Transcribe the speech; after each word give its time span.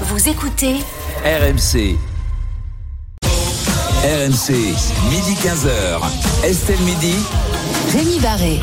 Vous 0.00 0.28
écoutez 0.28 0.74
RMC. 1.24 1.96
RMC, 4.02 4.50
midi 5.08 5.34
15h. 5.40 6.44
Estelle 6.44 6.80
Midi. 6.80 7.14
Rémi 7.92 8.18
Barré. 8.18 8.60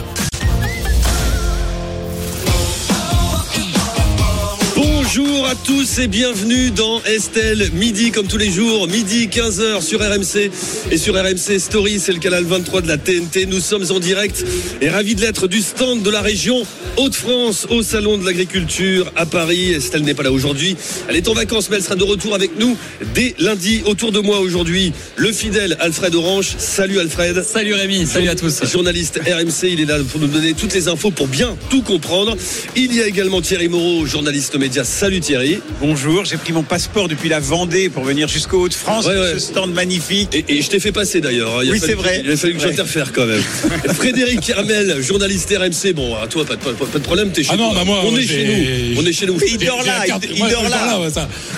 Bonjour 5.13 5.45
à 5.45 5.55
tous 5.55 5.99
et 5.99 6.07
bienvenue 6.07 6.71
dans 6.71 7.03
Estelle 7.03 7.69
Midi 7.73 8.11
comme 8.11 8.27
tous 8.27 8.37
les 8.37 8.49
jours, 8.49 8.87
midi 8.87 9.27
15h 9.27 9.81
sur 9.81 9.99
RMC 9.99 10.49
et 10.89 10.97
sur 10.97 11.15
RMC 11.15 11.59
Story, 11.59 11.99
c'est 11.99 12.13
le 12.13 12.19
canal 12.19 12.45
23 12.45 12.79
de 12.79 12.87
la 12.87 12.97
TNT. 12.97 13.45
Nous 13.45 13.59
sommes 13.59 13.83
en 13.91 13.99
direct 13.99 14.45
et 14.79 14.89
ravis 14.89 15.15
de 15.15 15.21
l'être 15.21 15.49
du 15.49 15.59
stand 15.61 16.01
de 16.01 16.09
la 16.09 16.21
région 16.21 16.63
Hauts-de-France 16.95 17.67
au 17.69 17.83
salon 17.83 18.19
de 18.19 18.25
l'agriculture 18.25 19.11
à 19.17 19.25
Paris. 19.25 19.73
Estelle 19.73 20.03
n'est 20.03 20.13
pas 20.13 20.23
là 20.23 20.31
aujourd'hui, 20.31 20.77
elle 21.09 21.17
est 21.17 21.27
en 21.27 21.33
vacances 21.33 21.69
mais 21.69 21.75
elle 21.75 21.83
sera 21.83 21.95
de 21.95 22.05
retour 22.05 22.33
avec 22.33 22.57
nous 22.57 22.77
dès 23.13 23.35
lundi. 23.37 23.81
Autour 23.87 24.13
de 24.13 24.19
moi 24.19 24.39
aujourd'hui, 24.39 24.93
le 25.17 25.33
fidèle 25.33 25.75
Alfred 25.81 26.15
Orange. 26.15 26.55
Salut 26.57 26.99
Alfred. 26.99 27.43
Salut 27.43 27.73
Rémi, 27.73 28.05
salut 28.05 28.29
à 28.29 28.35
tous. 28.35 28.63
Journaliste 28.63 29.19
RMC, 29.25 29.73
il 29.73 29.81
est 29.81 29.85
là 29.85 29.97
pour 30.09 30.21
nous 30.21 30.27
donner 30.27 30.53
toutes 30.53 30.73
les 30.73 30.87
infos 30.87 31.11
pour 31.11 31.27
bien 31.27 31.57
tout 31.69 31.81
comprendre. 31.81 32.37
Il 32.77 32.95
y 32.95 33.01
a 33.01 33.07
également 33.07 33.41
Thierry 33.41 33.67
Moreau, 33.67 34.05
journaliste 34.05 34.55
média. 34.55 34.85
Salut 35.01 35.19
Thierry. 35.19 35.59
Bonjour, 35.79 36.25
j'ai 36.25 36.37
pris 36.37 36.53
mon 36.53 36.61
passeport 36.61 37.07
depuis 37.07 37.27
la 37.27 37.39
Vendée 37.39 37.89
pour 37.89 38.03
venir 38.03 38.27
jusqu'au 38.27 38.65
Hauts-de-France. 38.65 39.07
Ouais, 39.07 39.17
ouais. 39.17 39.33
Ce 39.33 39.39
stand 39.39 39.73
magnifique. 39.73 40.35
Et, 40.35 40.45
et 40.47 40.61
je 40.61 40.69
t'ai 40.69 40.79
fait 40.79 40.91
passer 40.91 41.21
d'ailleurs. 41.21 41.57
hein. 41.57 41.63
Oui, 41.67 41.79
c'est 41.83 41.95
vrai. 41.95 42.21
Il 42.23 42.29
a 42.29 42.37
fallu 42.37 42.53
que 42.53 42.61
Ouais. 42.61 42.67
j'interfère 42.67 43.11
quand 43.11 43.25
même. 43.25 43.41
Frédéric 43.95 44.47
Hermel, 44.47 45.01
journaliste 45.01 45.51
RMC. 45.57 45.93
Bon, 45.95 46.15
à 46.17 46.27
toi, 46.27 46.45
pas 46.45 46.55
de, 46.55 46.59
pas, 46.61 46.85
pas 46.85 46.99
de 46.99 47.03
problème, 47.03 47.31
t'es 47.31 47.41
chez 47.41 47.49
Ah 47.51 47.57
non, 47.57 47.73
bah 47.73 47.83
moi, 47.83 48.03
on 48.05 48.15
est 48.15 48.27
chez 48.27 48.45
nous. 48.93 49.01
On 49.01 49.03
est 49.07 49.11
chez 49.11 49.25
nous. 49.25 49.39
Il 49.43 49.57
dort 49.57 49.81
là, 49.83 50.05
il, 50.05 50.39
dort 50.51 50.69
là. 50.69 50.99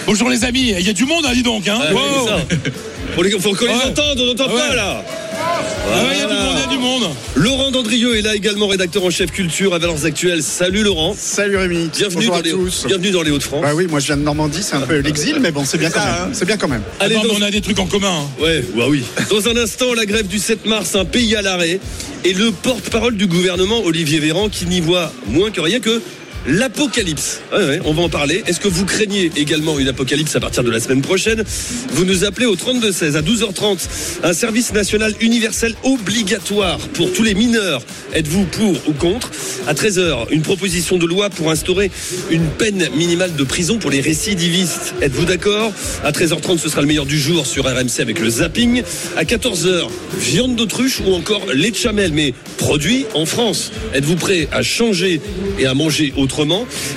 Bonjour 0.06 0.30
les 0.30 0.46
amis, 0.46 0.74
il 0.80 0.88
y 0.88 0.90
a 0.90 0.94
du 0.94 1.04
monde, 1.04 1.26
hein, 1.28 1.34
dis 1.34 1.44
donc. 1.44 1.68
Hein. 1.68 1.80
Ah, 1.82 1.94
Wow. 1.94 2.30
Faut, 3.16 3.22
les- 3.24 3.32
faut 3.32 3.54
qu'on 3.54 3.66
les 3.66 3.72
Ouais. 3.72 3.84
entende, 3.86 4.20
on 4.20 4.26
n'entend 4.26 4.46
Ah 4.50 4.52
pas 4.70 4.76
là. 4.76 5.06
Ah 5.36 6.04
ouais, 6.04 6.10
il 6.14 6.20
y 6.20 6.22
a 6.22 6.28
du 6.28 6.34
monde, 6.34 6.54
il 6.56 6.62
y 6.62 6.64
a 6.64 6.68
du 6.68 6.78
monde. 6.80 7.04
Laurent 7.36 7.70
Dandrieux 7.72 8.18
est 8.18 8.22
là 8.22 8.36
également, 8.36 8.68
rédacteur 8.68 9.04
en 9.04 9.12
chef 9.12 9.32
culture 9.32 9.74
à 9.76 9.78
Valence 9.80 10.04
Actuelle. 10.06 10.42
Salut 10.42 10.82
Laurent. 10.84 11.16
Salut 11.18 11.58
Rémi. 11.58 11.90
Bienvenue 11.96 12.16
Bonjour 12.16 12.34
dans, 12.34 12.40
à 12.40 12.42
les, 12.42 12.52
tous. 12.52 12.86
bienvenue 12.88 13.12
dans 13.12 13.22
les 13.22 13.30
Hauts-de-France. 13.32 13.62
Bah 13.62 13.74
oui, 13.76 13.86
moi 13.88 14.00
je 14.00 14.08
viens 14.08 14.18
de 14.18 14.24
Normandie, 14.24 14.64
c'est 14.64 14.76
un 14.76 14.82
peu 14.82 14.98
l'exil, 15.00 15.38
mais 15.42 15.52
bon, 15.52 15.64
c'est 15.66 15.78
bien 15.78 15.90
hein. 15.96 16.30
C'est 16.34 16.46
bien 16.46 16.58
quand 16.58 16.68
même. 16.68 16.82
Allez, 17.00 17.16
Attends, 17.16 17.28
dans- 17.28 17.34
mais 17.36 17.40
on 17.42 17.48
a 17.48 17.52
des 17.52 17.62
trucs 17.62 17.80
en 17.80 17.86
commun. 17.86 18.10
hein. 18.22 18.42
Ouais, 18.44 18.64
bah 18.76 18.86
oui. 18.88 19.04
Dans 19.30 19.48
un 19.48 19.58
instant, 19.58 19.94
la 19.94 20.06
grève 20.06 20.28
du 20.28 20.40
7 20.40 20.66
mars, 20.66 20.96
un 20.96 21.06
pays 21.06 21.36
à 21.36 21.42
l'arrêt. 21.44 21.80
Et 22.26 22.34
le 22.34 22.52
porte-parole 22.52 23.16
du 23.18 23.28
gouvernement, 23.28 23.82
Olivier 23.84 24.20
Véran, 24.20 24.50
qui 24.50 24.66
n'y 24.66 24.80
voit 24.80 25.12
moins 25.28 25.52
que 25.52 25.62
rien 25.62 25.80
que 25.80 26.02
l'apocalypse. 26.48 27.42
On 27.86 27.94
va 27.94 28.02
en 28.04 28.10
parler. 28.10 28.44
Est-ce 28.48 28.60
que 28.60 28.68
vous 28.68 28.86
craignez 28.86 29.32
également 29.36 29.80
une 29.80 29.88
apocalypse 29.88 30.36
à 30.36 30.40
partir 30.40 30.64
de 30.64 30.72
la 30.72 30.80
semaine 30.80 31.02
prochaine? 31.02 31.44
Vous 31.92 32.06
nous 32.06 32.26
appelez 32.26 32.46
au 32.46 32.56
32-16 32.56 33.16
à 33.16 33.22
12h30. 33.22 33.80
Un 34.24 34.34
service 34.34 34.74
national 34.74 35.14
universel 35.22 35.76
obligatoire 35.84 36.78
pour 36.80 37.14
tous 37.14 37.24
les 37.24 37.34
mineurs. 37.34 37.82
Êtes-vous 38.14 38.46
pour 38.46 38.76
ou 38.88 38.94
contre? 38.94 39.32
À 39.68 39.74
13h, 39.74 40.28
une 40.32 40.42
proposition 40.42 40.98
de 40.98 41.06
loi 41.06 41.30
pour 41.30 41.50
instaurer 41.50 41.92
une 42.30 42.48
peine 42.48 42.90
minimale 42.96 43.36
de 43.36 43.44
prison 43.44 43.78
pour 43.78 43.92
les 43.92 44.02
récidivistes. 44.02 44.94
Êtes-vous 45.02 45.26
d'accord? 45.26 45.72
À 46.04 46.12
13h30, 46.12 46.58
ce 46.58 46.70
sera 46.70 46.82
le 46.82 46.88
meilleur 46.88 47.06
du 47.06 47.20
jour 47.20 47.46
sur 47.46 47.66
RMC 47.66 48.00
avec 48.00 48.20
le 48.20 48.30
zapping. 48.30 48.84
À 49.16 49.24
14h, 49.24 49.88
viande 50.20 50.56
d'autruche 50.56 51.00
ou 51.06 51.14
encore 51.14 51.46
lait 51.54 51.72
de 51.72 51.76
chamel, 51.76 52.12
mais 52.14 52.34
produit 52.58 53.06
en 53.14 53.26
France. 53.26 53.72
Êtes-vous 53.94 54.16
prêt 54.18 54.48
à 54.52 54.62
changer 54.62 55.22
et 55.58 55.66
à 55.66 55.74
manger 55.74 56.14
autrement? 56.18 56.33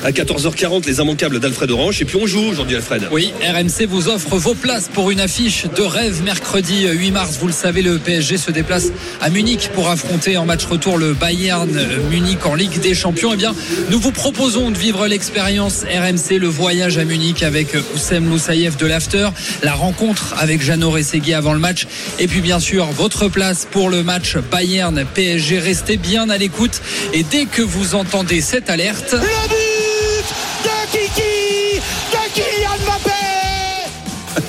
À 0.02 0.12
14h40, 0.12 0.86
les 0.86 0.98
immanquables 0.98 1.40
d'Alfred 1.40 1.70
Orange. 1.70 2.00
Et 2.00 2.06
puis 2.06 2.16
on 2.16 2.26
joue 2.26 2.42
aujourd'hui, 2.42 2.76
Alfred. 2.76 3.06
Oui, 3.10 3.34
RMC 3.42 3.86
vous 3.86 4.08
offre 4.08 4.36
vos 4.36 4.54
places 4.54 4.88
pour 4.92 5.10
une 5.10 5.20
affiche 5.20 5.66
de 5.76 5.82
rêve 5.82 6.22
mercredi 6.22 6.86
8 6.88 7.10
mars. 7.10 7.36
Vous 7.38 7.46
le 7.46 7.52
savez, 7.52 7.82
le 7.82 7.98
PSG 7.98 8.38
se 8.38 8.50
déplace 8.50 8.86
à 9.20 9.28
Munich 9.28 9.70
pour 9.74 9.90
affronter 9.90 10.38
en 10.38 10.46
match 10.46 10.64
retour 10.64 10.96
le 10.96 11.12
Bayern 11.12 11.70
Munich 12.10 12.46
en 12.46 12.54
Ligue 12.54 12.80
des 12.80 12.94
Champions. 12.94 13.32
Eh 13.34 13.36
bien, 13.36 13.54
nous 13.90 14.00
vous 14.00 14.10
proposons 14.10 14.70
de 14.70 14.78
vivre 14.78 15.06
l'expérience 15.06 15.82
RMC, 15.82 16.38
le 16.38 16.48
voyage 16.48 16.96
à 16.96 17.04
Munich 17.04 17.42
avec 17.42 17.76
Oussem 17.94 18.30
Loussaïef 18.30 18.78
de 18.78 18.86
l'After, 18.86 19.28
la 19.62 19.74
rencontre 19.74 20.34
avec 20.38 20.62
Jeannot 20.62 20.92
Rességui 20.92 21.34
avant 21.34 21.52
le 21.52 21.60
match. 21.60 21.86
Et 22.18 22.26
puis, 22.26 22.40
bien 22.40 22.58
sûr, 22.58 22.86
votre 22.86 23.28
place 23.28 23.68
pour 23.70 23.90
le 23.90 24.02
match 24.02 24.38
Bayern 24.50 25.04
PSG. 25.14 25.58
Restez 25.58 25.98
bien 25.98 26.30
à 26.30 26.38
l'écoute. 26.38 26.80
Et 27.12 27.22
dès 27.22 27.44
que 27.44 27.60
vous 27.60 27.94
entendez 27.94 28.40
cette 28.40 28.70
alerte. 28.70 29.14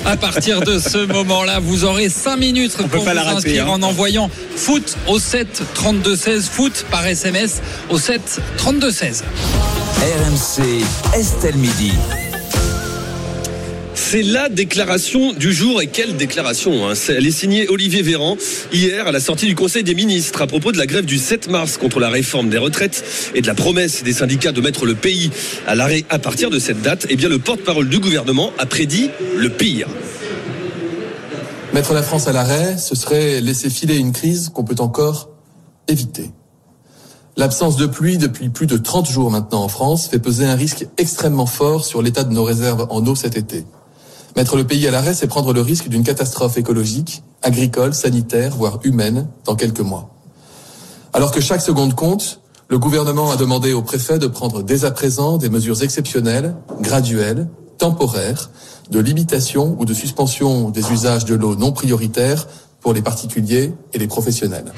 À 0.08 0.16
partir 0.16 0.60
de 0.60 0.78
ce 0.78 1.04
moment-là, 1.04 1.58
vous 1.60 1.84
aurez 1.84 2.08
5 2.08 2.36
minutes 2.38 2.76
peut 2.78 2.84
pour 2.84 3.00
vous 3.02 3.06
rater, 3.06 3.28
inscrire 3.28 3.66
hein. 3.66 3.72
en 3.72 3.82
envoyant 3.82 4.30
foot 4.56 4.96
au 5.06 5.18
7 5.18 5.62
32 5.74 6.16
16 6.16 6.48
foot 6.48 6.86
par 6.90 7.06
SMS 7.06 7.60
au 7.90 7.98
7 7.98 8.40
32 8.56 8.90
16. 8.90 9.24
RMC, 10.00 10.82
Estelle 11.14 11.56
Midi. 11.56 11.92
C'est 14.10 14.22
la 14.22 14.48
déclaration 14.48 15.34
du 15.34 15.52
jour. 15.52 15.82
Et 15.82 15.86
quelle 15.86 16.16
déclaration 16.16 16.88
hein 16.88 16.94
Elle 17.10 17.26
est 17.26 17.30
signée 17.30 17.68
Olivier 17.68 18.00
Véran 18.00 18.38
hier 18.72 19.06
à 19.06 19.12
la 19.12 19.20
sortie 19.20 19.44
du 19.44 19.54
Conseil 19.54 19.84
des 19.84 19.94
ministres 19.94 20.40
à 20.40 20.46
propos 20.46 20.72
de 20.72 20.78
la 20.78 20.86
grève 20.86 21.04
du 21.04 21.18
7 21.18 21.50
mars 21.50 21.76
contre 21.76 22.00
la 22.00 22.08
réforme 22.08 22.48
des 22.48 22.56
retraites 22.56 23.04
et 23.34 23.42
de 23.42 23.46
la 23.46 23.54
promesse 23.54 24.02
des 24.02 24.14
syndicats 24.14 24.52
de 24.52 24.62
mettre 24.62 24.86
le 24.86 24.94
pays 24.94 25.30
à 25.66 25.74
l'arrêt 25.74 26.06
à 26.08 26.18
partir 26.18 26.48
de 26.48 26.58
cette 26.58 26.80
date. 26.80 27.06
Eh 27.10 27.16
bien, 27.16 27.28
le 27.28 27.38
porte-parole 27.38 27.90
du 27.90 27.98
gouvernement 27.98 28.50
a 28.58 28.64
prédit 28.64 29.10
le 29.36 29.50
pire. 29.50 29.88
Mettre 31.74 31.92
la 31.92 32.02
France 32.02 32.28
à 32.28 32.32
l'arrêt, 32.32 32.78
ce 32.78 32.94
serait 32.94 33.42
laisser 33.42 33.68
filer 33.68 33.98
une 33.98 34.12
crise 34.12 34.48
qu'on 34.48 34.64
peut 34.64 34.76
encore 34.78 35.28
éviter. 35.86 36.30
L'absence 37.36 37.76
de 37.76 37.84
pluie 37.84 38.16
depuis 38.16 38.48
plus 38.48 38.66
de 38.66 38.78
30 38.78 39.10
jours 39.10 39.30
maintenant 39.30 39.62
en 39.62 39.68
France 39.68 40.08
fait 40.08 40.18
peser 40.18 40.46
un 40.46 40.54
risque 40.54 40.86
extrêmement 40.96 41.44
fort 41.44 41.84
sur 41.84 42.00
l'état 42.00 42.24
de 42.24 42.32
nos 42.32 42.44
réserves 42.44 42.86
en 42.88 43.04
eau 43.04 43.14
cet 43.14 43.36
été. 43.36 43.66
Mettre 44.36 44.56
le 44.56 44.64
pays 44.64 44.86
à 44.86 44.90
l'arrêt, 44.90 45.14
c'est 45.14 45.26
prendre 45.26 45.52
le 45.52 45.60
risque 45.60 45.88
d'une 45.88 46.04
catastrophe 46.04 46.58
écologique, 46.58 47.22
agricole, 47.42 47.94
sanitaire, 47.94 48.54
voire 48.56 48.78
humaine 48.84 49.28
dans 49.44 49.56
quelques 49.56 49.80
mois. 49.80 50.14
Alors 51.12 51.32
que 51.32 51.40
chaque 51.40 51.62
seconde 51.62 51.94
compte, 51.94 52.40
le 52.68 52.78
gouvernement 52.78 53.30
a 53.30 53.36
demandé 53.36 53.72
au 53.72 53.82
préfet 53.82 54.18
de 54.18 54.26
prendre 54.26 54.62
dès 54.62 54.84
à 54.84 54.90
présent 54.90 55.38
des 55.38 55.48
mesures 55.48 55.82
exceptionnelles, 55.82 56.54
graduelles, 56.80 57.48
temporaires, 57.78 58.50
de 58.90 59.00
limitation 59.00 59.76
ou 59.78 59.84
de 59.84 59.94
suspension 59.94 60.70
des 60.70 60.92
usages 60.92 61.24
de 61.24 61.34
l'eau 61.34 61.56
non 61.56 61.72
prioritaires 61.72 62.46
pour 62.80 62.92
les 62.92 63.02
particuliers 63.02 63.72
et 63.92 63.98
les 63.98 64.06
professionnels. 64.06 64.72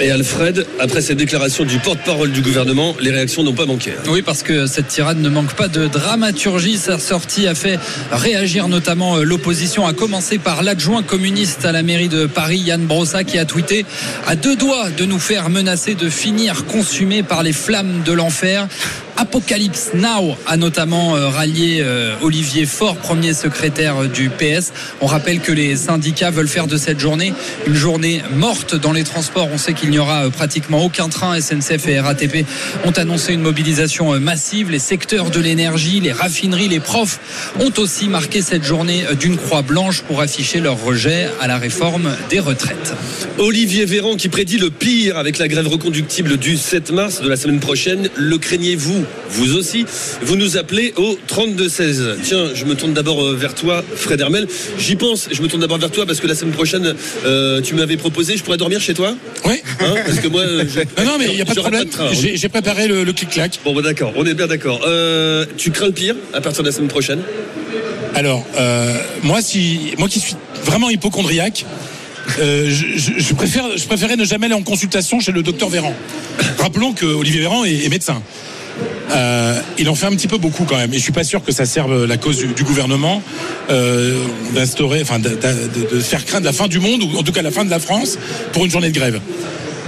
Et 0.00 0.10
Alfred, 0.10 0.66
après 0.78 1.00
cette 1.00 1.16
déclaration 1.16 1.64
du 1.64 1.78
porte-parole 1.78 2.30
du 2.30 2.42
gouvernement, 2.42 2.94
les 3.00 3.10
réactions 3.10 3.42
n'ont 3.42 3.54
pas 3.54 3.64
manqué. 3.66 3.92
hein. 3.92 4.02
Oui, 4.10 4.20
parce 4.22 4.42
que 4.42 4.66
cette 4.66 4.88
tirade 4.88 5.18
ne 5.18 5.28
manque 5.28 5.54
pas 5.54 5.68
de 5.68 5.86
dramaturgie. 5.86 6.76
Sa 6.76 6.98
sortie 6.98 7.46
a 7.46 7.54
fait 7.54 7.78
réagir 8.12 8.68
notamment 8.68 9.16
euh, 9.16 9.22
l'opposition, 9.22 9.86
à 9.86 9.94
commencer 9.94 10.38
par 10.38 10.62
l'adjoint 10.62 11.02
communiste 11.02 11.64
à 11.64 11.72
la 11.72 11.82
mairie 11.82 12.08
de 12.08 12.26
Paris, 12.26 12.58
Yann 12.58 12.84
Brossa, 12.84 13.24
qui 13.24 13.38
a 13.38 13.46
tweeté 13.46 13.86
à 14.26 14.36
deux 14.36 14.56
doigts 14.56 14.90
de 14.90 15.04
nous 15.06 15.18
faire 15.18 15.48
menacer 15.48 15.94
de 15.94 16.10
finir 16.10 16.66
consumés 16.66 17.22
par 17.22 17.42
les 17.42 17.52
flammes 17.54 18.02
de 18.04 18.12
l'enfer. 18.12 18.68
Apocalypse 19.18 19.92
Now 19.94 20.36
a 20.46 20.58
notamment 20.58 21.16
euh, 21.16 21.28
rallié 21.28 21.80
euh, 21.80 22.14
Olivier 22.20 22.66
Faure, 22.66 22.96
premier 22.96 23.32
secrétaire 23.32 24.02
euh, 24.02 24.08
du 24.08 24.28
PS. 24.28 24.72
On 25.00 25.06
rappelle 25.06 25.40
que 25.40 25.52
les 25.52 25.74
syndicats 25.74 26.30
veulent 26.30 26.48
faire 26.48 26.66
de 26.66 26.76
cette 26.76 27.00
journée 27.00 27.32
une 27.66 27.74
journée 27.74 28.22
morte 28.34 28.74
dans 28.74 28.92
les 28.92 29.04
transports. 29.04 29.48
On 29.50 29.56
sait 29.56 29.72
qu'il 29.72 29.88
n'y 29.88 29.98
aura 29.98 30.28
pratiquement 30.28 30.84
aucun 30.84 31.08
train. 31.08 31.40
SNCF 31.40 31.88
et 31.88 31.98
RATP 31.98 32.44
ont 32.84 32.90
annoncé 32.90 33.32
une 33.32 33.40
mobilisation 33.40 34.20
massive. 34.20 34.70
Les 34.70 34.78
secteurs 34.78 35.30
de 35.30 35.40
l'énergie, 35.40 36.00
les 36.00 36.12
raffineries, 36.12 36.68
les 36.68 36.80
profs 36.80 37.18
ont 37.58 37.72
aussi 37.78 38.08
marqué 38.08 38.42
cette 38.42 38.64
journée 38.64 39.04
d'une 39.18 39.38
croix 39.38 39.62
blanche 39.62 40.02
pour 40.02 40.20
afficher 40.20 40.60
leur 40.60 40.82
rejet 40.82 41.28
à 41.40 41.46
la 41.46 41.56
réforme 41.56 42.14
des 42.28 42.40
retraites. 42.40 42.94
Olivier 43.38 43.86
Véran 43.86 44.16
qui 44.16 44.28
prédit 44.28 44.58
le 44.58 44.70
pire 44.70 45.16
avec 45.16 45.38
la 45.38 45.48
grève 45.48 45.68
reconductible 45.68 46.36
du 46.36 46.58
7 46.58 46.90
mars 46.90 47.22
de 47.22 47.28
la 47.28 47.36
semaine 47.36 47.60
prochaine. 47.60 48.10
Le 48.14 48.36
craignez-vous? 48.36 49.05
Vous 49.30 49.56
aussi 49.56 49.84
Vous 50.22 50.36
nous 50.36 50.56
appelez 50.56 50.92
au 50.96 51.18
32-16. 51.28 52.16
Tiens, 52.22 52.50
je 52.54 52.64
me 52.64 52.74
tourne 52.74 52.92
d'abord 52.94 53.22
euh, 53.24 53.34
vers 53.34 53.54
toi, 53.54 53.84
Fred 53.96 54.20
Hermel. 54.20 54.46
J'y 54.78 54.96
pense, 54.96 55.28
je 55.32 55.42
me 55.42 55.48
tourne 55.48 55.60
d'abord 55.62 55.78
vers 55.78 55.90
toi 55.90 56.06
parce 56.06 56.20
que 56.20 56.26
la 56.26 56.34
semaine 56.34 56.54
prochaine, 56.54 56.94
euh, 57.24 57.60
tu 57.60 57.74
m'avais 57.74 57.96
proposé, 57.96 58.36
je 58.36 58.42
pourrais 58.42 58.56
dormir 58.56 58.80
chez 58.80 58.94
toi? 58.94 59.14
Oui. 59.44 59.60
Hein 59.80 59.94
Parce 60.04 60.20
que 60.20 60.28
moi, 60.28 60.42
euh, 60.42 60.64
je- 60.68 60.80
Non, 61.04 61.10
non, 61.12 61.18
mais 61.18 61.26
il 61.28 61.34
n'y 61.34 61.40
a 61.42 61.44
pas 61.44 61.54
de 61.54 61.60
problème. 61.60 61.88
J'ai 62.12 62.36
j'ai 62.36 62.48
préparé 62.48 62.86
le, 62.88 63.04
le 63.04 63.12
clic-clac. 63.12 63.58
Bon, 63.64 63.74
bah, 63.74 63.82
d'accord, 63.82 64.12
on 64.16 64.24
est 64.24 64.34
bien 64.34 64.46
d'accord. 64.46 64.80
Euh, 64.86 65.44
tu 65.56 65.70
crains 65.70 65.86
le 65.86 65.92
pire 65.92 66.14
à 66.32 66.40
partir 66.40 66.62
de 66.62 66.68
la 66.68 66.72
semaine 66.74 66.88
prochaine? 66.88 67.20
Alors, 68.14 68.46
euh, 68.58 68.94
moi, 69.22 69.42
si, 69.42 69.92
moi 69.98 70.08
qui 70.08 70.20
suis 70.20 70.34
vraiment 70.64 70.88
hypochondriaque, 70.88 71.66
euh, 72.40 72.66
je, 72.68 72.98
je- 72.98 73.18
je 73.18 73.34
préfère, 73.34 73.64
je 73.76 73.84
préférais 73.86 74.16
ne 74.16 74.24
jamais 74.24 74.46
aller 74.46 74.54
en 74.54 74.62
consultation 74.62 75.20
chez 75.20 75.32
le 75.32 75.42
docteur 75.42 75.68
Véran. 75.68 75.94
Rappelons 76.58 76.92
que 76.92 77.04
Olivier 77.06 77.40
Véran 77.40 77.64
est, 77.64 77.84
est 77.84 77.88
médecin. 77.88 78.22
Euh, 79.10 79.60
il 79.78 79.88
en 79.88 79.94
fait 79.94 80.06
un 80.06 80.10
petit 80.10 80.28
peu 80.28 80.38
beaucoup 80.38 80.64
quand 80.64 80.76
même. 80.76 80.92
Et 80.92 80.96
je 80.96 81.02
suis 81.02 81.12
pas 81.12 81.24
sûr 81.24 81.42
que 81.42 81.52
ça 81.52 81.66
serve 81.66 82.04
la 82.04 82.16
cause 82.16 82.38
du, 82.38 82.64
gouvernement 82.64 83.22
euh, 83.70 84.18
d'instaurer, 84.54 85.02
enfin, 85.02 85.18
de, 85.18 85.30
faire 86.00 86.24
craindre 86.24 86.44
la 86.44 86.52
fin 86.52 86.68
du 86.68 86.80
monde 86.80 87.02
ou 87.02 87.18
en 87.18 87.22
tout 87.22 87.32
cas 87.32 87.42
la 87.42 87.50
fin 87.50 87.64
de 87.64 87.70
la 87.70 87.78
France 87.78 88.18
pour 88.52 88.64
une 88.64 88.70
journée 88.70 88.90
de 88.90 88.98
grève. 88.98 89.20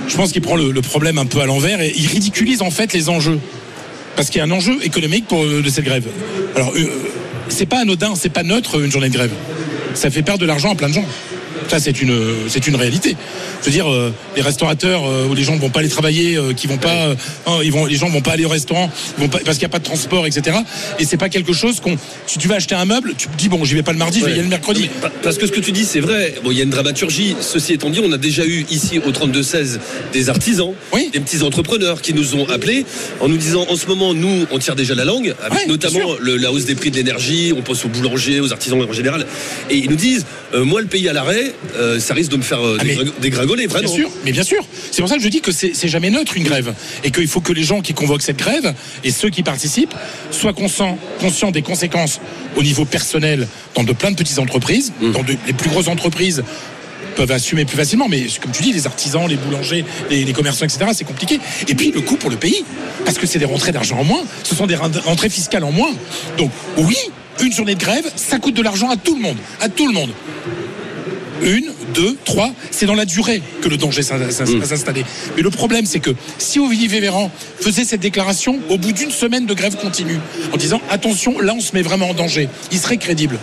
Je 0.06 0.16
pense 0.16 0.32
qu'il 0.32 0.42
prend 0.42 0.56
le, 0.56 0.80
problème 0.80 1.18
un 1.18 1.26
peu 1.26 1.40
à 1.40 1.46
l'envers 1.46 1.80
et 1.80 1.92
il 1.94 2.06
ridiculise 2.06 2.62
en 2.62 2.70
fait 2.70 2.92
les 2.92 3.08
enjeux. 3.08 3.38
Parce 4.16 4.30
qu'il 4.30 4.38
y 4.38 4.42
a 4.42 4.44
un 4.44 4.50
enjeu 4.50 4.76
économique 4.82 5.26
euh, 5.32 5.62
de 5.62 5.70
cette 5.70 5.84
grève. 5.84 6.06
Alors, 6.56 6.72
c'est 7.48 7.66
pas 7.66 7.80
anodin, 7.80 8.14
c'est 8.16 8.32
pas 8.32 8.42
neutre 8.42 8.80
une 8.82 8.90
journée 8.90 9.08
de 9.08 9.14
grève. 9.14 9.30
Ça 9.94 10.10
fait 10.10 10.22
perdre 10.22 10.40
de 10.40 10.46
l'argent 10.46 10.72
à 10.72 10.74
plein 10.74 10.88
de 10.88 10.94
gens. 10.94 11.04
Ça, 11.68 11.78
c'est 11.78 12.00
une, 12.00 12.16
c'est 12.48 12.66
une 12.66 12.76
réalité. 12.76 13.14
Je 13.60 13.66
veux 13.66 13.70
dire, 13.72 13.90
euh, 13.92 14.12
les 14.36 14.40
restaurateurs 14.42 15.04
euh, 15.06 15.26
où 15.26 15.34
les 15.34 15.42
gens 15.44 15.54
ne 15.54 15.60
vont 15.60 15.68
pas 15.68 15.80
aller 15.80 15.88
travailler, 15.90 16.36
euh, 16.36 16.54
qui 16.54 16.66
vont 16.66 16.78
pas, 16.78 17.14
hein, 17.46 17.58
ils 17.62 17.70
vont, 17.70 17.84
les 17.84 17.96
gens 17.96 18.08
vont 18.08 18.22
pas 18.22 18.32
aller 18.32 18.46
au 18.46 18.48
restaurant, 18.48 18.90
ils 19.18 19.22
vont 19.22 19.28
pas, 19.28 19.38
parce 19.44 19.58
qu'il 19.58 19.66
n'y 19.66 19.70
a 19.70 19.74
pas 19.74 19.78
de 19.78 19.84
transport, 19.84 20.26
etc. 20.26 20.56
Et 20.98 21.04
c'est 21.04 21.18
pas 21.18 21.28
quelque 21.28 21.52
chose 21.52 21.80
qu'on, 21.80 21.96
si 22.26 22.38
tu 22.38 22.48
vas 22.48 22.54
acheter 22.54 22.74
un 22.74 22.86
meuble, 22.86 23.12
tu 23.18 23.28
te 23.28 23.36
dis 23.36 23.50
bon, 23.50 23.64
j'y 23.64 23.74
vais 23.74 23.82
pas 23.82 23.92
le 23.92 23.98
mardi, 23.98 24.20
je 24.20 24.24
vais 24.24 24.30
y 24.30 24.34
Ouais. 24.34 24.38
aller 24.38 24.44
le 24.44 24.48
mercredi. 24.48 24.88
Mais 25.02 25.08
Parce 25.22 25.36
que 25.36 25.46
ce 25.46 25.52
que 25.52 25.60
tu 25.60 25.72
dis, 25.72 25.84
c'est 25.84 26.00
vrai. 26.00 26.34
Bon, 26.42 26.50
il 26.52 26.56
y 26.56 26.60
a 26.60 26.64
une 26.64 26.70
dramaturgie. 26.70 27.36
Ceci 27.40 27.74
étant 27.74 27.90
dit, 27.90 28.00
on 28.02 28.12
a 28.12 28.18
déjà 28.18 28.46
eu 28.46 28.64
ici 28.70 28.98
au 29.06 29.10
32-16 29.12 29.78
des 30.12 30.30
artisans, 30.30 30.72
Oui. 30.94 31.10
des 31.12 31.20
petits 31.20 31.42
entrepreneurs 31.42 32.00
qui 32.00 32.14
nous 32.14 32.34
ont 32.34 32.48
appelés 32.48 32.86
en 33.20 33.28
nous 33.28 33.36
disant 33.36 33.66
en 33.68 33.76
ce 33.76 33.86
moment, 33.86 34.14
nous, 34.14 34.46
on 34.50 34.58
tire 34.58 34.74
déjà 34.76 34.94
la 34.94 35.04
langue, 35.04 35.34
avec 35.44 35.58
Ouais, 35.58 35.66
notamment 35.66 36.14
le- 36.20 36.36
la 36.36 36.50
hausse 36.50 36.64
des 36.64 36.74
prix 36.76 36.90
de 36.90 36.96
l'énergie. 36.96 37.52
On 37.56 37.60
pense 37.62 37.84
aux 37.84 37.88
boulangers, 37.88 38.40
aux 38.40 38.52
artisans 38.52 38.80
en 38.80 38.92
général. 38.92 39.26
Et 39.68 39.76
ils 39.76 39.90
nous 39.90 39.96
disent, 39.96 40.24
moi, 40.54 40.80
le 40.80 40.86
pays 40.86 41.08
à 41.08 41.12
l'arrêt, 41.12 41.52
euh, 41.76 41.98
ça 42.00 42.14
risque 42.14 42.30
de 42.30 42.36
me 42.36 42.42
faire 42.42 42.64
euh, 42.64 42.78
Ah, 42.80 42.84
dégringoler, 43.20 43.66
Bien 43.66 43.78
vraiment. 43.78 43.92
sûr, 43.94 44.10
mais 44.24 44.32
bien 44.32 44.42
sûr. 44.42 44.64
C'est 44.90 45.02
pour 45.02 45.08
ça 45.08 45.16
que 45.16 45.22
je 45.22 45.28
dis 45.28 45.40
que 45.40 45.52
c'est 45.52 45.88
jamais 45.88 46.10
neutre 46.10 46.36
une 46.36 46.44
grève 46.44 46.72
et 47.04 47.10
qu'il 47.10 47.26
faut 47.28 47.40
que 47.40 47.52
les 47.52 47.62
gens 47.64 47.80
qui 47.80 47.94
convoquent 47.94 48.22
cette 48.22 48.38
grève 48.38 48.74
et 49.04 49.10
ceux 49.10 49.30
qui 49.30 49.42
participent 49.42 49.94
soient 50.30 50.52
conscients, 50.52 50.98
conscients 51.20 51.50
des 51.50 51.62
conséquences 51.62 52.20
au 52.56 52.62
niveau 52.62 52.84
personnel 52.84 53.46
dans 53.74 53.84
de 53.84 53.92
plein 53.92 54.10
de 54.10 54.16
petites 54.16 54.38
entreprises, 54.38 54.92
dans 55.00 55.22
de- 55.22 55.36
les 55.46 55.52
plus 55.52 55.70
grosses 55.70 55.88
entreprises 55.88 56.42
peuvent 57.16 57.32
assumer 57.32 57.64
plus 57.64 57.76
facilement, 57.76 58.06
mais 58.08 58.26
comme 58.40 58.52
tu 58.52 58.62
dis, 58.62 58.72
les 58.72 58.86
artisans, 58.86 59.26
les 59.28 59.34
boulangers, 59.36 59.84
les, 60.08 60.24
les 60.24 60.32
commerçants, 60.32 60.64
etc., 60.64 60.90
c'est 60.94 61.04
compliqué. 61.04 61.40
Et 61.66 61.74
puis 61.74 61.90
le 61.90 62.00
coût 62.00 62.14
pour 62.16 62.30
le 62.30 62.36
pays, 62.36 62.64
parce 63.04 63.18
que 63.18 63.26
c'est 63.26 63.40
des 63.40 63.44
rentrées 63.44 63.72
d'argent 63.72 63.98
en 63.98 64.04
moins, 64.04 64.22
ce 64.44 64.54
sont 64.54 64.66
des 64.66 64.76
ren- 64.76 64.90
rentrées 65.04 65.28
fiscales 65.28 65.64
en 65.64 65.72
moins. 65.72 65.90
Donc 66.36 66.52
oui, 66.76 66.96
une 67.42 67.52
journée 67.52 67.74
de 67.74 67.80
grève, 67.80 68.04
ça 68.14 68.38
coûte 68.38 68.54
de 68.54 68.62
l'argent 68.62 68.88
à 68.90 68.96
tout 68.96 69.16
le 69.16 69.22
monde, 69.22 69.36
à 69.60 69.68
tout 69.68 69.88
le 69.88 69.94
monde 69.94 70.10
une, 71.42 71.70
deux, 71.94 72.16
trois. 72.24 72.52
C'est 72.70 72.86
dans 72.86 72.94
la 72.94 73.04
durée 73.04 73.42
que 73.62 73.68
le 73.68 73.76
danger 73.76 74.02
s'in- 74.02 74.16
va 74.18 74.30
s'installer. 74.66 75.04
Mais 75.36 75.42
le 75.42 75.50
problème, 75.50 75.86
c'est 75.86 76.00
que 76.00 76.10
si 76.38 76.58
Olivier 76.58 77.00
Véran 77.00 77.30
faisait 77.60 77.84
cette 77.84 78.00
déclaration 78.00 78.58
au 78.68 78.78
bout 78.78 78.92
d'une 78.92 79.10
semaine 79.10 79.46
de 79.46 79.54
grève 79.54 79.76
continue, 79.76 80.18
en 80.52 80.56
disant 80.56 80.80
attention, 80.90 81.38
là 81.40 81.54
on 81.56 81.60
se 81.60 81.72
met 81.74 81.82
vraiment 81.82 82.10
en 82.10 82.14
danger, 82.14 82.48
il 82.72 82.78
serait 82.78 82.96
crédible. 82.98 83.38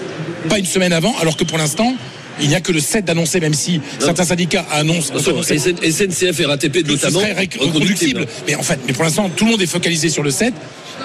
Pas 0.49 0.59
une 0.59 0.65
semaine 0.65 0.93
avant, 0.93 1.15
alors 1.19 1.37
que 1.37 1.43
pour 1.43 1.57
l'instant, 1.57 1.95
il 2.41 2.49
n'y 2.49 2.55
a 2.55 2.59
que 2.61 2.71
le 2.73 2.79
7 2.81 3.05
d'annoncer, 3.05 3.39
même 3.39 3.53
si 3.53 3.79
certains 3.99 4.25
syndicats 4.25 4.65
annoncent. 4.71 5.13
SNCF 5.17 6.39
et 6.39 6.45
RATP 6.45 6.83
que 6.83 6.87
ce 6.87 6.91
notamment, 6.91 7.19
serait 7.21 7.33
rec- 7.33 7.53
reconductible. 7.59 8.21
reconductible. 8.21 8.27
Mais 8.47 8.55
en 8.55 8.63
fait, 8.63 8.79
mais 8.85 8.93
pour 8.93 9.03
l'instant, 9.03 9.29
tout 9.33 9.45
le 9.45 9.51
monde 9.51 9.61
est 9.61 9.65
focalisé 9.67 10.09
sur 10.09 10.21
le 10.23 10.31
7. 10.31 10.53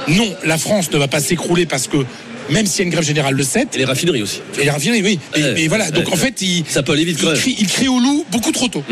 Non, 0.09 0.35
la 0.45 0.59
France 0.59 0.91
ne 0.93 0.99
va 0.99 1.09
pas 1.09 1.21
s'écrouler 1.21 1.67
parce 1.67 1.87
que 1.87 1.99
même 2.51 2.67
s'il 2.67 2.79
y 2.81 2.83
a 2.83 2.85
une 2.85 2.91
grève 2.91 3.05
générale 3.05 3.35
le 3.35 3.43
7, 3.43 3.69
Et 3.75 3.79
les 3.79 3.85
raffineries 3.85 4.23
aussi. 4.23 4.41
et 4.59 4.65
il 4.65 4.71
revient, 4.71 4.91
oui. 5.03 5.19
Mais, 5.37 5.43
Ouais, 5.43 5.53
mais 5.55 5.67
voilà, 5.69 5.91
donc 5.91 6.07
ouais, 6.07 6.13
en 6.13 6.17
fait, 6.17 6.41
il, 6.43 6.65
Ça 6.69 6.83
peut 6.83 6.93
aller 6.93 7.05
vite 7.05 7.17
il, 7.19 7.25
quand 7.25 7.31
même. 7.33 7.39
crie, 7.41 7.57
il 7.59 7.67
crie 7.67 7.89
au 7.89 7.99
loup 7.99 8.25
beaucoup 8.31 8.53
trop 8.53 8.69
tôt. 8.69 8.85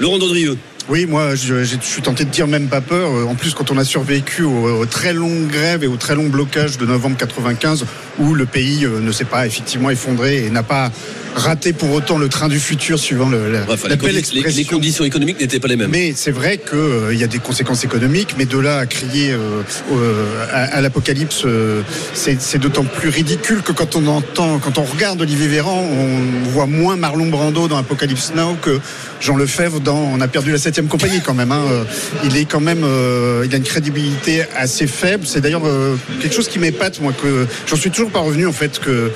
Laurent 0.00 0.18
Dandrieux. 0.18 0.56
Oui, 0.90 1.06
moi, 1.06 1.34
je, 1.34 1.64
je 1.64 1.76
suis 1.80 2.02
tenté 2.02 2.26
de 2.26 2.30
dire 2.30 2.46
même 2.46 2.68
pas 2.68 2.82
peur. 2.82 3.10
Euh, 3.10 3.24
En 3.24 3.34
plus, 3.36 3.54
quand 3.54 3.70
on 3.70 3.78
a 3.78 3.84
survécu 3.84 4.42
aux, 4.42 4.80
aux 4.80 4.86
très 4.86 5.14
longues 5.14 5.48
grèves 5.48 5.82
et 5.82 5.86
aux 5.86 5.96
très 5.96 6.14
longs 6.14 6.28
blocages 6.28 6.76
de 6.76 6.84
novembre 6.84 7.16
95, 7.16 7.86
où 8.18 8.34
le 8.34 8.44
pays 8.44 8.84
euh, 8.84 9.00
ne 9.00 9.10
s'est 9.10 9.24
pas 9.24 9.46
effectivement 9.46 9.88
effondré 9.88 10.44
et 10.44 10.50
n'a 10.50 10.62
pas 10.62 10.92
raté 11.34 11.72
pour 11.72 11.90
autant 11.92 12.16
le 12.18 12.28
train 12.28 12.48
du 12.48 12.58
futur, 12.60 12.98
suivant 12.98 13.28
le, 13.28 13.50
la, 13.50 13.62
Enfin, 13.68 13.88
la 13.88 13.96
les, 13.96 14.00
belle 14.00 14.10
condi- 14.10 14.12
les- 14.12 14.18
expression. 14.18 14.58
les 14.58 14.64
conditions 14.64 15.04
économiques 15.04 15.40
n'étaient 15.40 15.58
pas 15.60 15.68
les 15.68 15.76
mêmes. 15.76 15.90
Mais 15.90 16.12
c'est 16.16 16.30
vrai 16.30 16.58
qu'il 16.58 17.18
y 17.18 17.24
a 17.24 17.26
des 17.26 17.38
conséquences 17.38 17.84
économiques, 17.84 18.34
mais 18.38 18.44
de 18.44 18.58
là 18.58 18.78
à 18.78 18.86
crier 18.86 19.32
euh, 19.32 19.62
euh, 19.92 20.46
à, 20.52 20.76
à 20.76 20.80
l'apocalypse, 20.80 21.42
euh, 21.44 21.82
c'est 22.14 22.58
d'autant 22.58 22.84
plus 22.84 23.08
ridicule 23.08 23.62
que 23.62 23.72
quand 23.72 23.96
on 23.96 24.06
entend, 24.06 24.58
quand 24.58 24.78
on 24.78 24.84
regarde 24.84 25.20
Olivier 25.20 25.48
Véran, 25.48 25.82
on 25.82 26.48
voit 26.50 26.66
moins 26.66 26.96
Marlon 26.96 27.26
Brando 27.26 27.68
dans 27.68 27.76
Apocalypse 27.76 28.32
Now 28.36 28.56
que 28.62 28.78
Jean 29.20 29.36
Lefebvre 29.36 29.80
dans 29.80 29.96
On 29.98 30.20
a 30.20 30.28
perdu 30.28 30.52
la 30.52 30.58
septième 30.58 30.86
compagnie 30.88 31.20
quand 31.20 31.34
même. 31.34 31.50
hein. 31.52 31.62
Euh, 31.70 31.84
Il 32.24 32.36
est 32.36 32.44
quand 32.44 32.60
même, 32.60 32.82
euh, 32.84 33.42
il 33.46 33.52
a 33.54 33.56
une 33.56 33.64
crédibilité 33.64 34.44
assez 34.56 34.86
faible. 34.86 35.26
C'est 35.26 35.40
d'ailleurs 35.40 35.66
euh, 35.66 35.96
quelque 36.20 36.34
chose 36.34 36.48
qui 36.48 36.58
m'épate, 36.58 37.00
moi, 37.00 37.12
que 37.12 37.46
j'en 37.66 37.76
suis 37.76 37.90
toujours 37.90 38.10
pas 38.10 38.20
revenu 38.20 38.46
en 38.46 38.52
fait 38.52 38.78
que 38.78 39.10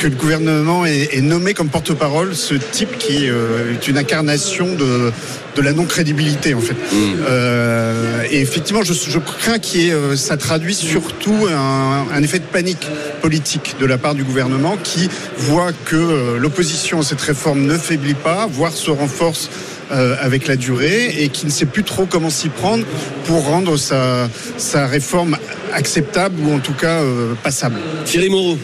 que 0.00 0.06
le 0.06 0.16
gouvernement 0.16 0.86
ait, 0.86 1.10
ait 1.12 1.20
nommé 1.20 1.52
comme 1.52 1.68
porte-parole 1.68 2.34
ce 2.34 2.54
type 2.54 2.96
qui 2.96 3.28
euh, 3.28 3.74
est 3.74 3.86
une 3.86 3.98
incarnation 3.98 4.74
de, 4.74 5.12
de 5.56 5.62
la 5.62 5.74
non-crédibilité 5.74 6.54
en 6.54 6.60
fait. 6.60 6.74
Euh, 7.28 8.22
et 8.30 8.40
effectivement, 8.40 8.82
je, 8.82 8.94
je 8.94 9.18
crains 9.18 9.58
qu'il 9.58 9.82
y 9.82 9.88
ait, 9.90 9.92
euh, 9.92 10.16
ça 10.16 10.38
traduit 10.38 10.74
surtout 10.74 11.46
un, 11.54 12.06
un 12.14 12.22
effet 12.22 12.38
de 12.38 12.44
panique 12.44 12.86
politique 13.20 13.76
de 13.78 13.84
la 13.84 13.98
part 13.98 14.14
du 14.14 14.24
gouvernement 14.24 14.78
qui 14.82 15.10
voit 15.36 15.72
que 15.84 15.96
euh, 15.96 16.38
l'opposition 16.38 17.00
à 17.00 17.02
cette 17.02 17.20
réforme 17.20 17.60
ne 17.66 17.76
faiblit 17.76 18.14
pas, 18.14 18.48
voire 18.50 18.72
se 18.72 18.90
renforce 18.90 19.50
euh, 19.92 20.16
avec 20.20 20.46
la 20.46 20.56
durée 20.56 21.14
et 21.18 21.28
qui 21.28 21.44
ne 21.44 21.50
sait 21.50 21.66
plus 21.66 21.84
trop 21.84 22.06
comment 22.06 22.30
s'y 22.30 22.48
prendre 22.48 22.86
pour 23.26 23.44
rendre 23.44 23.76
sa, 23.76 24.30
sa 24.56 24.86
réforme 24.86 25.36
acceptable 25.74 26.36
ou 26.42 26.54
en 26.54 26.60
tout 26.60 26.72
cas 26.72 27.02
euh, 27.02 27.34
passable. 27.42 27.76
Thierry 28.06 28.30
Moreau. 28.30 28.56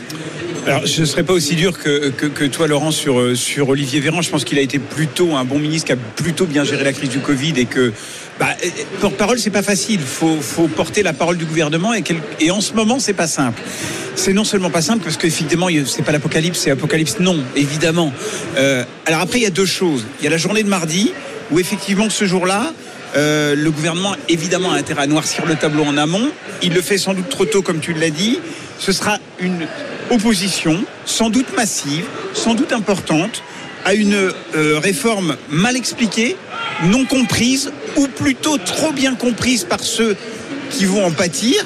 Alors, 0.67 0.85
je 0.85 1.01
ne 1.01 1.07
serais 1.07 1.23
pas 1.23 1.33
aussi 1.33 1.55
dur 1.55 1.79
que, 1.79 2.09
que, 2.11 2.27
que 2.27 2.45
toi, 2.45 2.67
Laurent, 2.67 2.91
sur, 2.91 3.21
euh, 3.21 3.37
sur 3.37 3.69
Olivier 3.69 4.01
Véran. 4.01 4.21
Je 4.21 4.31
pense 4.31 4.45
qu'il 4.45 4.59
a 4.59 4.63
été 4.63 4.81
plutôt 4.81 5.37
un 5.37 5.45
bon 5.45 5.61
ministre 5.61 5.87
qui 5.87 5.93
a 5.93 5.97
plutôt 5.97 6.45
bien 6.45 6.65
géré 6.65 6.83
la 6.83 6.93
crise 6.93 7.09
du 7.09 7.21
Covid 7.21 7.53
et 7.57 7.67
que, 7.67 7.93
bah, 8.41 8.49
euh, 8.65 8.69
porte-parole, 9.01 9.39
c'est 9.39 9.51
pas 9.51 9.63
facile. 9.63 10.01
Faut, 10.01 10.41
faut 10.41 10.67
porter 10.67 11.05
la 11.05 11.13
parole 11.13 11.37
du 11.37 11.45
gouvernement 11.45 11.95
et, 11.95 12.03
quel- 12.03 12.21
et 12.41 12.51
en 12.51 12.61
ce 12.61 12.73
moment, 12.73 12.99
c'est 12.99 13.13
pas 13.13 13.29
simple. 13.29 13.63
C'est 14.17 14.33
non 14.33 14.43
seulement 14.43 14.71
pas 14.71 14.83
simple 14.83 15.05
parce 15.05 15.17
qu'effectivement, 15.17 15.69
c'est 15.87 16.03
pas 16.03 16.11
l'apocalypse, 16.11 16.59
c'est 16.59 16.73
apocalypse. 16.73 17.19
Non, 17.21 17.39
évidemment. 17.55 18.13
Euh, 18.57 18.83
alors 19.07 19.21
après, 19.21 19.39
il 19.39 19.43
y 19.45 19.47
a 19.47 19.51
deux 19.51 19.67
choses. 19.67 20.05
Il 20.21 20.25
y 20.25 20.27
a 20.27 20.31
la 20.31 20.37
journée 20.37 20.65
de 20.65 20.69
mardi 20.69 21.13
où 21.53 21.61
effectivement, 21.61 22.11
ce 22.11 22.25
jour-là, 22.25 22.73
euh, 23.15 23.55
le 23.55 23.71
gouvernement, 23.71 24.17
évidemment, 24.29 24.73
a 24.73 24.77
intérêt 24.79 25.03
à 25.03 25.07
noircir 25.07 25.47
le 25.47 25.55
tableau 25.55 25.85
en 25.85 25.97
amont. 25.97 26.29
Il 26.61 26.75
le 26.75 26.83
fait 26.83 26.99
sans 26.99 27.15
doute 27.15 27.29
trop 27.29 27.45
tôt, 27.45 27.63
comme 27.63 27.79
tu 27.79 27.93
l'as 27.93 28.11
dit. 28.11 28.41
Ce 28.81 28.91
sera 28.91 29.19
une 29.39 29.67
opposition, 30.11 30.85
sans 31.05 31.31
doute 31.31 31.55
massive, 31.57 32.05
sans 32.35 32.55
doute 32.55 32.73
importante, 32.73 33.43
à 33.85 33.95
une 33.95 34.15
euh, 34.15 34.79
réforme 34.79 35.37
mal 35.49 35.77
expliquée, 35.77 36.37
non 36.85 37.05
comprise, 37.05 37.73
ou 37.97 38.09
plutôt 38.09 38.59
trop 38.59 38.93
bien 38.93 39.15
comprise 39.15 39.65
par 39.65 39.81
ceux 39.81 40.17
qui 40.71 40.85
vont 40.85 41.05
en 41.05 41.13
pâtir. 41.13 41.65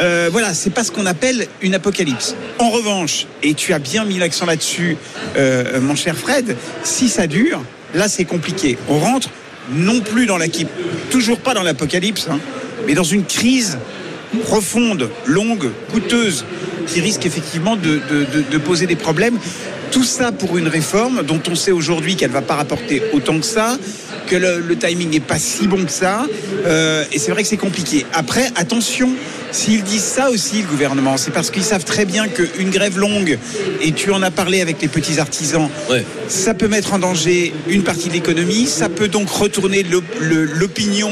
Euh, 0.00 0.28
voilà, 0.30 0.54
c'est 0.54 0.70
pas 0.70 0.84
ce 0.84 0.92
qu'on 0.92 1.06
appelle 1.06 1.48
une 1.60 1.74
apocalypse. 1.74 2.36
En 2.58 2.70
revanche, 2.70 3.26
et 3.42 3.54
tu 3.54 3.72
as 3.72 3.80
bien 3.80 4.04
mis 4.04 4.18
l'accent 4.18 4.46
là-dessus, 4.46 4.96
euh, 5.36 5.80
mon 5.80 5.96
cher 5.96 6.16
Fred, 6.16 6.56
si 6.84 7.08
ça 7.08 7.26
dure, 7.26 7.60
là 7.94 8.08
c'est 8.08 8.24
compliqué. 8.24 8.78
On 8.88 8.98
rentre 8.98 9.28
non 9.72 10.00
plus 10.00 10.26
dans 10.26 10.38
la 10.38 10.46
toujours 11.10 11.40
pas 11.40 11.54
dans 11.54 11.64
l'apocalypse, 11.64 12.28
hein, 12.30 12.38
mais 12.86 12.94
dans 12.94 13.02
une 13.02 13.24
crise 13.24 13.78
profonde, 14.44 15.10
longue, 15.26 15.70
coûteuse, 15.92 16.44
qui 16.88 17.00
risque 17.00 17.26
effectivement 17.26 17.76
de, 17.76 18.00
de- 18.10 18.24
de- 18.34 18.44
de 18.50 18.58
poser 18.58 18.86
des 18.86 18.96
problèmes. 18.96 19.38
Tout 19.90 20.04
ça 20.04 20.32
pour 20.32 20.58
une 20.58 20.68
réforme 20.68 21.22
dont 21.22 21.40
on 21.50 21.54
sait 21.54 21.70
aujourd'hui 21.72 22.14
qu'elle 22.14 22.28
ne 22.28 22.34
va 22.34 22.42
pas 22.42 22.56
rapporter 22.56 23.02
autant 23.14 23.38
que 23.40 23.46
ça, 23.46 23.78
que 24.26 24.36
le, 24.36 24.60
le 24.60 24.76
timing 24.76 25.08
n'est 25.10 25.20
pas 25.20 25.38
si 25.38 25.66
bon 25.66 25.82
que 25.84 25.90
ça. 25.90 26.26
euh, 26.66 27.04
et 27.10 27.18
c'est 27.18 27.30
vrai 27.30 27.42
que 27.42 27.48
c'est 27.48 27.56
compliqué. 27.56 28.04
Après, 28.12 28.48
attention, 28.56 29.08
s'ils 29.50 29.82
disent 29.82 30.02
ça 30.04 30.28
aussi, 30.30 30.60
le 30.60 30.68
gouvernement, 30.68 31.16
c'est 31.16 31.30
parce 31.30 31.50
qu'ils 31.50 31.62
savent 31.64 31.86
très 31.86 32.04
bien 32.04 32.28
qu'une 32.28 32.68
grève 32.68 32.98
longue, 32.98 33.38
et 33.80 33.92
tu 33.92 34.10
en 34.12 34.20
as 34.22 34.30
parlé 34.30 34.60
avec 34.60 34.82
les 34.82 34.88
petits 34.88 35.20
artisans, 35.20 35.70
Ouais. 35.88 36.04
ça 36.28 36.52
peut 36.52 36.68
mettre 36.68 36.92
en 36.92 36.98
danger 36.98 37.54
une 37.68 37.82
partie 37.82 38.08
de 38.08 38.12
l'économie, 38.14 38.66
ça 38.66 38.90
peut 38.90 39.08
donc 39.08 39.30
retourner 39.30 39.86
l'opinion 40.20 41.10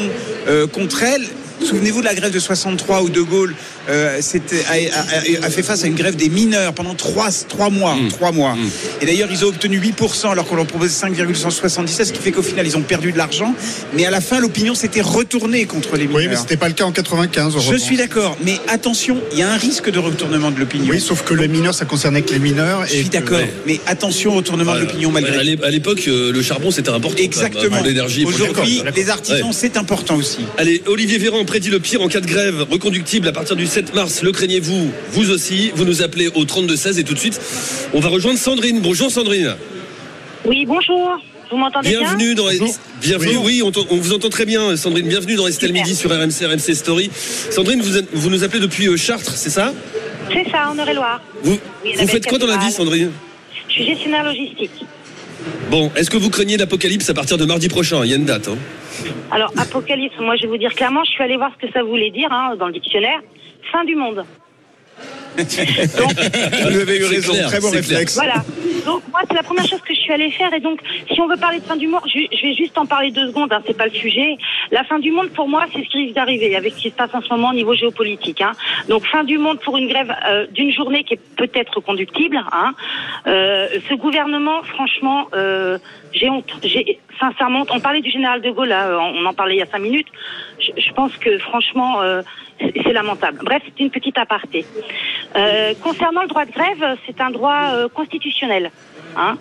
euh, 0.48 0.66
contre 0.66 1.02
elle. 1.02 1.24
Souvenez-vous 1.64 2.00
de 2.00 2.04
la 2.04 2.14
grève 2.14 2.32
de 2.32 2.38
63 2.38 3.02
où 3.02 3.08
De 3.08 3.22
Gaulle 3.22 3.54
euh, 3.88 4.20
a, 4.20 4.72
a- 4.72 5.46
a 5.46 5.50
fait 5.50 5.62
face 5.62 5.84
à 5.84 5.86
une 5.86 5.94
grève 5.94 6.16
des 6.16 6.28
mineurs 6.28 6.72
pendant 6.72 6.94
trois, 6.94 7.28
trois 7.48 7.70
mois. 7.70 7.94
Mm. 7.94 8.08
Trois 8.08 8.32
mois. 8.32 8.54
Mm. 8.54 8.68
Et 9.02 9.06
d'ailleurs, 9.06 9.28
ils 9.30 9.44
ont 9.44 9.48
obtenu 9.48 9.78
8% 9.80 10.30
alors 10.30 10.46
qu'on 10.46 10.56
leur 10.56 10.66
proposait 10.66 10.92
5,177, 10.92 12.06
ce 12.06 12.12
qui 12.12 12.20
fait 12.22 12.32
qu'au 12.32 12.42
final, 12.42 12.66
ils 12.66 12.76
ont 12.76 12.82
perdu 12.82 13.12
de 13.12 13.18
l'argent. 13.18 13.54
Mais 13.94 14.04
à 14.06 14.10
la 14.10 14.20
fin, 14.20 14.40
l'opinion 14.40 14.74
s'était 14.74 15.00
retournée 15.00 15.64
contre 15.66 15.96
les 15.96 16.06
mineurs. 16.06 16.16
Oui, 16.22 16.28
mais 16.28 16.36
c'était 16.36 16.56
pas 16.56 16.68
le 16.68 16.74
cas 16.74 16.84
en 16.84 16.92
95. 16.92 17.54
Je 17.60 17.76
suis 17.76 17.96
d'accord, 17.96 18.36
mais 18.44 18.58
attention, 18.68 19.20
il 19.32 19.38
y 19.38 19.42
a 19.42 19.50
un 19.50 19.56
risque 19.56 19.90
de 19.90 19.98
retournement 19.98 20.50
de 20.50 20.58
l'opinion. 20.60 20.86
Oui, 20.90 21.00
sauf 21.00 21.22
que 21.24 21.34
les 21.34 21.48
mineurs, 21.48 21.74
ça 21.74 21.84
concernait 21.84 22.22
que 22.22 22.32
les 22.32 22.38
mineurs. 22.38 22.84
Je 22.86 22.94
suis 22.96 23.08
d'accord, 23.08 23.38
ouais. 23.38 23.52
mais 23.66 23.80
attention 23.86 24.32
au 24.32 24.36
retournement 24.36 24.74
de 24.74 24.80
l'opinion 24.80 25.10
malgré 25.10 25.36
À 25.38 25.42
l'é- 25.42 25.58
À 25.62 25.70
l'époque, 25.70 26.02
euh, 26.08 26.32
le 26.32 26.42
charbon, 26.42 26.70
c'était 26.70 26.90
important. 26.90 27.16
Exactement. 27.22 27.76
Pour 27.78 27.86
l'énergie. 27.86 28.22
pour 28.22 28.30
le- 28.30 28.36
Aujourd'hui, 28.44 28.82
les 28.94 29.10
artisans, 29.10 29.42
Ouais. 29.48 29.52
c'est 29.52 29.76
important 29.76 30.16
aussi. 30.16 30.38
Allez, 30.58 30.82
Olivier 30.86 31.18
Véran 31.18 31.44
prédit 31.44 31.70
le 31.70 31.80
pire 31.80 32.02
en 32.02 32.08
cas 32.08 32.20
de 32.20 32.26
grève 32.26 32.66
reconductible 32.70 33.28
à 33.28 33.32
partir 33.32 33.56
du 33.56 33.66
7 33.76 33.94
mars. 33.94 34.22
Le 34.22 34.32
craignez-vous 34.32 34.90
Vous 35.10 35.30
aussi. 35.30 35.70
Vous 35.74 35.84
nous 35.84 36.00
appelez 36.00 36.28
au 36.28 36.46
32-16 36.46 36.98
et 36.98 37.04
tout 37.04 37.12
de 37.12 37.18
suite, 37.18 37.38
on 37.92 38.00
va 38.00 38.08
rejoindre 38.08 38.38
Sandrine. 38.38 38.80
Bonjour 38.80 39.10
Sandrine. 39.10 39.54
Oui, 40.46 40.64
bonjour. 40.64 41.18
Vous 41.50 41.58
m'entendez 41.58 41.90
bien 41.90 41.98
Bienvenue 42.00 42.34
dans 42.34 42.46
Bienvenue, 43.02 43.36
oui, 43.36 43.62
on, 43.62 43.70
vous 43.98 44.14
entend 44.14 44.30
très 44.30 44.46
bien, 44.46 44.78
Sandrine. 44.78 45.06
Bienvenue 45.06 45.34
dans 45.36 45.46
Estelle. 45.46 45.74
Midi 45.74 45.94
sur 45.94 46.10
RMC, 46.10 46.46
RMC 46.46 46.74
Story. 46.74 47.10
Sandrine, 47.50 47.82
vous, 47.82 47.98
êtes- 47.98 48.08
vous 48.14 48.30
nous 48.30 48.44
appelez 48.44 48.60
depuis 48.60 48.88
euh, 48.88 48.96
Chartres, 48.96 49.36
c'est 49.36 49.50
ça? 49.50 49.74
C'est 50.32 50.50
ça, 50.50 50.70
en 50.70 50.78
Eure-et-Loire. 50.78 51.20
Vous, 51.42 51.58
Oui, 51.84 51.92
faites 52.06 52.26
quoi 52.26 52.38
dans 52.38 52.46
la 52.46 52.56
vie. 52.56 52.72
Sandrine? 52.72 53.10
Je 53.68 53.74
suis 53.74 53.84
gestionnaire 53.84 54.24
logistique. 54.24 54.86
Bon, 55.70 55.92
est-ce 55.96 56.08
que 56.08 56.16
vous 56.16 56.30
craignez 56.30 56.56
l'apocalypse 56.56 57.10
à 57.10 57.14
partir 57.14 57.36
de 57.36 57.44
mardi 57.44 57.68
prochain? 57.68 58.02
Il 58.04 58.10
y 58.10 58.14
a 58.14 58.16
une 58.16 58.24
date. 58.24 58.48
hein. 58.48 58.56
Alors, 59.30 59.52
apocalypse, 59.58 60.14
moi 60.18 60.34
je 60.36 60.42
vais 60.44 60.48
vous 60.48 60.56
dire 60.56 60.72
clairement, 60.72 61.04
je 61.04 61.10
suis 61.10 61.22
allée 61.22 61.36
voir 61.36 61.50
ce 61.60 61.66
que 61.66 61.70
ça 61.74 61.82
voulait 61.82 62.10
dire 62.10 62.28
hein, 62.32 62.56
dans 62.58 62.68
le 62.68 62.72
dictionnaire. 62.72 63.20
Fin 63.72 63.84
du 63.84 63.96
monde. 63.96 64.24
Vous 65.36 66.78
avez 66.78 66.98
eu 66.98 67.04
raison, 67.04 67.32
clair, 67.34 67.48
très 67.48 67.60
bon 67.60 67.70
clair. 67.70 67.82
réflexe. 67.82 68.14
Voilà. 68.14 68.42
Donc 68.86 69.02
moi, 69.10 69.20
c'est 69.28 69.34
la 69.34 69.42
première 69.42 69.66
chose 69.66 69.80
que 69.80 69.94
je 69.94 70.00
suis 70.00 70.12
allée 70.12 70.30
faire. 70.30 70.52
Et 70.54 70.60
donc, 70.60 70.80
si 71.12 71.20
on 71.20 71.28
veut 71.28 71.36
parler 71.36 71.58
de 71.58 71.64
fin 71.64 71.76
du 71.76 71.88
monde, 71.88 72.00
je, 72.06 72.20
je 72.34 72.42
vais 72.42 72.54
juste 72.54 72.78
en 72.78 72.86
parler 72.86 73.10
deux 73.10 73.26
secondes. 73.26 73.52
Hein, 73.52 73.60
c'est 73.66 73.76
pas 73.76 73.86
le 73.86 73.92
sujet. 73.92 74.38
La 74.70 74.84
fin 74.84 74.98
du 74.98 75.10
monde, 75.10 75.28
pour 75.30 75.48
moi, 75.48 75.66
c'est 75.72 75.82
ce 75.82 75.88
qui 75.88 75.98
risque 75.98 76.14
d'arriver 76.14 76.56
avec 76.56 76.72
ce 76.74 76.78
qui 76.78 76.90
se 76.90 76.94
passe 76.94 77.10
en 77.12 77.20
ce 77.20 77.28
moment 77.28 77.50
au 77.50 77.54
niveau 77.54 77.74
géopolitique. 77.74 78.40
Hein. 78.40 78.52
Donc, 78.88 79.06
fin 79.06 79.24
du 79.24 79.36
monde 79.36 79.60
pour 79.60 79.76
une 79.76 79.88
grève 79.88 80.14
euh, 80.26 80.46
d'une 80.46 80.72
journée 80.72 81.04
qui 81.04 81.14
est 81.14 81.20
peut-être 81.36 81.80
conductible. 81.80 82.38
Hein. 82.52 82.72
Euh, 83.26 83.68
ce 83.88 83.94
gouvernement, 83.94 84.62
franchement, 84.62 85.28
euh, 85.34 85.78
j'ai 86.12 86.30
honte. 86.30 86.50
J'ai 86.62 86.98
sincèrement, 87.20 87.64
on 87.70 87.80
parlait 87.80 88.00
du 88.00 88.10
général 88.10 88.40
de 88.42 88.50
Gaulle. 88.50 88.68
Là, 88.68 88.98
on 89.00 89.24
en 89.24 89.32
parlait 89.34 89.56
il 89.56 89.58
y 89.58 89.62
a 89.62 89.66
cinq 89.66 89.80
minutes. 89.80 90.08
Je, 90.58 90.70
je 90.80 90.92
pense 90.92 91.16
que 91.16 91.38
franchement, 91.38 92.00
euh, 92.02 92.22
c'est 92.60 92.92
lamentable. 92.92 93.38
Bref, 93.44 93.62
c'est 93.66 93.80
une 93.82 93.90
petite 93.90 94.18
aparté. 94.18 94.64
Euh, 95.36 95.74
concernant 95.82 96.22
le 96.22 96.28
droit 96.28 96.44
de 96.44 96.52
grève, 96.52 96.96
c'est 97.06 97.20
un 97.20 97.30
droit 97.30 97.70
euh, 97.74 97.88
constitutionnel. 97.88 98.70
Hein 99.18 99.38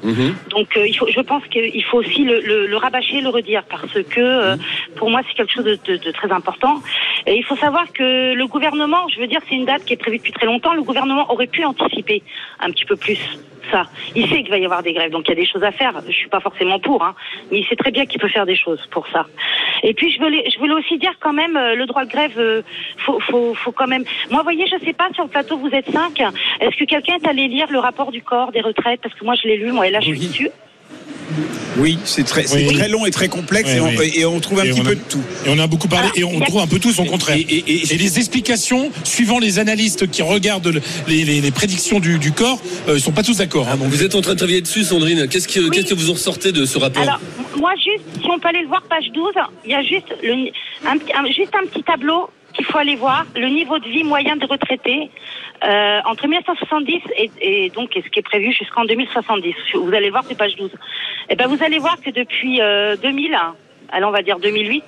Donc, 0.52 0.78
euh, 0.78 0.88
il 0.88 0.94
faut, 0.98 1.08
je 1.08 1.20
pense 1.20 1.44
qu'il 1.48 1.84
faut 1.84 1.98
aussi 1.98 2.24
le, 2.24 2.40
le, 2.40 2.66
le 2.68 2.78
rabâcher, 2.78 3.20
le 3.20 3.28
redire, 3.28 3.64
parce 3.70 3.92
que 4.04 4.20
euh, 4.22 4.56
pour 4.96 5.10
moi, 5.10 5.22
c'est 5.28 5.34
quelque 5.36 5.52
chose 5.52 5.66
de, 5.66 5.78
de- 5.86 5.98
de 5.98 6.12
très 6.12 6.32
important. 6.32 6.82
Et 7.26 7.36
il 7.36 7.44
faut 7.44 7.58
savoir 7.58 7.92
que 7.92 8.34
le 8.34 8.48
gouvernement, 8.48 9.08
je 9.14 9.20
veux 9.20 9.28
dire, 9.28 9.42
c'est 9.50 9.56
une 9.56 9.66
date 9.66 9.84
qui 9.84 9.92
est 9.94 9.98
prévue 9.98 10.18
depuis 10.18 10.32
très 10.32 10.46
longtemps. 10.46 10.74
Le 10.74 10.84
gouvernement 10.84 11.30
aurait 11.32 11.48
pu 11.48 11.66
anticiper 11.66 12.24
un 12.62 12.70
petit 12.72 12.86
peu 12.86 12.96
plus 12.96 13.20
ça. 13.72 13.88
Il 14.16 14.28
sait 14.30 14.42
qu'il 14.42 14.50
va 14.50 14.58
y 14.58 14.66
avoir 14.66 14.84
des 14.84 14.94
grèves, 14.94 15.12
donc 15.12 15.26
il 15.28 15.30
y 15.30 15.32
a 15.34 15.36
des 15.36 15.46
choses 15.46 15.64
à 15.64 15.72
faire. 15.72 15.94
Je 16.08 16.12
suis 16.14 16.30
pas 16.30 16.40
forcément 16.40 16.80
pour, 16.80 17.04
hein, 17.04 17.16
mais 17.52 17.60
il 17.60 17.66
sait 17.66 17.76
très 17.76 17.92
bien 17.92 18.06
qu'il 18.06 18.20
peut 18.20 18.28
faire 18.30 18.46
des 18.46 18.56
choses 18.56 18.86
pour 18.92 19.08
ça. 19.08 19.26
Et 19.84 19.94
puis 19.94 20.12
je 20.12 20.20
voulais, 20.20 20.50
je 20.52 20.58
voulais 20.60 20.74
aussi 20.74 20.98
dire 20.98 21.14
quand 21.20 21.34
même, 21.34 21.56
euh, 21.58 21.76
le 21.76 21.86
droit 21.86 22.06
de 22.06 22.10
grève, 22.10 22.34
euh, 22.38 22.62
faut, 22.98 23.20
faut, 23.20 23.54
faut 23.54 23.72
quand 23.72 23.88
même. 23.88 24.04
Moi, 24.32 24.42
voyez, 24.44 24.66
je 24.68 24.84
sais 24.86 24.94
pas 24.94 25.10
sur 25.14 25.24
le 25.24 25.30
plateau, 25.30 25.58
vous 25.58 25.70
êtes 25.70 25.90
cinq. 25.92 26.20
Est-ce 26.60 26.76
que 26.78 26.86
quelqu'un 26.86 27.16
est 27.16 27.28
allé 27.28 27.48
lire 27.48 27.68
le 27.70 27.80
rapport 27.80 28.12
du 28.12 28.22
corps 28.22 28.52
des 28.52 28.62
retraites? 28.62 29.02
Parce 29.02 29.14
que 29.16 29.24
moi, 29.26 29.36
je 29.36 29.48
l'ai 29.48 29.58
lu, 29.58 29.72
moi, 29.72 29.88
et 29.88 29.92
là, 29.92 30.00
je 30.00 30.06
suis 30.06 30.20
Oui. 30.20 30.28
dessus. 30.28 30.50
Oui, 31.78 31.98
c'est 32.06 32.24
très, 32.24 32.46
Oui. 32.54 32.68
très 32.76 32.88
long 32.88 33.06
et 33.06 33.12
très 33.12 33.28
complexe 33.30 33.68
Oui, 33.72 33.78
et, 33.78 33.82
on, 33.82 33.88
oui. 34.00 34.12
et 34.16 34.26
on 34.26 34.40
trouve 34.40 34.60
un 34.60 34.64
Et 34.64 34.70
petit 34.70 34.82
a- 34.82 34.84
peu 34.84 34.96
de 34.96 35.02
tout. 35.10 35.22
Et 35.46 35.50
on 35.50 35.58
a 35.58 35.66
beaucoup 35.68 35.88
parlé 35.88 36.08
et 36.16 36.24
on 36.24 36.40
Ah, 36.40 36.46
trouve 36.46 36.62
un 36.62 36.68
peu 36.68 36.78
tout 36.80 36.92
son 36.92 37.06
contraire. 37.06 37.36
Et- 37.36 37.42
et- 37.42 37.64
et- 37.68 37.94
Et 37.94 37.98
les 37.98 38.18
explications, 38.20 38.92
suivant 39.04 39.40
les 39.40 39.58
analystes 39.60 40.10
qui 40.10 40.22
regardent 40.22 40.68
le- 40.68 40.82
les, 41.08 41.26
les- 41.26 41.42
les 41.42 41.52
prédictions 41.52 42.00
du, 42.00 42.20
du 42.20 42.32
corps, 42.32 42.62
euh, 42.88 42.94
ils 42.96 43.02
sont 43.02 43.12
pas 43.12 43.24
tous 43.24 43.38
d'accord. 43.38 43.68
hein. 43.68 43.76
Donc, 43.78 43.88
Vous 43.90 44.04
êtes 44.04 44.14
en 44.16 44.22
train 44.22 44.34
de 44.34 44.38
travailler 44.38 44.62
dessus, 44.62 44.84
Sandrine. 44.84 45.28
Qu'est-ce 45.28 45.48
que, 45.48 45.70
qu'est-ce 45.70 45.88
que 45.88 45.96
vous 45.96 46.12
en 46.12 46.14
ressortez 46.14 46.52
de 46.52 46.64
ce 46.66 46.78
rapport 46.78 47.02
Alors, 47.02 47.20
moi, 47.58 47.72
juste, 47.76 48.06
si 48.22 48.28
on 48.32 48.38
peut 48.40 48.48
aller 48.50 48.62
le 48.62 48.68
voir, 48.68 48.84
page 48.84 49.12
12, 49.14 49.34
il 49.66 49.72
y 49.72 49.74
a 49.74 49.82
juste, 49.82 50.14
le, 50.22 50.52
un, 50.88 50.98
petit- 50.98 51.14
un- 51.14 51.26
juste 51.28 51.52
un 51.62 51.66
petit 51.68 51.84
tableau 51.84 52.30
qu'il 52.56 52.66
faut 52.66 52.78
aller 52.78 52.96
voir, 52.96 53.26
le 53.36 53.48
niveau 53.48 53.80
de 53.80 53.88
vie 53.88 54.04
moyen 54.04 54.36
des 54.36 54.46
retraités 54.46 55.10
euh, 55.64 56.00
entre 56.06 56.28
1970 56.28 57.02
et, 57.18 57.32
et 57.42 57.70
donc 57.70 57.96
et 57.96 58.02
ce 58.02 58.10
qui 58.10 58.20
est 58.20 58.24
prévu 58.24 58.52
jusqu'en 58.52 58.86
2070. 58.86 59.56
Vous 59.76 59.94
allez 59.94 60.10
voir, 60.10 60.24
c'est 60.28 60.38
page 60.38 60.56
12. 60.56 60.72
Et 61.30 61.36
ben, 61.36 61.48
vous 61.48 61.64
allez 61.64 61.80
voir 61.80 62.00
que 62.02 62.10
depuis 62.10 62.62
euh, 62.62 62.96
2000, 62.98 63.38
allez, 63.92 64.06
on 64.06 64.12
va 64.12 64.22
dire 64.22 64.40
2008, 64.40 64.84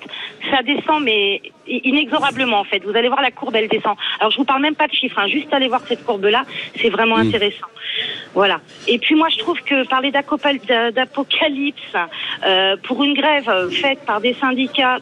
ça 0.50 0.62
descend, 0.62 1.02
mais 1.02 1.42
inexorablement 1.66 2.60
en 2.60 2.64
fait. 2.64 2.82
Vous 2.84 2.96
allez 2.96 3.08
voir 3.08 3.22
la 3.22 3.30
courbe, 3.30 3.56
elle 3.56 3.68
descend. 3.68 3.96
Alors 4.20 4.30
je 4.30 4.36
vous 4.38 4.44
parle 4.44 4.62
même 4.62 4.74
pas 4.74 4.86
de 4.86 4.92
chiffres, 4.92 5.18
hein, 5.18 5.26
juste 5.28 5.52
aller 5.52 5.68
voir 5.68 5.82
cette 5.86 6.04
courbe-là, 6.04 6.44
c'est 6.76 6.90
vraiment 6.90 7.16
intéressant. 7.16 7.66
Voilà. 8.34 8.60
Et 8.86 8.98
puis 8.98 9.14
moi 9.14 9.28
je 9.30 9.38
trouve 9.38 9.60
que 9.62 9.86
parler 9.86 10.10
d'apocalypse 10.10 11.96
euh, 12.46 12.76
pour 12.82 13.02
une 13.02 13.14
grève 13.14 13.48
euh, 13.48 13.70
faite 13.70 14.00
par 14.06 14.20
des 14.20 14.34
syndicats 14.34 14.98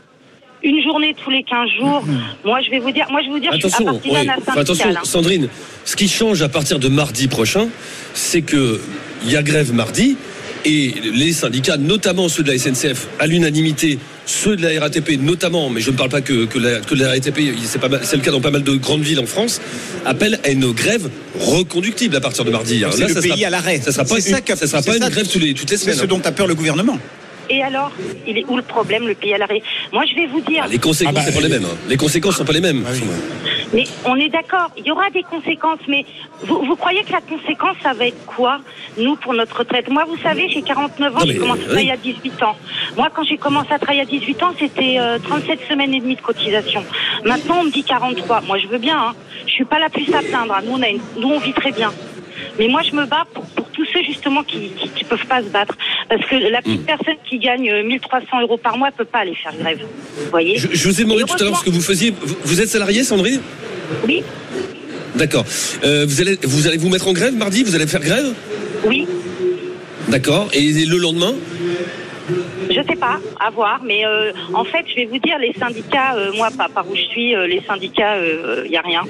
une 0.67 0.83
journée 0.83 1.15
tous 1.23 1.31
les 1.31 1.43
15 1.43 1.69
jours, 1.79 2.05
moi 2.45 2.61
je 2.65 2.71
vais 2.71 2.79
vous 2.81 2.91
dire, 2.91 3.07
moi 3.11 3.21
je 3.23 3.27
vais 3.29 3.33
vous 3.33 3.39
dire, 3.41 3.53
je 3.53 3.59
suis 3.59 3.67
Attention, 3.67 4.01
oui. 4.05 4.29
Enfin, 4.39 4.61
attention, 4.61 4.89
hein. 4.91 5.01
Sandrine. 5.05 5.49
Ce 5.85 5.95
qui 5.97 6.09
change 6.09 6.43
à 6.43 6.49
partir 6.49 6.79
de 6.79 6.89
mardi 6.89 7.29
prochain, 7.29 7.69
c'est 8.15 8.43
que 8.43 8.81
il 9.25 9.31
y 9.31 9.37
a 9.37 9.43
grève 9.43 9.73
mardi 9.73 10.17
et 10.65 10.93
les 11.15 11.33
syndicats, 11.33 11.77
notamment 11.77 12.29
ceux 12.29 12.43
de 12.43 12.51
la 12.51 12.59
SNCF, 12.59 13.07
à 13.21 13.27
l'unanimité, 13.29 14.01
ceux 14.27 14.57
de 14.57 14.63
la 14.67 14.81
RATP 14.81 15.11
notamment, 15.23 15.71
mais 15.71 15.81
je 15.81 15.93
ne 15.93 15.97
parle 15.97 16.11
pas 16.11 16.21
que, 16.21 16.45
que, 16.47 16.59
la, 16.59 16.81
que 16.81 16.95
de 16.97 17.01
la 17.05 17.11
RATP, 17.11 17.39
c'est 17.65 17.81
pas 17.81 17.89
mal- 17.89 18.01
c'est 18.03 18.17
le 18.17 18.23
cas 18.23 18.33
dans 18.33 18.41
pas 18.41 18.51
mal 18.51 18.65
de 18.65 18.75
grandes 18.75 19.03
villes 19.03 19.21
en 19.21 19.27
France, 19.27 19.61
appellent 20.05 20.41
à 20.45 20.49
une 20.51 20.73
grève 20.73 21.09
reconductible 21.39 22.17
à 22.17 22.21
partir 22.21 22.45
de 22.45 22.51
mardi. 22.51 22.83
C'est 22.91 23.01
là, 23.01 23.07
le 23.09 23.15
ça 23.15 23.21
pays 23.21 23.31
sera, 23.31 23.47
à 23.47 23.51
l'arrêt. 23.51 23.81
Ça 23.81 23.93
sera 23.93 24.05
pas, 24.05 24.17
C'est 24.21 24.31
une, 24.31 24.35
ça 24.35 24.41
qu'a- 24.41 24.57
ça 24.57 24.67
sera 24.67 24.83
c'est 24.83 24.91
pas 24.91 24.99
ça- 24.99 25.07
une 25.07 25.13
grève 25.13 25.29
tous 25.29 25.39
les, 25.39 25.55
toutes 25.55 25.71
les 25.71 25.77
C'est 25.77 25.85
semaines. 25.85 25.99
ce 26.01 26.07
dont 26.07 26.21
a 26.25 26.33
peur 26.33 26.49
le 26.49 26.57
gouvernement. 26.57 26.99
Et 27.49 27.63
alors, 27.63 27.91
il 28.27 28.39
est 28.39 28.45
où 28.49 28.57
le 28.57 28.63
problème, 28.63 29.07
le 29.07 29.15
pays 29.15 29.35
à 29.35 29.39
l'arrêt? 29.39 29.63
Moi 29.93 30.05
je 30.09 30.15
vais 30.15 30.27
vous 30.27 30.41
dire, 30.41 30.63
Ah, 30.65 30.69
les 30.69 30.79
conséquences, 30.79 31.15
Ah 31.17 31.21
bah, 31.21 31.27
c'est 31.27 31.35
pas 31.41 31.47
les 31.47 31.55
euh, 31.55 31.61
mêmes. 31.61 31.69
hein. 31.71 31.77
Les 31.89 31.97
conséquences 31.97 32.37
sont 32.37 32.45
pas 32.45 32.53
les 32.53 32.61
mêmes. 32.61 32.85
Ah 32.87 32.91
oui. 32.93 33.03
Mais 33.73 33.85
on 34.05 34.17
est 34.17 34.29
d'accord, 34.29 34.71
il 34.77 34.85
y 34.87 34.91
aura 34.91 35.11
des 35.11 35.23
conséquences, 35.25 35.81
mais 35.89 36.05
vous, 36.45 36.65
vous 36.65 36.77
croyez 36.77 37.03
que 37.03 37.13
la 37.13 37.21
conséquence, 37.21 37.77
ça 37.83 37.93
va 37.95 38.07
être 38.07 38.25
quoi, 38.27 38.59
nous, 38.99 39.17
pour 39.17 39.35
notre 39.35 39.57
retraite? 39.59 39.89
Moi, 39.91 40.05
vous 40.09 40.17
savez, 40.23 40.49
j'ai 40.49 40.63
49 40.63 41.17
ans, 41.17 41.19
j'ai 41.27 41.37
commencé 41.37 41.61
à 41.61 41.65
oui. 41.65 41.67
travailler 41.69 41.93
à 41.93 41.97
18 41.97 42.43
ans. 42.43 42.57
Moi, 42.97 43.09
quand 43.15 43.25
j'ai 43.25 43.37
commencé 43.39 43.73
à 43.73 43.79
travailler 43.79 44.03
à 44.03 44.07
18 44.07 44.43
ans, 44.43 44.53
c'était 44.59 44.97
euh, 44.99 45.19
37 45.19 45.61
semaines 45.69 45.95
et 45.95 46.01
demie 46.01 46.17
de 46.17 46.21
cotisation. 46.21 46.85
Maintenant, 47.25 47.59
on 47.61 47.65
me 47.65 47.71
dit 47.71 47.83
43. 47.85 48.43
Moi, 48.43 48.59
je 48.59 48.67
veux 48.69 48.79
bien, 48.79 48.97
hein. 48.99 49.15
je 49.47 49.53
suis 49.53 49.65
pas 49.65 49.79
la 49.79 49.89
plus 49.89 50.09
à 50.15 50.21
plaindre. 50.23 50.55
hein. 50.55 50.63
Nous, 50.65 50.73
on, 50.75 50.83
a 50.83 50.89
une- 50.89 51.01
nous, 51.19 51.29
on 51.29 51.39
vit 51.41 51.53
très 51.53 51.73
bien. 51.73 51.93
Mais 52.59 52.69
moi, 52.69 52.83
je 52.83 52.93
me 52.95 53.05
bats 53.07 53.27
pour, 53.33 53.45
pour 53.47 53.69
tous 53.71 53.85
ceux, 53.93 54.03
justement, 54.03 54.43
qui, 54.43 54.71
qui 54.95 55.05
peuvent 55.05 55.27
pas 55.27 55.43
se 55.43 55.49
battre. 55.49 55.77
Parce 56.09 56.25
que 56.27 56.37
la 56.37 56.63
petite 56.63 56.83
Mm. 56.83 56.85
personne 56.85 57.15
qui 57.29 57.39
gagne 57.39 57.71
euh, 57.71 57.83
1300 57.83 58.41
euros 58.43 58.57
par 58.57 58.77
mois 58.79 58.91
peut 58.91 59.05
pas 59.05 59.19
aller 59.21 59.35
faire 59.35 59.55
grève. 59.57 59.81
Vous 59.81 60.31
voyez 60.31 60.59
Je, 60.59 60.69
je 60.73 60.89
vous 60.89 61.01
ai 61.01 61.05
demandé 61.05 61.25
tout 61.25 61.37
à 61.41 61.45
l'heure 61.45 61.59
ce 61.59 61.65
que 61.65 61.71
vous 61.71 61.81
faisiez. 61.81 62.13
Vous, 62.21 62.37
vous 62.45 62.61
êtes 62.61 62.69
salarié, 62.69 63.03
Sandrine? 63.05 63.41
Oui, 64.07 64.23
D'accord. 65.15 65.45
Euh, 65.85 66.05
vous, 66.07 66.21
allez, 66.21 66.39
vous 66.43 66.67
allez 66.67 66.77
vous 66.77 66.91
mettre 66.91 67.09
en 67.09 67.13
grève 67.15 67.35
mardi? 67.35 67.63
Vous 67.65 67.75
allez 67.75 67.87
faire 67.87 68.01
grève? 68.03 68.35
Oui. 68.85 69.07
D'accord. 70.09 70.49
Et 70.53 70.85
le 70.85 70.99
lendemain? 70.99 71.35
Je 72.69 72.75
sais 72.83 72.97
pas, 72.97 73.19
à 73.41 73.51
voir, 73.51 73.81
mais 73.85 74.05
euh, 74.05 74.33
en 74.53 74.65
fait, 74.65 74.85
je 74.89 74.97
vais 74.97 75.05
vous 75.07 75.19
dire, 75.19 75.39
les 75.39 75.55
syndicats, 75.59 76.15
euh, 76.17 76.33
moi, 76.35 76.49
pas 76.57 76.69
par 76.69 76.87
où 76.91 76.95
je 76.97 77.01
suis, 77.03 77.35
euh, 77.35 77.47
les 77.47 77.63
syndicats, 77.67 78.17
il 78.65 78.71
y 78.71 78.77
a 78.77 78.81
rien. 78.83 79.03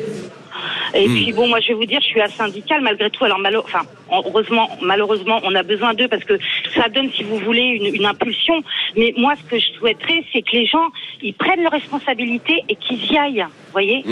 Et 0.95 1.07
puis 1.07 1.33
bon, 1.33 1.49
moi, 1.49 1.61
je 1.61 1.69
vais 1.69 1.75
vous 1.75 1.87
dire, 1.87 2.01
je 2.01 2.07
suis 2.07 2.21
asyndicale 2.21 2.81
malgré 2.83 3.11
tout. 3.11 3.25
Alors, 3.25 3.39
malo- 3.39 3.63
enfin, 3.65 3.83
heureusement, 4.11 4.69
malheureusement, 4.83 5.41
on 5.45 5.55
a 5.55 5.63
besoin 5.63 5.95
d'eux 5.95 6.09
parce 6.09 6.25
que 6.25 6.39
ça 6.75 6.89
donne, 6.89 7.11
si 7.13 7.23
vous 7.25 7.39
voulez, 7.39 7.63
une, 7.63 7.95
une 7.95 8.07
impulsion. 8.07 8.63
Mais 8.97 9.13
moi, 9.17 9.35
ce 9.37 9.51
que 9.51 9.59
je 9.59 9.67
souhaiterais, 9.79 10.25
c'est 10.33 10.43
que 10.43 10.53
les 10.53 10.67
gens, 10.67 10.89
ils 11.23 11.35
prennent 11.35 11.63
leurs 11.63 11.73
responsabilités 11.73 12.63
et 12.69 12.77
qu'ils 12.77 13.05
y 13.13 13.19
aillent. 13.19 13.47
Voyez 13.73 14.03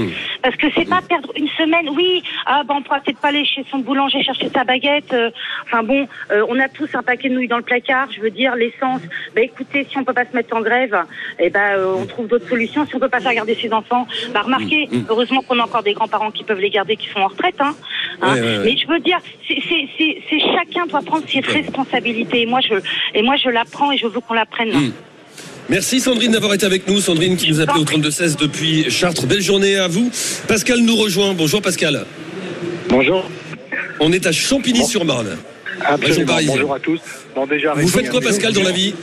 Parce 0.43 0.57
que 0.57 0.67
c'est 0.77 0.87
pas 0.89 1.01
perdre 1.01 1.31
une 1.37 1.49
semaine. 1.57 1.89
Oui, 1.91 2.23
ah 2.45 2.63
ben 2.69 2.75
on 2.79 2.83
pourra 2.83 3.01
peut-être 3.01 3.19
pas 3.21 3.29
aller 3.29 3.47
chez 3.47 3.65
son 3.71 3.79
boulanger 3.79 4.23
chercher 4.23 4.51
sa 4.51 4.63
baguette. 4.65 5.13
euh, 5.15 5.31
Enfin 5.65 5.83
bon, 5.83 6.07
euh, 6.31 6.45
on 6.51 6.59
a 6.61 6.69
tous 6.69 6.89
un 6.95 7.03
paquet 7.03 7.31
de 7.31 7.35
nouilles 7.35 7.49
dans 7.49 7.57
le 7.57 7.63
placard. 7.63 8.09
Je 8.15 8.21
veux 8.21 8.31
dire 8.31 8.55
l'essence. 8.57 9.01
Ben 9.35 9.45
écoutez, 9.45 9.87
si 9.89 9.97
on 9.97 10.05
peut 10.05 10.13
pas 10.13 10.27
se 10.27 10.37
mettre 10.37 10.55
en 10.55 10.61
grève, 10.61 10.95
eh 11.39 11.49
ben 11.49 11.79
euh, 11.79 11.95
on 11.99 12.05
trouve 12.05 12.29
d'autres 12.29 12.49
solutions. 12.49 12.85
Si 12.87 12.95
on 12.95 12.99
peut 12.99 13.09
pas 13.09 13.21
faire 13.21 13.33
garder 13.33 13.55
ses 13.55 13.73
enfants, 13.73 14.07
bah 14.35 14.43
remarquez, 14.43 14.89
heureusement 15.09 15.41
qu'on 15.41 15.59
a 15.59 15.63
encore 15.65 15.83
des 15.83 15.95
grands-parents 15.95 16.31
qui 16.35 16.45
peuvent 16.45 16.61
les 16.61 16.71
garder, 16.71 16.97
qui 16.97 17.09
sont 17.09 17.21
en 17.21 17.29
retraite. 17.29 17.55
Hein, 17.61 17.75
Hein 18.21 18.35
Ouais, 18.35 18.41
ouais, 18.41 18.59
ouais. 18.59 18.65
Mais 18.65 18.77
je 18.77 18.87
veux 18.87 19.01
dire, 19.01 19.19
c'est 19.49 20.41
chacun 20.41 20.87
doit 20.87 21.03
prendre 21.03 21.25
ses 21.29 21.41
responsabilités. 21.41 22.43
Et 22.43 22.47
moi 22.47 22.61
je 22.61 22.75
et 23.15 23.23
moi 23.23 23.37
je 23.43 23.49
la 23.49 23.65
prends 23.65 23.93
et 23.93 23.99
je 23.99 24.07
veux 24.07 24.21
qu'on 24.21 24.35
la 24.35 24.47
prenne. 24.47 24.71
Mm. 24.71 24.93
Merci 25.71 26.01
Sandrine 26.01 26.33
d'avoir 26.33 26.55
été 26.55 26.67
avec 26.67 26.87
nous. 26.87 27.01
Sandrine 27.01 27.37
qui 27.37 27.49
nous 27.51 27.61
appelait 27.61 27.81
au 27.81 27.85
32-16 27.85 28.39
depuis 28.39 28.91
Chartres. 28.91 29.27
Belle 29.27 29.41
journée 29.41 29.77
à 29.77 29.89
vous. 29.89 30.11
Pascal 30.47 30.81
nous 30.81 30.97
rejoint. 30.97 31.33
Bonjour 31.33 31.63
Pascal. 31.63 32.05
Bonjour. 32.89 33.25
On 34.01 34.13
est 34.13 34.27
à 34.27 34.33
Champigny-sur-Marne. 34.33 35.39
Bonjour 36.47 36.75
à 36.75 36.79
tous. 36.79 37.01
Bon, 37.35 37.47
déjà, 37.47 37.75
Vous 37.75 37.89
faites 37.89 38.11
quoi 38.11 38.21
Pascal 38.21 38.53
dans 38.53 38.63
la 38.63 38.71
vie? 38.71 38.95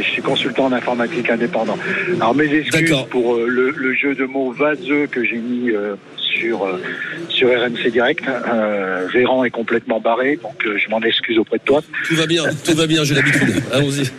Je 0.00 0.08
suis 0.08 0.22
consultant 0.22 0.66
en 0.66 0.72
informatique 0.72 1.30
indépendant. 1.30 1.78
Alors 2.16 2.34
mes 2.34 2.52
excuses 2.52 3.04
pour 3.10 3.34
euh, 3.34 3.46
le, 3.48 3.70
le 3.70 3.94
jeu 3.94 4.14
de 4.14 4.24
mots 4.24 4.52
vaseux 4.52 5.06
que 5.06 5.24
j'ai 5.24 5.38
mis 5.38 5.70
euh, 5.70 5.96
sur 6.16 6.64
euh, 6.64 6.80
sur 7.28 7.48
RMC 7.48 7.90
Direct. 7.90 8.24
Euh, 8.28 9.06
Véran 9.12 9.44
est 9.44 9.50
complètement 9.50 10.00
barré, 10.00 10.36
donc 10.36 10.64
euh, 10.66 10.78
je 10.78 10.88
m'en 10.90 11.00
excuse 11.00 11.38
auprès 11.38 11.58
de 11.58 11.64
toi. 11.64 11.80
Tout 12.06 12.14
va 12.16 12.26
bien, 12.26 12.44
tout 12.64 12.74
va 12.74 12.86
bien, 12.86 13.04
j'ai 13.04 13.14
l'habitude. 13.14 13.62
Allons-y. 13.72 14.10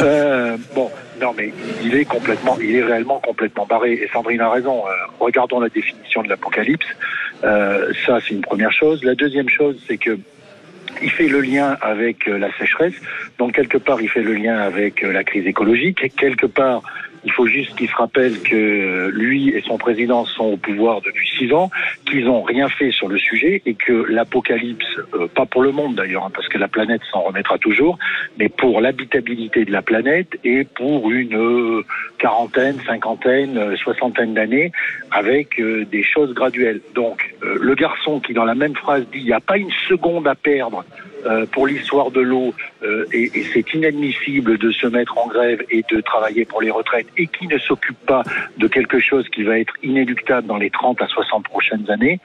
Euh, 0.00 0.56
bon, 0.74 0.90
non 1.20 1.34
mais 1.36 1.52
il 1.82 1.94
est 1.94 2.04
complètement, 2.04 2.58
il 2.60 2.76
est 2.76 2.84
réellement 2.84 3.20
complètement 3.20 3.66
barré. 3.66 3.92
Et 3.94 4.08
Sandrine 4.12 4.40
a 4.40 4.50
raison. 4.50 4.82
Regardons 5.20 5.60
la 5.60 5.68
définition 5.68 6.22
de 6.22 6.28
l'apocalypse. 6.28 6.86
Ça, 7.42 8.18
c'est 8.20 8.34
une 8.34 8.40
première 8.40 8.72
chose. 8.72 9.04
La 9.04 9.14
deuxième 9.14 9.48
chose, 9.48 9.76
c'est 9.86 9.98
que 9.98 10.18
il 11.02 11.10
fait 11.10 11.28
le 11.28 11.40
lien 11.40 11.76
avec 11.80 12.28
euh, 12.28 12.38
la 12.38 12.52
sécheresse. 12.58 12.94
Donc 13.38 13.52
quelque 13.52 13.78
part, 13.78 14.00
il 14.00 14.08
fait 14.08 14.22
le 14.22 14.34
lien 14.34 14.58
avec 14.58 15.02
euh, 15.02 15.12
la 15.12 15.24
crise 15.24 15.46
écologique. 15.46 16.14
Quelque 16.16 16.46
part, 16.46 16.82
il 17.24 17.32
faut 17.32 17.46
juste 17.46 17.74
qu'il 17.76 17.88
se 17.88 17.94
rappelle 17.94 18.40
que 18.42 19.10
lui 19.12 19.48
et 19.50 19.62
son 19.62 19.78
président 19.78 20.24
sont 20.24 20.44
au 20.44 20.56
pouvoir 20.56 21.00
depuis 21.00 21.28
six 21.38 21.52
ans, 21.52 21.70
qu'ils 22.06 22.26
n'ont 22.26 22.42
rien 22.42 22.68
fait 22.68 22.90
sur 22.90 23.08
le 23.08 23.18
sujet 23.18 23.62
et 23.66 23.74
que 23.74 23.92
l'apocalypse, 23.92 24.86
euh, 25.14 25.26
pas 25.28 25.46
pour 25.46 25.62
le 25.62 25.72
monde 25.72 25.94
d'ailleurs, 25.94 26.24
hein, 26.24 26.30
parce 26.34 26.48
que 26.48 26.58
la 26.58 26.68
planète 26.68 27.00
s'en 27.10 27.22
remettra 27.22 27.58
toujours, 27.58 27.98
mais 28.38 28.48
pour 28.48 28.80
l'habitabilité 28.80 29.64
de 29.64 29.72
la 29.72 29.82
planète 29.82 30.38
et 30.44 30.64
pour 30.64 31.10
une 31.10 31.36
euh, 31.36 31.84
quarantaine, 32.18 32.78
cinquantaine, 32.86 33.56
euh, 33.58 33.76
soixantaine 33.76 34.34
d'années 34.34 34.72
avec 35.10 35.60
des 35.60 36.02
choses 36.02 36.34
graduelles. 36.34 36.80
Donc 36.94 37.34
le 37.42 37.74
garçon 37.74 38.20
qui 38.20 38.32
dans 38.32 38.44
la 38.44 38.54
même 38.54 38.74
phrase 38.74 39.06
dit 39.12 39.18
il 39.18 39.26
n'y 39.26 39.32
a 39.32 39.40
pas 39.40 39.56
une 39.56 39.70
seconde 39.88 40.26
à 40.26 40.34
perdre 40.34 40.84
euh, 41.26 41.46
pour 41.46 41.66
l'histoire 41.66 42.10
de 42.10 42.20
l'eau 42.20 42.54
euh, 42.82 43.06
et, 43.12 43.30
et 43.34 43.44
c'est 43.52 43.74
inadmissible 43.74 44.58
de 44.58 44.70
se 44.72 44.86
mettre 44.86 45.18
en 45.18 45.28
grève 45.28 45.62
et 45.70 45.84
de 45.90 46.00
travailler 46.00 46.44
pour 46.44 46.60
les 46.62 46.70
retraites 46.70 47.06
et 47.16 47.26
qui 47.26 47.46
ne 47.46 47.58
s'occupe 47.58 47.98
pas 48.06 48.22
de 48.58 48.66
quelque 48.68 49.00
chose 49.00 49.28
qui 49.28 49.42
va 49.42 49.58
être 49.58 49.74
inéluctable 49.82 50.46
dans 50.46 50.56
les 50.56 50.70
30 50.70 51.00
à 51.02 51.06
60 51.06 51.44
prochaines 51.44 51.90
années, 51.90 52.20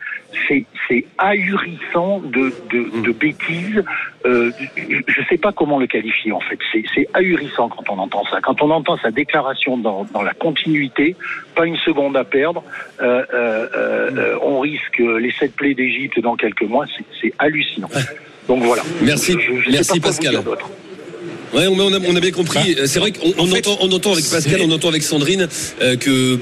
c'est 0.88 1.06
ahurissant 1.18 2.20
de, 2.20 2.54
de, 2.72 3.02
de 3.02 3.12
bêtises. 3.12 3.84
Euh, 4.26 4.52
je 4.76 5.22
ne 5.22 5.26
sais 5.30 5.38
pas 5.38 5.52
comment 5.52 5.80
le 5.80 5.88
qualifier 5.88 6.32
en 6.32 6.40
fait. 6.40 6.60
C'est 6.94 7.08
ahurissant 7.14 7.70
quand 7.70 7.90
on 7.90 8.00
entend 8.00 8.24
ça. 8.26 8.42
Quand 8.42 8.62
on 8.62 8.70
entend 8.72 8.98
sa 8.98 9.12
déclaration 9.12 9.78
dans, 9.78 10.06
dans 10.06 10.22
la 10.22 10.34
continuité, 10.34 11.16
pas 11.56 11.66
une 11.66 11.78
seconde 11.78 12.18
à 12.18 12.24
perdre, 12.24 12.64
euh, 13.02 13.24
euh, 13.34 13.68
euh, 13.74 14.40
on 14.42 14.60
risque 14.60 15.00
les 15.00 15.32
sept 15.32 15.56
plaies 15.56 15.74
d'Égypte 15.74 16.20
dans 16.20 16.36
quelques 16.36 16.64
mois. 16.64 16.86
C'est 17.22 17.34
hallucinant. 17.40 17.90
Donc 18.50 18.64
voilà. 18.64 18.82
Merci, 19.02 19.34
Je- 19.40 19.62
je 19.62 19.70
merci 19.72 20.00
Pascal. 20.00 20.44
Ouais, 21.54 21.68
on, 21.68 21.80
on 21.80 21.94
a, 21.94 22.00
on 22.08 22.16
a 22.16 22.20
bien 22.20 22.32
compris. 22.32 22.76
Euh, 22.78 22.86
C'est 22.88 23.00
vrai 23.00 23.12
qu'on 23.12 23.34
on 23.38 23.52
entend, 23.52 23.78
on 23.82 23.92
entend 23.92 24.14
avec 24.14 24.26
Pascal, 24.30 24.62
on 24.64 24.72
entend 24.72 24.90
avec 24.90 25.04
Sandrine 25.04 25.48
euh, 25.82 25.96
que 25.96 26.40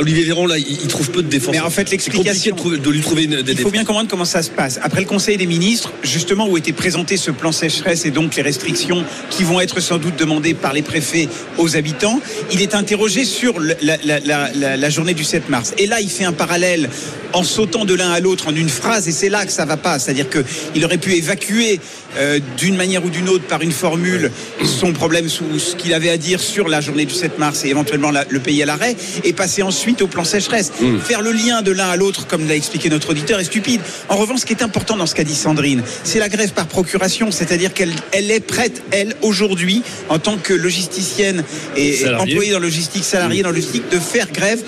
Olivier 0.00 0.24
Véran 0.24 0.46
là, 0.46 0.58
il, 0.58 0.88
trouve 0.88 1.10
peu 1.10 1.22
de 1.22 1.28
défense. 1.28 1.52
Mais 1.54 1.60
en 1.60 1.70
fait, 1.70 1.90
l'explication- 1.90 2.56
de, 2.56 2.90
lui 2.90 3.00
trouver 3.00 3.24
une, 3.24 3.42
des 3.42 3.52
Il 3.52 3.58
faut 3.58 3.70
bien 3.70 3.84
comprendre 3.84 4.08
comment 4.10 4.24
ça 4.24 4.42
se 4.42 4.50
passe. 4.50 4.80
Après 4.82 5.00
le 5.00 5.06
Conseil 5.06 5.36
des 5.36 5.46
ministres, 5.46 5.92
justement, 6.02 6.48
où 6.48 6.56
était 6.56 6.72
présenté 6.72 7.16
ce 7.16 7.30
plan 7.30 7.52
sécheresse 7.52 8.04
et 8.04 8.10
donc 8.10 8.34
les 8.34 8.42
restrictions 8.42 9.04
qui 9.30 9.44
vont 9.44 9.60
être 9.60 9.78
sans 9.80 9.98
doute 9.98 10.16
demandées 10.18 10.54
par 10.54 10.72
les 10.72 10.82
préfets 10.82 11.28
aux 11.58 11.76
habitants, 11.76 12.20
il 12.50 12.60
est 12.62 12.74
interrogé 12.74 13.24
sur 13.24 13.60
la- 13.60 13.76
la- 14.02 14.18
la- 14.20 14.76
la 14.76 14.90
journée 14.90 15.14
du 15.14 15.22
7 15.24 15.48
mars. 15.48 15.72
Et 15.78 15.86
là, 15.86 16.00
il 16.00 16.08
fait 16.10 16.24
un 16.24 16.32
parallèle 16.32 16.88
en 17.32 17.44
sautant 17.44 17.84
de 17.84 17.94
l'un 17.94 18.10
à 18.10 18.18
l'autre 18.20 18.48
en 18.48 18.54
une 18.56 18.68
phrase, 18.68 19.06
et 19.08 19.12
c'est 19.12 19.28
là 19.28 19.46
que 19.46 19.52
ça 19.52 19.64
va 19.64 19.76
pas. 19.76 19.98
C'est-à-dire 20.00 20.26
qu'il 20.28 20.84
aurait 20.84 20.98
pu 20.98 21.12
évacuer 21.14 21.78
euh, 22.18 22.40
d'une 22.58 22.76
manière 22.76 23.04
ou 23.04 23.08
d'une 23.10 23.28
autre 23.30 23.44
par 23.44 23.62
une 23.62 23.72
formule 23.72 24.30
son 24.64 24.92
problème 24.92 25.28
sous 25.28 25.58
ce 25.58 25.76
qu'il 25.76 25.92
avait 25.94 26.10
à 26.10 26.16
dire 26.16 26.40
sur 26.40 26.68
la 26.68 26.80
journée 26.80 27.04
du 27.04 27.14
7 27.14 27.38
mars 27.38 27.64
et 27.64 27.68
éventuellement 27.68 28.10
la- 28.10 28.24
le 28.28 28.40
pays 28.40 28.62
à 28.62 28.66
l'arrêt, 28.66 28.96
et 29.24 29.32
passer 29.32 29.62
ensuite 29.62 30.02
au 30.02 30.06
plan 30.06 30.24
sécheresse. 30.24 30.72
Faire 31.04 31.22
le 31.22 31.32
lien 31.32 31.62
de 31.62 31.70
l'un 31.72 31.88
à 31.88 31.96
l'autre, 31.96 32.26
comme 32.26 32.46
l'a 32.48 32.56
expliqué 32.56 32.88
notre 32.88 33.10
auditeur, 33.10 33.40
est 33.40 33.44
stupide. 33.44 33.80
En 34.08 34.16
revanche, 34.16 34.40
ce 34.40 34.46
qui 34.46 34.52
est 34.52 34.62
important 34.62 34.96
dans 34.96 35.06
ce 35.06 35.14
qu'a 35.14 35.24
dit 35.24 35.34
Sandrine, 35.34 35.82
c'est 36.04 36.18
la 36.18 36.28
grève 36.28 36.52
par 36.52 36.66
procuration, 36.66 37.30
c'est-à-dire 37.30 37.72
qu'elle 37.72 37.92
elle 38.12 38.30
est 38.30 38.40
prête, 38.40 38.82
elle, 38.90 39.14
aujourd'hui, 39.22 39.82
en 40.08 40.18
tant 40.18 40.36
que 40.36 40.52
logisticienne 40.52 41.44
et 41.76 41.98
employée 42.18 42.52
dans 42.52 42.58
logistique, 42.58 43.04
salariée 43.04 43.42
dans 43.42 43.50
la 43.50 43.56
logistique, 43.56 43.88
de 43.90 43.98
faire 43.98 44.30
grève 44.32 44.60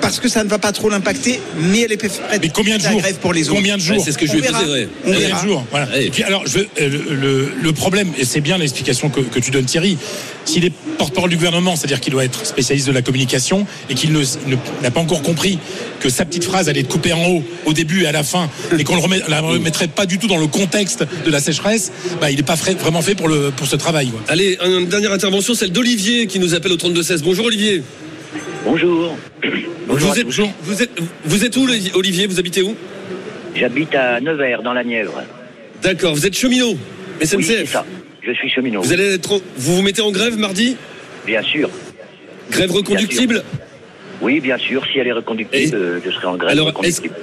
parce 0.00 0.18
que 0.20 0.28
ça 0.28 0.44
ne 0.44 0.48
va 0.48 0.58
pas 0.58 0.72
trop 0.72 0.88
l'impacter, 0.88 1.40
mais 1.70 1.80
elle 1.82 1.92
est 1.92 1.96
prête 1.96 2.20
Mais 2.40 2.48
combien 2.48 2.76
de 2.76 2.80
à 2.80 2.84
faire 2.84 2.92
jours 2.92 3.00
grève 3.00 3.16
pour 3.16 3.32
les 3.34 3.48
autres. 3.48 3.56
Combien 3.56 3.76
de 3.76 3.82
jours 3.82 3.98
Ouais, 3.98 4.02
c'est 4.04 4.12
ce 4.12 4.18
que 4.18 4.26
je 4.26 4.32
On 4.32 4.34
lui 4.36 4.40
ai 4.40 4.46
verra. 4.46 4.60
posé, 4.60 4.70
ouais. 4.72 4.88
Combien 5.04 5.28
de 5.42 5.46
jours 5.48 5.66
voilà. 5.70 5.98
Et 6.00 6.10
puis 6.10 6.22
alors, 6.22 6.46
je 6.46 6.58
veux, 6.58 6.68
euh, 6.80 6.88
le, 7.10 7.52
le 7.62 7.72
problème, 7.72 8.08
et 8.18 8.24
c'est 8.24 8.40
bien 8.40 8.56
l'explication 8.56 9.09
que, 9.10 9.20
que 9.20 9.38
tu 9.40 9.50
donnes 9.50 9.64
Thierry, 9.66 9.98
s'il 10.44 10.64
est 10.64 10.72
porte-parole 10.98 11.30
du 11.30 11.36
gouvernement, 11.36 11.76
c'est-à-dire 11.76 12.00
qu'il 12.00 12.12
doit 12.12 12.24
être 12.24 12.44
spécialiste 12.46 12.86
de 12.86 12.92
la 12.92 13.02
communication 13.02 13.66
et 13.88 13.94
qu'il 13.94 14.12
ne- 14.12 14.20
ne- 14.20 14.56
n'a 14.82 14.90
pas 14.90 15.00
encore 15.00 15.22
compris 15.22 15.58
que 16.00 16.08
sa 16.08 16.24
petite 16.24 16.44
phrase 16.44 16.68
allait 16.68 16.80
être 16.80 16.88
coupée 16.88 17.12
en 17.12 17.24
haut 17.26 17.42
au 17.66 17.72
début 17.72 18.02
et 18.02 18.06
à 18.06 18.12
la 18.12 18.22
fin 18.22 18.48
et 18.78 18.84
qu'on 18.84 18.96
ne 18.96 19.00
remet, 19.00 19.20
la 19.28 19.40
remettrait 19.40 19.88
pas 19.88 20.06
du 20.06 20.18
tout 20.18 20.26
dans 20.26 20.38
le 20.38 20.46
contexte 20.46 21.04
de 21.24 21.30
la 21.30 21.40
sécheresse, 21.40 21.92
bah, 22.20 22.30
il 22.30 22.36
n'est 22.36 22.42
pas 22.42 22.56
frais- 22.56 22.74
vraiment 22.74 23.02
fait 23.02 23.14
pour, 23.14 23.28
le, 23.28 23.50
pour 23.50 23.66
ce 23.66 23.76
travail. 23.76 24.08
quoi. 24.08 24.20
Allez, 24.28 24.58
une 24.64 24.86
dernière 24.86 25.12
intervention, 25.12 25.54
celle 25.54 25.72
d'Olivier 25.72 26.26
qui 26.26 26.38
nous 26.38 26.54
appelle 26.54 26.72
au 26.72 26.76
32-16. 26.76 27.22
Bonjour 27.22 27.46
Olivier. 27.46 27.82
Bonjour. 28.64 29.16
Bonjour 29.88 30.08
vous, 30.12 30.18
êtes, 30.18 30.26
tous. 30.28 30.42
vous, 30.62 30.82
êtes, 30.82 30.90
vous 31.24 31.44
êtes 31.44 31.56
où 31.56 31.66
Olivier? 31.94 32.26
Vous 32.26 32.38
habitez 32.38 32.62
où? 32.62 32.74
J'habite 33.56 33.94
à 33.94 34.20
Nevers, 34.20 34.62
dans 34.62 34.72
la 34.72 34.84
Nièvre. 34.84 35.22
D'accord, 35.82 36.14
vous 36.14 36.26
êtes 36.26 36.36
cheminot, 36.36 36.72
Oui, 37.20 37.26
c'est 37.26 37.36
SNCF. 37.40 37.72
ça. 37.72 37.84
Je 38.22 38.32
suis 38.32 38.50
cheminot. 38.50 38.82
vous 38.82 38.92
allez 38.92 39.14
être, 39.14 39.40
vous 39.56 39.76
vous 39.76 39.82
mettez 39.82 40.02
en 40.02 40.10
grève 40.10 40.36
mardi? 40.38 40.76
Bien 41.26 41.42
sûr. 41.42 41.70
Grève 42.50 42.70
reconductible? 42.72 43.42
Oui, 44.20 44.40
bien 44.40 44.58
sûr. 44.58 44.84
Si 44.92 44.98
elle 44.98 45.06
est 45.06 45.12
reconductible, 45.12 45.74
Et- 45.74 45.74
euh, 45.74 46.00
je 46.04 46.10
serai 46.10 46.26
en 46.26 46.36
grève 46.36 46.50
Alors, 46.50 46.66
reconductible. 46.66 47.14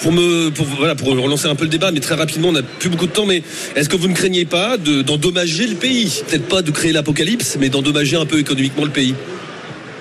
pour 0.00 0.12
me 0.12 0.48
pour, 0.50 0.64
voilà 0.66 0.94
pour 0.94 1.08
relancer 1.08 1.46
un 1.46 1.54
peu 1.54 1.64
le 1.64 1.70
débat 1.70 1.92
mais 1.92 2.00
très 2.00 2.14
rapidement 2.14 2.48
on 2.48 2.52
n'a 2.52 2.62
plus 2.62 2.88
beaucoup 2.88 3.06
de 3.06 3.12
temps 3.12 3.26
mais 3.26 3.42
est-ce 3.76 3.88
que 3.90 3.96
vous 3.96 4.08
ne 4.08 4.14
craignez 4.14 4.46
pas 4.46 4.78
de- 4.78 5.02
d'endommager 5.02 5.66
le 5.66 5.74
pays? 5.74 6.22
Peut-être 6.26 6.48
pas 6.48 6.62
de 6.62 6.70
créer 6.70 6.92
l'apocalypse 6.92 7.58
mais 7.60 7.68
d'endommager 7.68 8.16
un 8.16 8.24
peu 8.24 8.38
économiquement 8.38 8.84
le 8.84 8.90
pays 8.90 9.14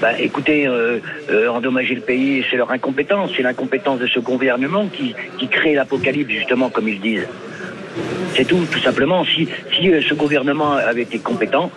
Bah, 0.02 0.17
écoutez, 0.17 0.65
euh, 0.65 0.99
euh, 1.30 1.49
endommager 1.49 1.93
le 1.95 1.99
pays, 1.99 2.45
c'est 2.49 2.56
leur 2.56 2.71
incompétence. 2.71 3.32
C'est 3.36 3.43
l'incompétence 3.43 3.99
de 3.99 4.08
ce 4.08 4.19
gouvernement 4.21 4.88
qui, 4.88 5.13
qui 5.38 5.49
crée 5.49 5.73
l'apocalypse, 5.73 6.32
justement, 6.32 6.69
comme 6.69 6.88
ils 6.88 7.02
disent. 7.02 7.28
C'est 8.36 8.45
tout, 8.45 8.65
tout 8.71 8.80
simplement. 8.80 9.25
Si, 9.25 9.47
si 9.75 9.89
euh, 9.91 10.02
ce 10.08 10.13
gouvernement 10.13 10.73
avait 10.73 11.02
été 11.02 11.19
compétent, 11.19 11.71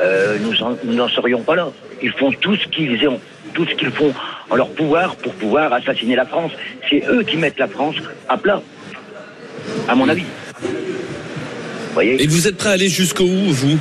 euh, 0.00 0.36
nous 0.40 0.62
en- 0.62 0.76
nous 0.84 0.94
n'en 0.94 1.08
serions 1.08 1.42
pas 1.42 1.54
là. 1.56 1.70
Ils 2.02 2.12
font 2.12 2.32
tout 2.32 2.56
ce 2.56 2.66
qu'ils 2.68 3.06
ont, 3.08 3.20
tout 3.54 3.66
ce 3.66 3.74
qu'ils 3.74 3.90
font 3.90 4.12
en 4.50 4.56
leur 4.56 4.70
pouvoir 4.70 5.16
pour 5.16 5.32
pouvoir 5.34 5.72
assassiner 5.72 6.16
la 6.16 6.26
France. 6.26 6.52
C'est 6.88 7.02
eux 7.08 7.22
qui 7.22 7.36
mettent 7.36 7.58
la 7.58 7.68
France 7.68 7.96
à 8.28 8.36
plat, 8.38 8.62
à 9.88 9.94
mon 9.94 10.08
avis. 10.08 10.24
Voyez 11.94 12.22
et 12.22 12.26
vous 12.26 12.46
êtes 12.48 12.56
prêt 12.56 12.70
à 12.70 12.72
aller 12.72 12.88
jusqu'au 12.88 13.24
où 13.24 13.50
vous? 13.52 13.78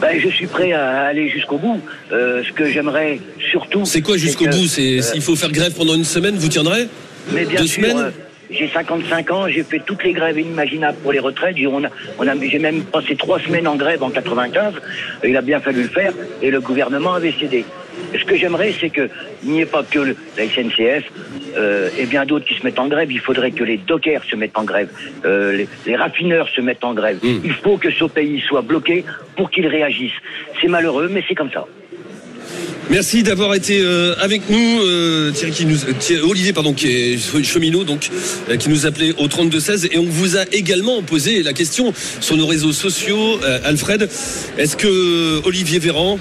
Ben, 0.00 0.18
Je 0.20 0.28
suis 0.28 0.46
prêt 0.46 0.72
à 0.72 1.02
aller 1.06 1.28
jusqu'au 1.28 1.58
bout. 1.58 1.80
Euh, 2.12 2.42
ce 2.46 2.52
que 2.52 2.68
j'aimerais 2.70 3.20
surtout... 3.50 3.84
c'est 3.84 4.02
quoi 4.02 4.16
jusqu'au 4.16 4.46
bout? 4.46 4.66
C'est 4.66 4.98
euh, 4.98 5.02
s'il 5.02 5.22
faut 5.22 5.36
faire 5.36 5.52
grève 5.52 5.72
pendant 5.74 5.94
une 5.94 6.04
semaine 6.04 6.36
vous 6.36 6.48
tiendrez? 6.48 6.88
Mais 7.32 7.44
bien 7.44 7.60
Deux 7.60 7.66
sûr, 7.68 7.82
semaines? 7.84 8.12
J'ai 8.52 8.68
55 8.68 9.30
ans, 9.30 9.48
j'ai 9.48 9.62
fait 9.64 9.80
toutes 9.84 10.02
les 10.04 10.12
grèves 10.12 10.38
inimaginables 10.38 10.98
pour 11.02 11.12
les 11.12 11.18
retraites. 11.20 11.56
J'ai, 11.56 11.66
on 11.66 11.82
a, 11.84 11.88
on 12.18 12.26
a, 12.28 12.34
j'ai 12.40 12.58
même 12.58 12.82
passé 12.84 13.16
trois 13.16 13.38
semaines 13.40 13.66
en 13.66 13.76
grève 13.76 14.02
en 14.02 14.10
95. 14.10 14.74
Il 15.24 15.36
a 15.36 15.40
bien 15.42 15.60
fallu 15.60 15.82
le 15.82 15.88
faire 15.88 16.12
et 16.42 16.50
le 16.50 16.60
gouvernement 16.60 17.14
avait 17.14 17.32
cédé. 17.32 17.64
Ce 18.18 18.24
que 18.24 18.36
j'aimerais, 18.36 18.72
c'est 18.78 18.90
qu'il 18.90 19.08
n'y 19.44 19.60
ait 19.60 19.66
pas 19.66 19.82
que 19.82 19.98
le- 19.98 20.16
la 20.36 20.44
SNCF 20.44 21.04
euh, 21.56 21.90
et 21.98 22.06
bien 22.06 22.24
d'autres 22.24 22.46
qui 22.46 22.54
se 22.54 22.64
mettent 22.64 22.78
en 22.78 22.88
grève. 22.88 23.10
Il 23.12 23.20
faudrait 23.20 23.50
que 23.50 23.64
les 23.64 23.76
dockers 23.76 24.24
se 24.24 24.34
mettent 24.36 24.56
en 24.56 24.64
grève, 24.64 24.88
euh, 25.24 25.52
les, 25.52 25.68
les 25.86 25.96
raffineurs 25.96 26.48
se 26.48 26.60
mettent 26.62 26.84
en 26.84 26.94
grève. 26.94 27.18
Mm. 27.22 27.40
Il 27.44 27.52
faut 27.52 27.76
que 27.76 27.90
ce 27.90 28.04
pays 28.04 28.40
soit 28.40 28.62
bloqué 28.62 29.04
pour 29.36 29.50
qu'ils 29.50 29.66
réagissent. 29.66 30.12
C'est 30.60 30.68
malheureux, 30.68 31.08
mais 31.12 31.22
c'est 31.28 31.34
comme 31.34 31.50
ça. 31.50 31.66
Merci 32.92 33.22
d'avoir 33.22 33.54
été 33.54 33.80
euh, 33.80 34.14
avec 34.18 34.50
nous, 34.50 34.82
euh, 34.82 35.32
euh, 35.32 36.28
Olivier 36.28 36.52
pardon, 36.52 36.74
qui 36.74 36.88
est 36.88 37.42
cheminot 37.42 37.84
donc, 37.84 38.10
qui 38.58 38.68
nous 38.68 38.84
appelait 38.84 39.14
au 39.16 39.28
32 39.28 39.60
16 39.60 39.88
et 39.92 39.96
on 39.96 40.04
vous 40.04 40.36
a 40.36 40.42
également 40.52 41.00
posé 41.02 41.42
la 41.42 41.54
question 41.54 41.94
sur 42.20 42.36
nos 42.36 42.46
réseaux 42.46 42.74
sociaux, 42.74 43.40
Alfred, 43.64 44.10
est-ce 44.58 44.76
que 44.76 45.40
Olivier 45.46 45.78
Véran 45.78 46.18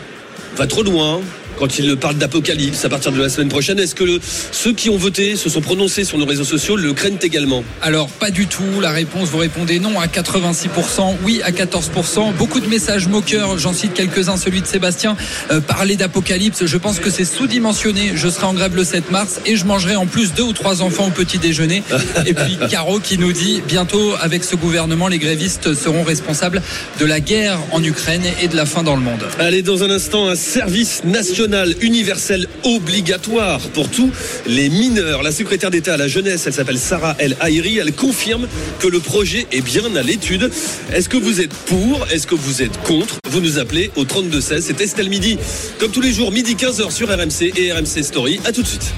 va 0.55 0.65
trop 0.65 0.83
loin? 0.83 1.19
Quand 1.61 1.77
il 1.77 1.95
parle 1.95 2.15
d'apocalypse 2.15 2.83
à 2.85 2.89
partir 2.89 3.11
de 3.11 3.21
la 3.21 3.29
semaine 3.29 3.47
prochaine. 3.49 3.77
Est-ce 3.77 3.93
que 3.93 4.03
le- 4.03 4.19
ceux 4.51 4.73
qui 4.73 4.89
ont 4.89 4.97
voté, 4.97 5.35
se 5.35 5.47
sont 5.47 5.61
prononcés 5.61 6.03
sur 6.03 6.17
nos 6.17 6.25
réseaux 6.25 6.43
sociaux, 6.43 6.75
le 6.75 6.91
craignent 6.93 7.19
également? 7.21 7.63
Alors 7.83 8.07
pas 8.09 8.31
du 8.31 8.47
tout, 8.47 8.81
la 8.81 8.89
réponse 8.89 9.29
vous 9.29 9.37
répondez 9.37 9.79
non 9.79 9.99
à 9.99 10.07
86%, 10.07 11.17
oui 11.23 11.39
à 11.43 11.51
14%, 11.51 12.33
beaucoup 12.33 12.61
de 12.61 12.67
messages 12.67 13.07
moqueurs, 13.07 13.59
j'en 13.59 13.73
cite 13.73 13.93
quelques-uns, 13.93 14.37
celui 14.37 14.61
de 14.61 14.65
Sébastien, 14.65 15.15
euh, 15.51 15.61
parler 15.61 15.97
d'apocalypse, 15.97 16.65
je 16.65 16.77
pense 16.77 16.97
que 16.97 17.11
c'est 17.11 17.25
sous-dimensionné, 17.25 18.13
je 18.15 18.27
serai 18.27 18.45
en 18.47 18.55
grève 18.55 18.75
le 18.75 18.83
7 18.83 19.11
mars 19.11 19.39
et 19.45 19.55
je 19.55 19.65
mangerai 19.65 19.95
en 19.95 20.07
plus 20.07 20.33
deux 20.33 20.41
ou 20.41 20.53
trois 20.53 20.81
enfants 20.81 21.05
au 21.05 21.11
petit 21.11 21.37
déjeuner. 21.37 21.83
Et 22.25 22.33
puis 22.33 22.57
Caro 22.71 22.97
qui 22.99 23.19
nous 23.19 23.33
dit, 23.33 23.61
bientôt 23.67 24.15
avec 24.19 24.43
ce 24.43 24.55
gouvernement, 24.55 25.09
les 25.09 25.19
grévistes 25.19 25.75
seront 25.75 26.01
responsables 26.01 26.63
de 26.99 27.05
la 27.05 27.19
guerre 27.19 27.59
en 27.71 27.83
Ukraine 27.83 28.23
et 28.41 28.47
de 28.47 28.55
la 28.55 28.65
faim 28.65 28.81
dans 28.81 28.95
le 28.95 29.01
monde. 29.01 29.23
Allez, 29.37 29.61
dans 29.61 29.83
un 29.83 29.91
instant, 29.91 30.27
un 30.27 30.35
service 30.35 31.03
national 31.03 31.50
universel 31.81 32.47
obligatoire 32.63 33.59
pour 33.73 33.89
tous 33.89 34.09
les 34.47 34.69
mineurs. 34.69 35.23
La 35.23 35.31
secrétaire 35.31 35.71
d'État 35.71 35.93
à 35.93 35.97
la 35.97 36.07
jeunesse, 36.07 36.43
elle 36.47 36.53
s'appelle 36.53 36.79
Sarah 36.79 37.15
El 37.19 37.35
Haïri, 37.39 37.77
elle 37.77 37.93
confirme 37.93 38.47
que 38.79 38.87
le 38.87 38.99
projet 38.99 39.47
est 39.51 39.61
bien 39.61 39.95
à 39.95 40.01
l'étude. 40.01 40.49
Est-ce 40.93 41.09
que 41.09 41.17
vous 41.17 41.41
êtes 41.41 41.53
pour? 41.53 42.05
Est-ce 42.11 42.27
que 42.27 42.35
vous 42.35 42.61
êtes 42.61 42.77
contre? 42.83 43.17
Vous 43.29 43.41
nous 43.41 43.59
appelez 43.59 43.91
au 43.95 44.05
3216. 44.05 44.65
C'est 44.65 44.81
Estelle 44.81 45.09
Midi. 45.09 45.37
Comme 45.79 45.91
tous 45.91 46.01
les 46.01 46.13
jours, 46.13 46.31
midi 46.31 46.55
15h 46.55 46.91
sur 46.91 47.09
RMC 47.09 47.53
et 47.57 47.71
RMC 47.71 48.03
Story. 48.03 48.39
À 48.45 48.51
tout 48.51 48.61
de 48.61 48.67
suite. 48.67 48.93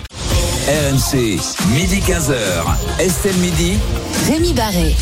RMC, 0.67 1.39
midi 1.73 1.99
15h. 2.07 2.33
Estelle 2.99 3.35
Midi. 3.35 3.73
Rémi 4.29 4.53
Barré. 4.53 4.95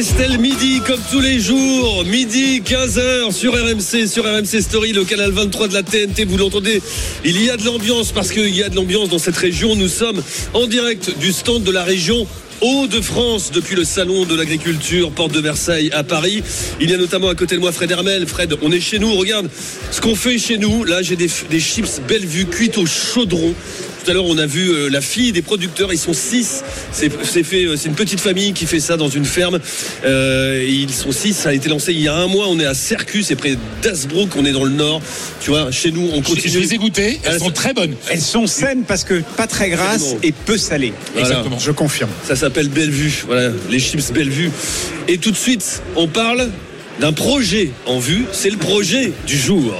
Estelle 0.00 0.38
Midi, 0.38 0.80
comme 0.86 1.00
tous 1.10 1.20
les 1.20 1.38
jours, 1.38 2.06
midi 2.06 2.62
15h 2.62 3.32
sur 3.34 3.52
RMC, 3.52 4.08
sur 4.08 4.24
RMC 4.24 4.62
Story, 4.62 4.94
le 4.94 5.04
canal 5.04 5.30
23 5.30 5.68
de 5.68 5.74
la 5.74 5.82
TNT. 5.82 6.24
Vous 6.24 6.38
l'entendez, 6.38 6.80
il 7.22 7.44
y 7.44 7.50
a 7.50 7.58
de 7.58 7.66
l'ambiance 7.66 8.10
parce 8.10 8.30
qu'il 8.30 8.48
y 8.48 8.62
a 8.62 8.70
de 8.70 8.76
l'ambiance 8.76 9.10
dans 9.10 9.18
cette 9.18 9.36
région. 9.36 9.76
Nous 9.76 9.88
sommes 9.88 10.22
en 10.54 10.66
direct 10.66 11.18
du 11.18 11.34
stand 11.34 11.64
de 11.64 11.70
la 11.70 11.84
région. 11.84 12.26
Hauts-de-France 12.62 13.50
depuis 13.52 13.76
le 13.76 13.84
salon 13.84 14.24
de 14.24 14.34
l'agriculture 14.34 15.10
Porte 15.10 15.32
de 15.32 15.40
Versailles 15.40 15.90
à 15.92 16.02
Paris. 16.02 16.42
Il 16.80 16.88
y 16.88 16.94
a 16.94 16.96
notamment 16.96 17.28
à 17.28 17.34
côté 17.34 17.56
de 17.56 17.60
moi 17.60 17.70
Fred 17.70 17.90
Hermel. 17.90 18.26
Fred, 18.26 18.56
on 18.62 18.72
est 18.72 18.80
chez 18.80 18.98
nous, 18.98 19.14
regarde 19.14 19.50
ce 19.90 20.00
qu'on 20.00 20.14
fait 20.14 20.38
chez 20.38 20.56
nous. 20.56 20.82
Là, 20.84 21.02
j'ai 21.02 21.16
des, 21.16 21.28
des 21.50 21.60
chips 21.60 22.00
Bellevue 22.08 22.46
cuites 22.46 22.78
au 22.78 22.86
chaudron. 22.86 23.54
Tout 24.04 24.10
à 24.10 24.14
l'heure, 24.14 24.24
on 24.24 24.38
a 24.38 24.46
vu 24.46 24.68
euh, 24.70 24.88
la 24.88 25.00
fille 25.00 25.32
des 25.32 25.42
producteurs. 25.42 25.92
Ils 25.92 25.98
sont 25.98 26.12
six. 26.14 26.62
C'est 26.92 27.10
c'est 27.24 27.42
fait. 27.42 27.64
euh, 27.66 27.76
C'est 27.76 27.88
une 27.88 27.94
petite 27.94 28.20
famille 28.20 28.52
qui 28.52 28.66
fait 28.66 28.80
ça 28.80 28.96
dans 28.96 29.08
une 29.08 29.24
ferme. 29.24 29.58
Euh, 30.04 30.60
et 30.60 30.68
ils 30.70 30.92
sont 30.92 31.12
six. 31.12 31.34
Ça 31.34 31.50
a 31.50 31.52
été 31.52 31.68
lancé 31.68 31.92
il 31.92 32.00
y 32.00 32.08
a 32.08 32.14
un 32.14 32.26
mois. 32.26 32.46
On 32.48 32.58
est 32.58 32.64
à 32.64 32.74
Cercus, 32.74 33.26
c'est 33.26 33.36
près 33.36 33.56
d'Asbrook. 33.82 34.30
On 34.36 34.44
est 34.44 34.52
dans 34.52 34.64
le 34.64 34.70
nord. 34.70 35.02
Tu 35.40 35.50
vois, 35.50 35.70
chez 35.70 35.90
nous, 35.92 36.08
on 36.14 36.22
continue. 36.22 36.48
je 36.52 36.58
les 36.58 36.74
ai 36.74 36.78
goûtées, 36.78 37.20
elles 37.24 37.38
sont 37.38 37.50
très 37.50 37.74
bonnes. 37.74 37.94
Elles 38.08 38.20
sont 38.20 38.46
saines 38.46 38.84
parce 38.86 39.04
que 39.04 39.22
pas 39.36 39.46
très 39.46 39.68
grasses 39.70 40.14
et 40.22 40.32
peu 40.32 40.56
salées. 40.56 40.92
Voilà. 41.12 41.28
Exactement. 41.28 41.58
Je 41.58 41.70
confirme. 41.72 42.10
Ça 42.26 42.36
s'appelle 42.36 42.68
Bellevue. 42.68 43.24
Voilà, 43.26 43.50
les 43.70 43.78
chips 43.78 44.12
Bellevue. 44.12 44.50
Et 45.08 45.18
tout 45.18 45.30
de 45.30 45.36
suite, 45.36 45.82
on 45.96 46.06
parle 46.08 46.48
d'un 47.00 47.12
projet 47.12 47.70
en 47.86 47.98
vue. 47.98 48.24
C'est 48.32 48.50
le 48.50 48.56
projet 48.58 49.12
du 49.26 49.36
jour. 49.38 49.72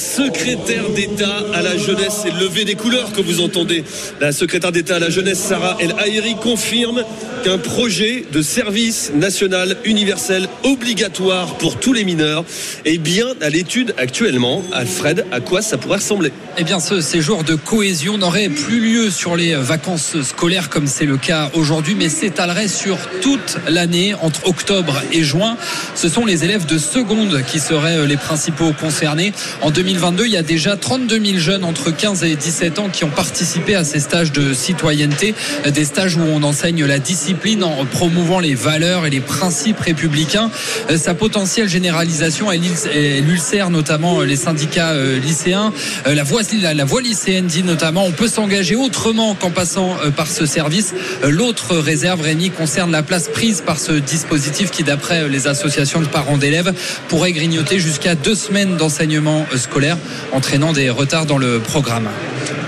Secrétaire 0.00 0.88
d'État 0.90 1.44
à 1.54 1.62
la 1.62 1.76
jeunesse 1.76 2.22
et 2.26 2.30
lever 2.30 2.64
des 2.64 2.74
couleurs 2.74 3.12
que 3.12 3.20
vous 3.20 3.40
entendez. 3.40 3.84
La 4.20 4.32
secrétaire 4.32 4.72
d'État 4.72 4.96
à 4.96 4.98
la 4.98 5.10
jeunesse, 5.10 5.38
Sarah 5.38 5.76
El 5.78 5.94
Haïri, 5.98 6.36
confirme 6.42 7.04
qu'un 7.44 7.58
projet 7.58 8.24
de 8.32 8.42
service 8.42 9.12
national 9.14 9.76
universel 9.84 10.48
obligatoire 10.64 11.56
pour 11.58 11.78
tous 11.78 11.92
les 11.92 12.04
mineurs 12.04 12.44
est 12.84 12.98
bien 12.98 13.26
à 13.40 13.50
l'étude 13.50 13.94
actuellement. 13.98 14.62
Alfred, 14.72 15.26
à 15.30 15.40
quoi 15.40 15.62
ça 15.62 15.76
pourrait 15.76 15.98
ressembler? 15.98 16.32
Eh 16.58 16.64
bien, 16.64 16.80
ce 16.80 17.00
séjour 17.00 17.44
de 17.44 17.54
cohésion 17.54 18.18
n'aurait 18.18 18.48
plus 18.48 18.80
lieu 18.80 19.10
sur 19.10 19.36
les 19.36 19.54
vacances 19.54 20.20
scolaires 20.22 20.70
comme 20.70 20.86
c'est 20.86 21.06
le 21.06 21.16
cas 21.16 21.50
aujourd'hui, 21.54 21.94
mais 21.94 22.08
s'étalerait 22.08 22.68
sur 22.68 22.98
toute 23.20 23.58
l'année 23.68 24.14
entre 24.22 24.46
octobre 24.46 25.00
et 25.12 25.22
juin. 25.22 25.56
Ce 25.94 26.08
sont 26.08 26.24
les 26.24 26.44
élèves 26.44 26.66
de 26.66 26.78
seconde 26.78 27.42
qui 27.50 27.60
seraient 27.60 28.06
les 28.06 28.16
principaux 28.16 28.72
concernés. 28.72 29.32
En 29.62 29.70
2022, 29.90 30.26
il 30.26 30.32
y 30.32 30.36
a 30.36 30.42
déjà 30.42 30.76
32 30.76 31.24
000 31.24 31.38
jeunes 31.38 31.64
entre 31.64 31.90
15 31.90 32.22
et 32.22 32.36
17 32.36 32.78
ans 32.78 32.88
qui 32.92 33.02
ont 33.02 33.10
participé 33.10 33.74
à 33.74 33.82
ces 33.82 33.98
stages 33.98 34.30
de 34.30 34.54
citoyenneté, 34.54 35.34
des 35.66 35.84
stages 35.84 36.14
où 36.14 36.20
on 36.20 36.44
enseigne 36.44 36.84
la 36.84 37.00
discipline 37.00 37.64
en 37.64 37.84
promouvant 37.86 38.38
les 38.38 38.54
valeurs 38.54 39.04
et 39.04 39.10
les 39.10 39.18
principes 39.18 39.80
républicains. 39.80 40.52
Euh, 40.90 40.96
Sa 40.96 41.14
potentielle 41.14 41.68
généralisation, 41.68 42.52
elle 42.52 43.28
ulcère 43.28 43.70
notamment 43.70 44.20
euh, 44.20 44.24
les 44.26 44.36
syndicats 44.36 44.90
euh, 44.90 45.18
lycéens. 45.18 45.72
La 46.06 46.22
voie 46.22 47.02
lycéenne 47.02 47.46
dit 47.46 47.64
notamment 47.64 48.04
on 48.04 48.12
peut 48.12 48.28
s'engager 48.28 48.76
autrement 48.76 49.34
qu'en 49.34 49.50
passant 49.50 49.96
par 50.16 50.28
ce 50.28 50.46
service. 50.46 50.94
L'autre 51.24 51.76
réserve, 51.76 52.20
Rémi, 52.20 52.50
concerne 52.50 52.92
la 52.92 53.02
place 53.02 53.28
prise 53.28 53.60
par 53.64 53.80
ce 53.80 53.92
dispositif 53.92 54.70
qui, 54.70 54.84
d'après 54.84 55.28
les 55.28 55.48
associations 55.48 56.00
de 56.00 56.06
parents 56.06 56.38
d'élèves, 56.38 56.72
pourrait 57.08 57.32
grignoter 57.32 57.80
jusqu'à 57.80 58.14
deux 58.14 58.34
semaines 58.34 58.76
d'enseignement 58.76 59.46
euh, 59.52 59.58
scolaire, 59.70 59.96
entraînant 60.32 60.72
des 60.72 60.90
retards 60.90 61.26
dans 61.26 61.38
le 61.38 61.60
programme. 61.60 62.08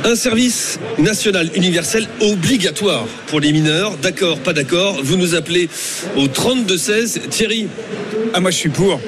Un 0.05 0.15
service 0.15 0.79
national 0.99 1.51
universel 1.55 2.07
obligatoire 2.21 3.07
pour 3.27 3.41
les 3.41 3.53
mineurs. 3.53 3.97
D'accord, 4.01 4.39
pas 4.39 4.53
d'accord. 4.53 5.01
Vous 5.03 5.17
nous 5.17 5.35
appelez 5.35 5.69
au 6.17 6.29
3216. 6.29 7.23
Thierry, 7.31 7.67
Ah, 8.35 8.41
moi, 8.41 8.51
je 8.53 8.57
suis 8.57 8.69
pour. 8.69 9.01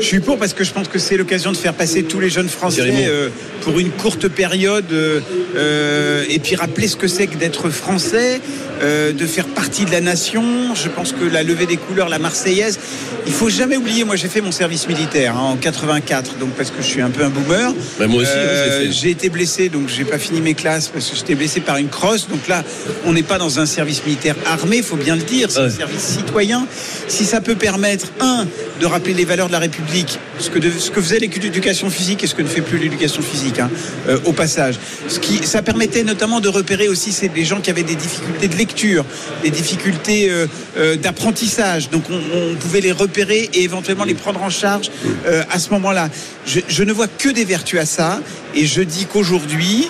Je 0.00 0.04
suis 0.04 0.20
pour 0.20 0.38
parce 0.38 0.52
que 0.52 0.62
je 0.64 0.72
pense 0.72 0.86
que 0.88 0.98
c'est 0.98 1.16
l'occasion 1.16 1.50
de 1.50 1.56
faire 1.56 1.74
passer 1.74 2.04
tous 2.04 2.20
les 2.20 2.28
jeunes 2.30 2.48
Français 2.48 2.82
euh, 3.08 3.30
pour 3.62 3.78
une 3.80 3.90
courte 3.90 4.28
période 4.28 4.84
euh, 4.92 5.20
euh, 5.56 6.24
et 6.28 6.38
puis 6.38 6.54
rappeler 6.54 6.86
ce 6.86 6.96
que 6.96 7.08
c'est 7.08 7.26
que 7.26 7.36
d'être 7.36 7.68
français, 7.70 8.40
euh, 8.80 9.12
de 9.12 9.26
faire 9.26 9.47
partie 9.68 9.84
de 9.84 9.90
la 9.90 10.00
nation. 10.00 10.74
Je 10.74 10.88
pense 10.88 11.12
que 11.12 11.24
la 11.26 11.42
levée 11.42 11.66
des 11.66 11.76
couleurs, 11.76 12.08
la 12.08 12.18
Marseillaise, 12.18 12.78
il 13.26 13.32
faut 13.34 13.50
jamais 13.50 13.76
oublier. 13.76 14.02
Moi, 14.04 14.16
j'ai 14.16 14.28
fait 14.28 14.40
mon 14.40 14.50
service 14.50 14.88
militaire 14.88 15.36
hein, 15.36 15.40
en 15.52 15.56
84, 15.56 16.38
donc 16.40 16.52
parce 16.52 16.70
que 16.70 16.78
je 16.80 16.86
suis 16.86 17.02
un 17.02 17.10
peu 17.10 17.22
un 17.22 17.28
boomer. 17.28 17.74
Bah, 17.98 18.06
moi 18.06 18.22
aussi, 18.22 18.30
Euh, 18.34 18.84
oui, 18.84 18.88
j'ai 18.98 19.10
été 19.10 19.28
blessé, 19.28 19.68
donc 19.68 19.88
j'ai 19.90 20.04
pas 20.06 20.18
fini 20.18 20.40
mes 20.40 20.54
classes 20.54 20.88
parce 20.88 21.10
que 21.10 21.16
j'étais 21.16 21.34
blessé 21.34 21.60
par 21.60 21.76
une 21.76 21.88
crosse. 21.90 22.28
Donc 22.28 22.48
là, 22.48 22.64
on 23.04 23.12
n'est 23.12 23.22
pas 23.22 23.36
dans 23.36 23.58
un 23.60 23.66
service 23.66 24.02
militaire 24.06 24.36
armé, 24.46 24.78
il 24.78 24.82
faut 24.82 24.96
bien 24.96 25.16
le 25.16 25.22
dire. 25.22 25.50
C'est 25.50 25.58
Ouais. 25.60 25.66
un 25.66 25.70
service 25.70 26.00
citoyen. 26.02 26.66
Si 27.06 27.26
ça 27.26 27.42
peut 27.42 27.56
permettre, 27.56 28.06
un, 28.20 28.46
de 28.80 28.86
rappeler 28.86 29.12
les 29.12 29.26
valeurs 29.26 29.48
de 29.48 29.52
la 29.52 29.58
République, 29.58 30.18
ce 30.38 30.48
que, 30.48 30.58
de- 30.58 30.70
ce 30.70 30.90
que 30.90 31.02
faisait 31.02 31.18
l'éducation 31.18 31.90
physique 31.90 32.24
et 32.24 32.26
ce 32.26 32.34
que 32.34 32.42
ne 32.42 32.48
fait 32.48 32.62
plus 32.62 32.78
l'éducation 32.78 33.20
physique, 33.22 33.58
hein, 33.58 33.68
euh, 34.08 34.18
au 34.24 34.32
passage. 34.32 34.76
Ce 35.08 35.18
qui, 35.18 35.44
ça 35.46 35.60
permettait 35.60 36.04
notamment 36.04 36.40
de 36.40 36.48
repérer 36.48 36.88
aussi 36.88 37.12
c'est 37.12 37.28
des 37.28 37.44
gens 37.44 37.60
qui 37.60 37.68
avaient 37.70 37.82
des 37.82 37.96
difficultés 37.96 38.48
de 38.48 38.56
lecture, 38.56 39.04
des 39.42 39.50
difficultés 39.62 40.30
euh, 40.30 40.46
euh, 40.78 40.96
d'apprentissage. 40.96 41.90
Donc 41.90 42.04
on, 42.10 42.20
on 42.36 42.54
pouvait 42.56 42.80
les 42.80 42.92
repérer 42.92 43.50
et 43.54 43.62
éventuellement 43.64 44.04
les 44.04 44.14
prendre 44.14 44.42
en 44.42 44.50
charge 44.50 44.90
euh, 45.26 45.42
à 45.50 45.58
ce 45.58 45.70
moment-là. 45.70 46.08
Je, 46.46 46.60
je 46.68 46.82
ne 46.84 46.92
vois 46.92 47.08
que 47.08 47.28
des 47.28 47.44
vertus 47.44 47.80
à 47.80 47.86
ça 47.86 48.20
et 48.54 48.66
je 48.66 48.82
dis 48.82 49.06
qu'aujourd'hui, 49.12 49.88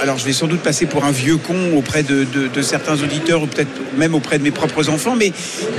alors 0.00 0.16
je 0.16 0.24
vais 0.24 0.32
sans 0.32 0.46
doute 0.46 0.60
passer 0.62 0.86
pour 0.86 1.04
un 1.04 1.10
vieux 1.10 1.36
con 1.36 1.76
auprès 1.76 2.02
de, 2.02 2.24
de- 2.24 2.48
de 2.48 2.62
certains 2.62 2.94
auditeurs 3.02 3.42
ou 3.42 3.46
peut-être 3.46 3.68
même 3.98 4.14
auprès 4.14 4.38
de 4.38 4.42
mes 4.42 4.50
propres 4.50 4.88
enfants, 4.88 5.14
mais 5.14 5.30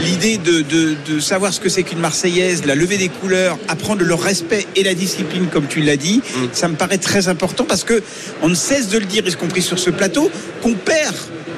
l'idée 0.05 0.37
de, 0.37 0.61
de- 0.61 0.95
de 1.09 1.19
savoir 1.19 1.51
ce 1.51 1.59
que 1.59 1.69
c'est 1.69 1.81
qu'une 1.81 1.97
Marseillaise, 1.99 2.65
la 2.67 2.75
levée 2.75 2.97
des 2.97 3.09
couleurs, 3.09 3.57
apprendre 3.67 4.03
le 4.03 4.13
respect 4.13 4.67
et 4.75 4.83
la 4.83 4.93
discipline, 4.93 5.47
comme 5.47 5.65
tu 5.67 5.81
l'as 5.81 5.97
dit, 5.97 6.21
ça 6.53 6.67
me 6.67 6.75
paraît 6.75 6.99
très 6.99 7.29
important 7.29 7.65
parce 7.65 7.83
que 7.83 8.03
on 8.43 8.49
ne 8.49 8.55
cesse 8.55 8.89
de 8.89 8.99
le 8.99 9.05
dire, 9.05 9.23
y 9.27 9.33
compris 9.33 9.63
sur 9.63 9.79
ce 9.79 9.89
plateau, 9.89 10.29
qu'on 10.61 10.73
perd 10.75 11.15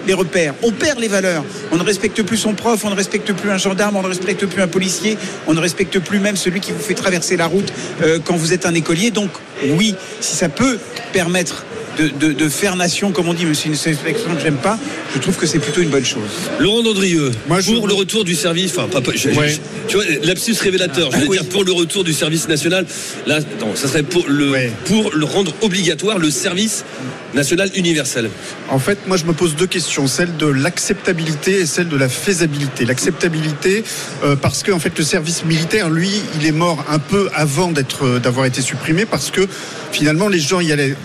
les 0.08 0.14
repères, 0.14 0.54
on 0.64 0.72
perd 0.72 1.00
les 1.00 1.08
valeurs. 1.08 1.44
On 1.72 1.78
ne 1.78 1.84
respecte 1.84 2.22
plus 2.24 2.38
son 2.38 2.54
prof, 2.54 2.84
on 2.84 2.90
ne 2.90 2.96
respecte 2.96 3.32
plus 3.34 3.50
un 3.50 3.58
gendarme, 3.58 3.96
on 3.96 4.02
ne 4.02 4.08
respecte 4.08 4.46
plus 4.46 4.62
un 4.62 4.68
policier, 4.68 5.18
on 5.48 5.54
ne 5.54 5.60
respecte 5.60 6.00
plus 6.00 6.20
même 6.20 6.36
celui 6.36 6.60
qui 6.60 6.72
vous 6.72 6.80
fait 6.80 6.94
traverser 6.94 7.38
la 7.38 7.48
route 7.48 7.72
euh, 8.02 8.20
quand 8.24 8.36
vous 8.36 8.54
êtes 8.54 8.66
un 8.66 8.74
écolier. 8.74 9.12
Donc 9.12 9.30
oui, 9.70 9.96
si 10.20 10.36
ça 10.36 10.50
peut 10.50 10.80
permettre 11.14 11.66
de, 11.98 12.10
de- 12.28 12.34
de 12.34 12.50
faire 12.50 12.76
nation, 12.76 13.12
comme 13.12 13.28
on 13.28 13.34
dit, 13.34 13.46
mais 13.46 13.54
c'est 13.54 13.66
une 13.68 13.74
expression 13.74 14.34
que 14.36 14.42
j'aime 14.42 14.58
pas, 14.58 14.78
je 15.14 15.20
trouve 15.20 15.36
que 15.36 15.46
c'est 15.46 15.60
plutôt 15.60 15.82
une 15.82 15.90
bonne 15.90 16.06
chose. 16.06 16.30
Laurent 16.60 16.84
Dandrieux, 16.84 17.32
Moi, 17.48 17.60
je- 17.60 17.72
pour 17.74 17.88
le 17.88 17.94
retour 17.94 18.24
du 18.24 18.36
service, 18.36 18.72
enfin, 18.78 18.88
pas, 18.88 19.02
pas- 19.02 19.12
je- 19.16 19.30
Ouais. 19.30 19.50
je- 19.50 19.58
tu 19.88 19.96
vois, 19.96 20.06
lapsus 20.24 20.56
révélateur, 20.62 21.12
je 21.12 21.18
vais 21.18 21.24
Ah, 21.26 21.30
oui. 21.30 21.38
dire 21.38 21.50
pour 21.50 21.64
le 21.64 21.72
retour 21.72 22.04
du 22.04 22.14
service 22.14 22.48
national. 22.48 22.86
Là, 23.28 23.40
non, 23.60 23.76
ça 23.76 23.88
serait 23.88 24.04
pour 24.04 24.26
le, 24.28 24.52
Ouais. 24.52 24.72
pour 24.86 25.12
le 25.14 25.26
rendre 25.26 25.54
obligatoire 25.62 26.18
le 26.18 26.32
service 26.32 26.86
national 27.34 27.70
universel. 27.76 28.30
En 28.70 28.80
fait, 28.80 28.98
moi, 29.08 29.16
je 29.18 29.26
me 29.26 29.34
pose 29.34 29.56
deux 29.56 29.68
questions, 29.68 30.08
celle 30.08 30.36
de 30.38 30.46
l'acceptabilité 30.48 31.62
et 31.62 31.66
celle 31.66 31.88
de 31.88 31.98
la 31.98 32.10
faisabilité. 32.10 32.86
L'acceptabilité, 32.86 33.84
euh, 34.24 34.36
parce 34.36 34.64
que 34.64 34.72
en 34.72 34.80
fait, 34.80 34.98
le 34.98 35.04
service 35.04 35.46
militaire, 35.46 35.90
lui, 35.90 36.10
il 36.40 36.46
est 36.46 36.52
mort 36.52 36.86
un 36.90 37.00
peu 37.00 37.30
avant 37.34 37.72
d'être, 37.72 38.06
euh, 38.06 38.20
d'avoir 38.20 38.46
été 38.46 38.62
supprimé, 38.62 39.06
parce 39.06 39.32
que 39.32 39.48
finalement, 39.92 40.28
les 40.28 40.40
gens 40.40 40.60
y 40.60 40.72
allaient 40.72 40.96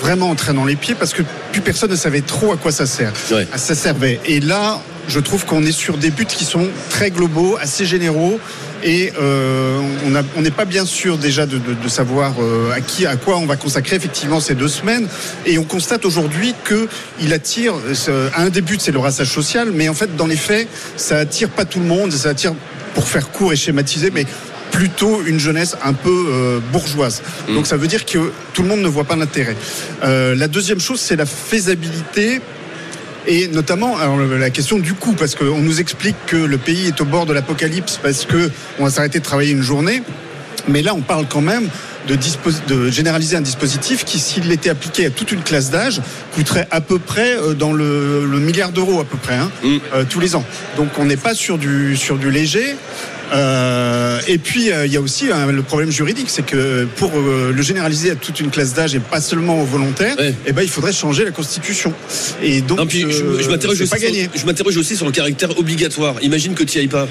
vraiment 0.00 0.30
entré 0.30 0.52
dans 0.52 0.64
les 0.64 0.76
pieds 0.76 0.94
parce 0.94 1.12
que 1.12 1.22
plus 1.52 1.60
personne 1.60 1.90
ne 1.90 1.96
savait 1.96 2.20
trop 2.20 2.52
à 2.52 2.56
quoi 2.56 2.72
ça 2.72 2.86
sert. 2.86 3.12
Ouais. 3.32 3.46
Ça 3.56 3.74
servait. 3.74 4.20
Et 4.26 4.40
là, 4.40 4.80
je 5.08 5.20
trouve 5.20 5.44
qu'on 5.46 5.64
est 5.64 5.72
sur 5.72 5.96
des 5.96 6.10
buts 6.10 6.26
qui 6.26 6.44
sont 6.44 6.66
très 6.90 7.10
globaux, 7.10 7.56
assez 7.60 7.86
généraux. 7.86 8.38
Et 8.84 9.10
euh, 9.18 9.80
on 10.36 10.42
n'est 10.42 10.50
pas 10.50 10.66
bien 10.66 10.84
sûr 10.84 11.16
déjà 11.16 11.46
de, 11.46 11.56
de- 11.58 11.74
de 11.74 11.88
savoir 11.88 12.34
euh, 12.40 12.72
à 12.72 12.80
qui, 12.82 13.06
à 13.06 13.16
quoi 13.16 13.38
on 13.38 13.46
va 13.46 13.56
consacrer 13.56 13.96
effectivement 13.96 14.38
ces 14.38 14.54
deux 14.54 14.68
semaines. 14.68 15.08
Et 15.46 15.56
on 15.58 15.64
constate 15.64 16.04
aujourd'hui 16.04 16.54
que 16.64 16.86
il 17.20 17.32
attire. 17.32 17.72
euh, 17.74 17.94
ce- 17.94 18.28
Un 18.36 18.50
des 18.50 18.60
buts, 18.60 18.76
c'est 18.78 18.92
le 18.92 18.98
rassage 18.98 19.30
social, 19.32 19.70
mais 19.72 19.88
en 19.88 19.94
fait, 19.94 20.14
dans 20.16 20.26
les 20.26 20.36
faits, 20.36 20.68
ça 20.96 21.16
attire 21.18 21.48
pas 21.48 21.64
tout 21.64 21.80
le 21.80 21.86
monde. 21.86 22.12
Ça 22.12 22.28
attire, 22.28 22.52
pour 22.94 23.08
faire 23.08 23.30
court 23.30 23.52
et 23.52 23.56
schématiser, 23.56 24.10
mais 24.12 24.26
plutôt 24.70 25.22
une 25.24 25.38
jeunesse 25.38 25.76
un 25.84 25.92
peu 25.92 26.26
euh, 26.28 26.60
bourgeoise. 26.72 27.22
Donc 27.48 27.66
ça 27.66 27.76
veut 27.76 27.86
dire 27.86 28.04
que 28.04 28.32
tout 28.52 28.62
le 28.62 28.68
monde 28.68 28.80
ne 28.80 28.88
voit 28.88 29.04
pas 29.04 29.16
l'intérêt. 29.16 29.56
Euh, 30.04 30.34
la 30.34 30.48
deuxième 30.48 30.80
chose, 30.80 31.00
c'est 31.00 31.16
la 31.16 31.26
faisabilité. 31.26 32.40
Et 33.28 33.48
notamment 33.48 33.98
alors, 33.98 34.18
la 34.18 34.50
question 34.50 34.78
du 34.78 34.94
coût, 34.94 35.14
parce 35.14 35.34
qu'on 35.34 35.58
nous 35.58 35.80
explique 35.80 36.16
que 36.26 36.36
le 36.36 36.58
pays 36.58 36.86
est 36.86 37.00
au 37.00 37.04
bord 37.04 37.26
de 37.26 37.32
l'apocalypse 37.32 37.98
parce 38.00 38.24
que 38.24 38.50
on 38.78 38.84
va 38.84 38.90
s'arrêter 38.90 39.18
de 39.18 39.24
travailler 39.24 39.52
une 39.52 39.62
journée. 39.62 40.02
Mais 40.68 40.82
là, 40.82 40.94
on 40.94 41.00
parle 41.00 41.26
quand 41.28 41.40
même 41.40 41.68
de, 42.06 42.90
généraliser 42.90 43.36
un 43.36 43.40
dispositif 43.40 44.04
qui, 44.04 44.18
s'il 44.18 44.50
était 44.52 44.70
appliqué 44.70 45.06
à 45.06 45.10
toute 45.10 45.32
une 45.32 45.42
classe 45.42 45.70
d'âge, 45.70 46.00
coûterait 46.34 46.68
à 46.70 46.80
peu 46.80 46.98
près 46.98 47.36
euh, 47.36 47.54
dans 47.54 47.72
le, 47.72 48.24
le 48.26 48.38
milliard 48.38 48.70
d'euros 48.70 49.00
à 49.00 49.04
peu 49.04 49.16
près 49.16 49.34
hein, 49.34 49.50
euh, 49.94 50.04
tous 50.08 50.20
les 50.20 50.36
ans. 50.36 50.44
Donc 50.76 50.88
on 50.98 51.04
n'est 51.04 51.16
pas 51.16 51.34
sur 51.34 51.58
du 51.58 51.96
sur 51.96 52.16
du 52.16 52.30
léger. 52.30 52.76
Euh, 53.32 54.20
et 54.28 54.38
puis 54.38 54.70
euh, 54.70 54.86
il 54.86 54.92
y 54.92 54.96
a 54.96 55.00
aussi 55.00 55.30
hein, 55.32 55.50
le 55.50 55.62
problème 55.62 55.90
juridique, 55.90 56.28
c'est 56.28 56.44
que 56.44 56.86
pour 56.96 57.12
euh, 57.16 57.52
le 57.52 57.62
généraliser 57.62 58.10
à 58.10 58.14
toute 58.14 58.40
une 58.40 58.50
classe 58.50 58.74
d'âge 58.74 58.94
et 58.94 59.00
pas 59.00 59.20
seulement 59.20 59.60
aux 59.60 59.64
volontaires, 59.64 60.16
eh 60.46 60.52
ben 60.52 60.62
il 60.62 60.68
faudrait 60.68 60.92
changer 60.92 61.24
la 61.24 61.32
constitution. 61.32 61.92
Et 62.42 62.60
donc 62.60 62.78
Non, 62.78 62.86
puis 62.86 63.02
je, 63.02 63.24
euh, 63.24 63.50
m'interroge 63.50 63.80
aussi 63.80 64.28
je 64.34 64.46
m'interroge 64.46 64.76
aussi 64.76 64.96
sur 64.96 65.06
le 65.06 65.12
caractère 65.12 65.58
obligatoire. 65.58 66.16
Imagine 66.22 66.54
que 66.54 66.64
tu 66.64 66.78
n'y 66.78 66.82
ailles 66.84 66.88
pas. 66.88 67.08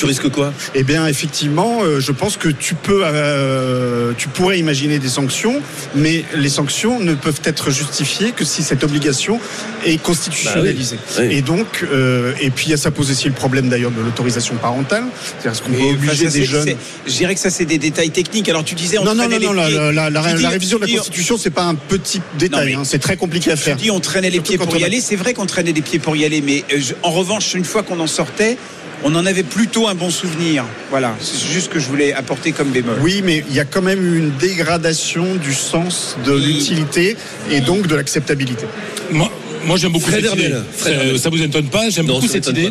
Tu 0.00 0.06
risques 0.06 0.30
quoi 0.30 0.52
Eh 0.74 0.82
bien, 0.82 1.06
effectivement, 1.06 1.82
euh, 1.82 2.00
je 2.00 2.10
pense 2.12 2.36
que 2.38 2.48
tu 2.48 2.74
peux, 2.74 3.02
euh, 3.04 4.12
tu 4.16 4.28
pourrais 4.28 4.58
imaginer 4.58 4.98
des 4.98 5.08
sanctions, 5.10 5.60
mais 5.94 6.24
les 6.34 6.48
sanctions 6.48 6.98
ne 7.00 7.14
peuvent 7.14 7.40
être 7.44 7.70
justifiées 7.70 8.32
que 8.32 8.44
si 8.46 8.62
cette 8.62 8.82
obligation 8.82 9.38
est 9.84 10.00
constitutionnalisée. 10.02 10.96
Bah 10.96 11.22
oui. 11.22 11.34
Et 11.36 11.42
donc, 11.42 11.84
euh, 11.92 12.32
et 12.40 12.50
puis 12.50 12.76
ça 12.78 12.90
pose 12.90 13.10
aussi 13.10 13.28
le 13.28 13.34
problème 13.34 13.68
d'ailleurs 13.68 13.90
de 13.90 14.00
l'autorisation 14.00 14.54
parentale, 14.56 15.04
c'est-à-dire 15.38 15.58
ce 15.58 15.62
qu'on 15.62 15.72
peut 15.72 15.82
obliger 15.94 16.28
des 16.28 16.44
jeunes. 16.44 16.74
Je 17.06 17.12
dirais 17.12 17.34
que 17.34 17.40
ça, 17.40 17.50
c'est 17.50 17.66
des 17.66 17.78
détails 17.78 18.10
techniques. 18.10 18.48
Alors, 18.48 18.64
tu 18.64 18.74
disais, 18.74 18.96
on 18.98 19.04
Non, 19.04 19.14
non, 19.14 19.24
non, 19.28 19.36
les 19.38 19.46
la, 19.54 19.66
pieds. 19.66 19.76
la- 19.76 19.92
la- 19.92 20.10
la 20.10 20.22
Tu 20.32 20.38
dis- 20.38 20.46
révision 20.46 20.78
de 20.78 20.86
la 20.86 20.96
Constitution, 20.96 21.36
c'est 21.38 21.50
pas 21.50 21.64
un 21.64 21.74
petit 21.74 22.22
détail, 22.38 22.72
hein, 22.74 22.82
c'est 22.84 22.98
très 23.00 23.16
compliqué 23.16 23.50
à 23.52 23.56
faire. 23.56 23.76
Tu 23.76 23.82
dis 23.84 23.90
on 23.90 24.00
traînait 24.00 24.28
les 24.30 24.36
Surtout 24.36 24.48
pieds 24.48 24.58
pour 24.58 24.76
y 24.78 24.82
a- 24.82 24.86
aller. 24.86 25.00
C'est 25.02 25.16
vrai 25.16 25.34
qu'on 25.34 25.46
traînait 25.46 25.72
les 25.72 25.82
pieds 25.82 25.98
pour 25.98 26.16
y 26.16 26.24
aller, 26.24 26.40
mais 26.40 26.64
je- 26.74 26.94
en 27.02 27.10
revanche, 27.10 27.54
une 27.54 27.64
fois 27.64 27.82
qu'on 27.82 28.00
en 28.00 28.06
sortait, 28.06 28.56
on 29.04 29.14
en 29.14 29.26
avait 29.26 29.42
plutôt 29.42 29.88
un 29.88 29.94
bon 29.94 30.10
souvenir. 30.10 30.64
Voilà, 30.90 31.14
c'est 31.20 31.48
juste 31.48 31.66
ce 31.66 31.70
que 31.70 31.78
je 31.78 31.86
voulais 31.86 32.12
apporter 32.12 32.52
comme 32.52 32.70
bémol. 32.70 32.98
Oui, 33.02 33.22
mais 33.24 33.44
il 33.48 33.54
y 33.54 33.60
a 33.60 33.64
quand 33.64 33.82
même 33.82 34.04
eu 34.04 34.18
une 34.18 34.36
dégradation 34.36 35.34
du 35.36 35.54
sens 35.54 36.16
de 36.24 36.32
l'utilité 36.32 37.16
et 37.50 37.60
donc 37.60 37.86
de 37.86 37.94
l'acceptabilité. 37.94 38.66
Moi, 39.10 39.30
moi 39.64 39.76
j'aime 39.76 39.92
beaucoup 39.92 40.10
Fred 40.10 40.24
cette 40.24 40.34
idée. 40.34 40.54
Fred 40.76 40.98
Euh. 40.98 41.18
Ça 41.18 41.30
vous 41.30 41.42
étonne 41.42 41.68
pas 41.68 41.90
J'aime 41.90 42.06
beaucoup 42.06 42.26
cette 42.26 42.46
idée. 42.48 42.70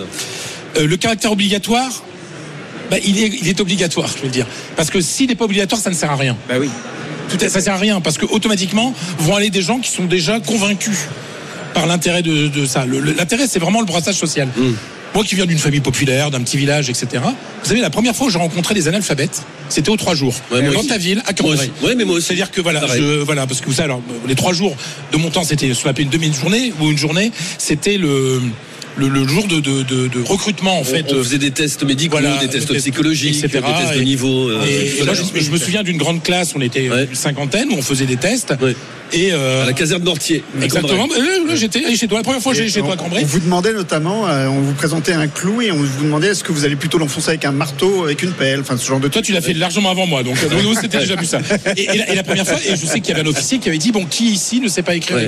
Euh, 0.77 0.85
le 0.85 0.97
caractère 0.97 1.31
obligatoire, 1.31 2.03
bah, 2.91 2.97
il, 3.03 3.23
est, 3.23 3.31
il 3.41 3.47
est 3.47 3.59
obligatoire, 3.59 4.09
je 4.15 4.23
veux 4.23 4.29
dire. 4.29 4.45
Parce 4.75 4.89
que 4.89 5.01
s'il 5.01 5.29
n'est 5.29 5.35
pas 5.35 5.45
obligatoire, 5.45 5.81
ça 5.81 5.89
ne 5.89 5.95
sert 5.95 6.11
à 6.11 6.15
rien. 6.15 6.37
Bah 6.47 6.55
oui. 6.59 6.69
Tout 7.29 7.43
à, 7.43 7.49
ça 7.49 7.61
sert 7.61 7.73
à 7.73 7.77
rien 7.77 8.01
parce 8.01 8.17
que 8.17 8.25
automatiquement 8.25 8.93
vont 9.19 9.35
aller 9.35 9.49
des 9.49 9.61
gens 9.61 9.79
qui 9.79 9.91
sont 9.91 10.05
déjà 10.05 10.39
convaincus 10.39 10.97
par 11.73 11.85
l'intérêt 11.85 12.23
de, 12.23 12.47
de 12.47 12.65
ça. 12.65 12.85
L'intérêt, 12.85 13.47
c'est 13.47 13.59
vraiment 13.59 13.79
le 13.79 13.85
brassage 13.85 14.15
social. 14.15 14.47
Mm. 14.57 14.71
Moi 15.15 15.23
qui 15.23 15.35
viens 15.35 15.45
d'une 15.47 15.57
famille 15.57 15.79
populaire, 15.79 16.29
d'un 16.31 16.41
petit 16.41 16.57
village, 16.57 16.89
etc. 16.89 17.07
Vous 17.63 17.67
savez, 17.67 17.81
la 17.81 17.89
première 17.89 18.15
fois 18.15 18.27
où 18.27 18.29
j'ai 18.29 18.37
rencontré 18.37 18.73
des 18.75 18.87
analphabètes, 18.87 19.41
c'était 19.67 19.89
aux 19.89 19.97
trois 19.97 20.13
jours. 20.15 20.35
Ouais, 20.51 20.61
dans 20.61 20.79
aussi. 20.79 20.87
ta 20.87 20.97
ville, 20.97 21.21
à 21.25 21.33
Cambrai. 21.33 21.69
Ouais, 21.81 21.95
mais 21.95 22.05
moi 22.05 22.15
aussi. 22.17 22.27
C'est-à-dire 22.27 22.51
que 22.51 22.61
voilà, 22.61 22.85
je, 22.95 23.21
voilà, 23.21 23.47
parce 23.47 23.59
que 23.61 23.65
vous 23.65 23.73
savez, 23.73 23.85
alors, 23.85 24.01
les 24.27 24.35
trois 24.35 24.53
jours 24.53 24.75
de 25.11 25.17
mon 25.17 25.29
temps, 25.31 25.43
c'était 25.43 25.73
ce 25.73 25.83
qu'on 25.83 25.89
appelait 25.89 26.03
une 26.03 26.09
demi-journée 26.11 26.73
ou 26.79 26.89
une 26.91 26.97
journée, 26.97 27.31
c'était 27.57 27.97
le, 27.97 28.39
le, 28.97 29.07
le 29.07 29.27
jour 29.27 29.47
de, 29.47 29.59
de, 29.59 29.81
de, 29.83 30.07
de 30.07 30.21
recrutement, 30.23 30.79
en 30.79 30.83
fait. 30.83 31.05
on, 31.11 31.23
faisait 31.23 31.37
des 31.39 31.51
tests 31.51 31.83
médicaux, 31.83 32.17
Voilà, 32.19 32.37
des 32.37 32.47
tests 32.47 32.73
psychologiques, 32.77 33.43
etc. 33.43 33.63
des 33.65 33.83
tests 33.83 33.95
de 33.97 34.01
Et- 34.01 34.05
niveau. 34.05 34.49
euh, 34.49 34.63
Et, 34.67 34.99
et 34.99 35.03
moi, 35.05 35.13
je, 35.15 35.39
je 35.41 35.49
me 35.51 35.57
souviens 35.57 35.83
d'une 35.83 35.97
grande 35.97 36.21
classe, 36.23 36.53
on 36.55 36.61
était 36.61 36.85
une 36.85 37.07
cinquantaine, 37.15 37.69
où 37.71 37.75
on 37.75 37.81
faisait 37.81 38.05
des 38.05 38.17
tests. 38.17 38.53
Et 39.13 39.31
euh, 39.31 39.63
à 39.63 39.65
la 39.65 39.73
caserne 39.73 40.03
Mortier. 40.03 40.43
à 40.59 40.63
Exactement. 40.65 41.07
Euh, 41.17 41.55
J'étais 41.55 41.95
chez 41.95 42.07
toi. 42.07 42.19
La 42.19 42.23
première 42.23 42.41
fois, 42.41 42.53
j'ai 42.53 42.61
allé 42.61 42.69
chez 42.69 42.81
toi 42.81 42.93
à 42.93 42.97
Cambrai. 42.97 43.21
On 43.23 43.25
vous 43.25 43.39
demandait 43.39 43.73
notamment, 43.73 44.27
euh, 44.27 44.47
on 44.47 44.59
vous 44.61 44.73
présentait 44.73 45.13
un 45.13 45.27
clou 45.27 45.61
et 45.61 45.71
on 45.71 45.77
vous 45.77 46.03
demandait 46.03 46.27
est-ce 46.27 46.43
que 46.43 46.51
vous 46.51 46.65
allez 46.65 46.75
plutôt 46.75 46.97
l'enfoncer 46.97 47.29
avec 47.29 47.45
un 47.45 47.51
marteau, 47.51 48.03
avec 48.03 48.21
une 48.23 48.31
pelle, 48.33 48.59
enfin 48.61 48.77
ce 48.77 48.85
genre 48.87 48.99
de 48.99 49.07
Toi, 49.07 49.21
tu 49.21 49.31
l'as 49.33 49.41
fait 49.41 49.53
largement 49.53 49.89
avant 49.91 50.05
moi, 50.05 50.23
donc 50.23 50.37
euh, 50.43 50.61
nous, 50.63 50.73
c'était 50.75 50.99
déjà 50.99 51.15
vu 51.15 51.25
ça. 51.25 51.39
Et, 51.75 51.83
et 51.83 51.97
la, 51.97 52.09
et 52.11 52.15
la 52.15 52.23
première 52.23 52.45
fois, 52.47 52.57
et 52.65 52.75
je 52.75 52.85
sais 52.85 52.99
qu'il 52.99 53.09
y 53.15 53.17
avait 53.19 53.27
un 53.27 53.31
officier 53.31 53.59
qui 53.59 53.67
avait 53.69 53.77
dit 53.77 53.91
bon, 53.91 54.05
qui 54.05 54.25
ici 54.29 54.59
ne 54.59 54.67
sait 54.67 54.83
pas 54.83 54.95
écrire 54.95 55.17
Ouais. 55.17 55.27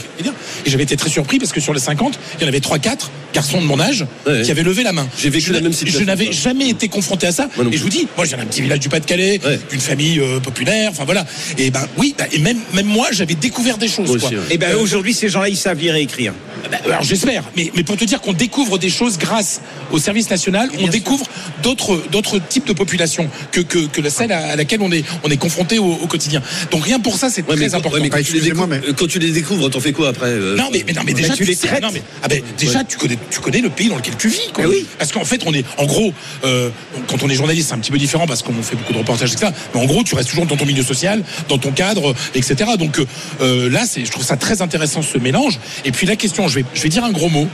et 0.66 0.70
j'avais 0.70 0.84
été 0.84 0.96
très 0.96 1.10
surpris 1.10 1.40
parce 1.40 1.52
que 1.52 1.60
sur 1.60 1.74
les 1.74 1.80
50, 1.80 2.20
il 2.38 2.42
y 2.44 2.46
en 2.46 2.48
avait 2.48 2.60
3-4 2.60 3.10
garçons 3.34 3.60
de 3.62 3.66
mon 3.66 3.80
âge 3.80 4.06
Ouais. 4.28 4.44
qui 4.44 4.52
avaient 4.52 4.64
levé 4.64 4.84
la 4.84 4.94
main. 4.94 5.08
J'ai 5.18 5.30
vécu 5.30 5.48
Je 5.48 5.54
la 5.54 5.62
même 5.62 5.74
situation. 5.74 6.00
Je 6.02 6.06
n'avais 6.06 6.32
jamais 6.32 6.70
été 6.70 6.88
confronté 6.88 7.28
à 7.28 7.32
ça. 7.32 7.48
Moi 7.58 7.66
Et 7.72 7.78
je 7.78 7.82
vous 7.84 7.90
dis, 7.90 8.08
moi, 8.16 8.26
viens 8.26 8.38
d'un 8.38 8.46
petit 8.46 8.62
village 8.62 8.80
du 8.80 8.90
Pas-de-Calais, 8.90 9.40
d'une 9.70 9.80
famille 9.80 10.20
euh, 10.20 10.40
populaire, 10.40 10.92
enfin 10.92 11.04
voilà. 11.06 11.26
Et 11.58 11.72
ben 11.72 11.82
oui, 11.98 12.14
bah, 12.18 12.26
et 12.32 12.40
même, 12.40 12.58
même 12.74 12.86
moi, 12.86 13.08
j'avais 13.12 13.36
découvert 13.36 13.71
des 13.78 13.88
choses. 13.88 14.18
Quoi. 14.20 14.30
ouais. 14.30 14.38
Et 14.50 14.58
ben 14.58 14.76
aujourd'hui, 14.78 15.14
ces 15.14 15.30
gens-là, 15.30 15.50
ils 15.50 15.58
savent 15.58 15.80
lire 15.80 15.96
et 15.96 16.02
écrire. 16.02 16.34
Bah, 16.70 16.78
alors 16.86 17.04
j'espère, 17.04 17.44
mais, 17.56 17.72
mais 17.76 17.84
pour 17.84 17.98
te 17.98 18.06
dire 18.06 18.22
qu'on 18.22 18.34
découvre 18.34 18.78
des 18.78 18.90
choses 18.90 19.18
grâce 19.18 19.62
au 19.92 20.00
service 20.00 20.30
national, 20.30 20.70
on 20.80 20.88
découvre 20.88 21.26
d'autres 21.64 22.02
d'autres 22.12 22.40
types 22.40 22.66
de 22.68 22.74
populations 22.74 23.30
que, 23.52 23.62
que, 23.62 23.80
que 23.88 24.02
la 24.02 24.10
celle 24.10 24.32
à, 24.32 24.52
à 24.52 24.56
laquelle 24.56 24.82
on 24.82 24.92
est 24.92 25.04
on 25.24 25.30
est 25.30 25.38
confronté 25.38 25.80
au, 25.80 25.86
au 25.94 26.08
quotidien. 26.08 26.42
Donc 26.72 26.84
rien 26.86 27.00
pour 27.00 27.18
ça, 27.18 27.30
c'est 27.30 27.48
Ouais, 27.48 27.56
très 27.56 27.74
important. 27.76 27.96
ouais, 27.96 28.02
mais 28.02 28.10
quand, 28.10 28.22
tu 28.24 28.34
les 28.40 28.52
mais- 28.54 28.76
euh, 28.88 28.94
quand 28.96 29.08
tu 29.08 29.20
les 29.20 29.32
découvres, 29.32 29.70
t'en 29.70 29.80
fais 29.80 29.92
quoi 29.94 30.10
après 30.10 30.28
euh, 30.28 30.56
Non 30.56 30.70
mais, 30.72 30.84
mais 30.86 30.94
non 30.94 31.02
mais 31.06 31.14
déjà 31.14 31.30
Bah, 31.30 31.34
tu 31.38 31.44
les 31.44 31.56
sais- 31.56 31.68
traites. 31.68 31.82
non, 31.82 31.90
mais, 31.94 32.02
ah 32.24 32.28
ben, 32.28 32.42
déjà 32.58 32.84
tu 32.84 32.98
connais 32.98 33.18
tu 33.30 33.40
connais 33.40 33.62
le 33.62 33.70
pays 33.70 33.90
dans 33.90 33.96
lequel 33.98 34.16
tu 34.18 34.28
vis 34.30 34.52
quoi. 34.54 34.66
Oui. 34.68 34.86
Parce 35.00 35.12
qu'en 35.12 35.26
fait 35.26 35.42
on 35.46 35.54
est 35.54 35.66
en 35.78 35.86
gros 35.86 36.14
euh, 36.46 36.70
quand 37.08 37.24
on 37.24 37.30
est 37.30 37.36
journaliste 37.36 37.70
c'est 37.70 37.76
un 37.76 37.80
petit 37.80 37.92
peu 37.92 37.98
différent 37.98 38.28
parce 38.28 38.44
qu'on 38.44 38.54
fait 38.62 38.76
beaucoup 38.76 38.94
de 38.94 38.98
reportages 39.00 39.32
etc. 39.34 39.52
Mais 39.74 39.82
en 39.82 39.86
gros 39.86 40.04
tu 40.04 40.16
restes 40.16 40.30
toujours 40.30 40.46
dans 40.46 40.56
ton 40.58 40.66
milieu 40.66 40.84
social, 40.84 41.24
dans 41.50 41.58
ton 41.58 41.72
cadre 41.72 42.14
etc. 42.36 42.72
Donc 42.78 43.00
euh, 43.42 43.70
là 43.70 43.86
c'est 43.86 44.06
je 44.06 44.12
trouve 44.12 44.24
ça 44.26 44.38
très 44.38 44.62
intéressant 44.62 45.02
ce 45.02 45.18
mélange. 45.18 45.60
Et 45.86 45.92
puis 45.92 46.06
la 46.08 46.16
question 46.16 46.44
je 46.52 46.56
vais 46.60 46.66
je 46.74 46.82
vais 46.82 46.90
dire 46.90 47.04
un 47.04 47.12
gros 47.12 47.30
mot 47.30 47.48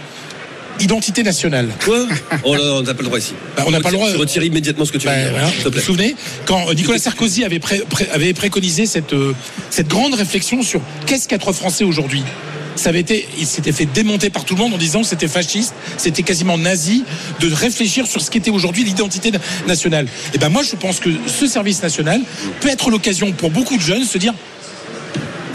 identité 0.80 1.24
nationale. 1.24 1.70
Quoi 1.84 2.06
Oh 2.44 2.54
là, 2.56 2.62
on 2.76 2.82
n'a 2.84 2.94
pas 2.94 3.00
le 3.02 3.06
droit 3.08 3.18
ici. 3.18 3.34
Bah, 3.56 3.64
on 3.66 3.72
n'a 3.72 3.80
pas 3.82 3.90
le 3.90 3.96
droit. 3.96 4.12
Tu 4.12 4.18
retires 4.18 4.44
immédiatement 4.44 4.86
ce 4.86 4.92
que 4.92 5.00
tu 5.00 5.08
veux 5.08 5.14
Bah, 5.14 5.20
dire, 5.24 5.32
voilà. 5.32 5.48
Vous 5.66 5.72
vous 5.72 5.80
souvenez 5.80 6.16
quand 6.46 6.70
euh, 6.70 6.74
Nicolas 6.76 7.00
Sarkozy 7.00 7.44
avait, 7.44 7.58
pré- 7.60 7.82
pré- 7.90 8.08
avait 8.14 8.34
préconisé 8.34 8.86
cette, 8.86 9.14
euh, 9.14 9.34
cette 9.72 9.88
grande 9.88 10.14
réflexion 10.14 10.62
sur 10.62 10.82
qu'est-ce 11.08 11.28
qu'être 11.28 11.52
français 11.52 11.84
aujourd'hui? 11.84 12.22
Ça 12.76 12.90
avait 12.90 13.00
été, 13.00 13.28
il 13.40 13.48
s'était 13.48 13.72
fait 13.72 13.86
démonter 13.88 14.30
par 14.30 14.46
tout 14.46 14.54
le 14.54 14.62
monde 14.62 14.76
en 14.76 14.78
disant 14.78 15.02
que 15.02 15.08
c'était 15.08 15.28
fasciste, 15.28 15.74
c'était 15.98 16.22
quasiment 16.22 16.60
nazi, 16.60 17.04
de 17.40 17.52
réfléchir 17.52 18.06
sur 18.06 18.22
ce 18.22 18.30
qu'était 18.30 18.52
aujourd'hui 18.52 18.84
l'identité 18.84 19.32
na- 19.32 19.40
nationale. 19.66 20.06
Et 20.36 20.38
ben 20.38 20.50
moi 20.50 20.62
je 20.62 20.76
pense 20.76 21.00
que 21.00 21.10
ce 21.26 21.48
service 21.48 21.82
national 21.82 22.22
peut 22.62 22.70
être 22.70 22.92
l'occasion 22.92 23.32
pour 23.32 23.50
beaucoup 23.50 23.78
de 23.78 23.82
jeunes 23.82 24.02
de 24.02 24.06
se 24.08 24.20
dire 24.20 24.36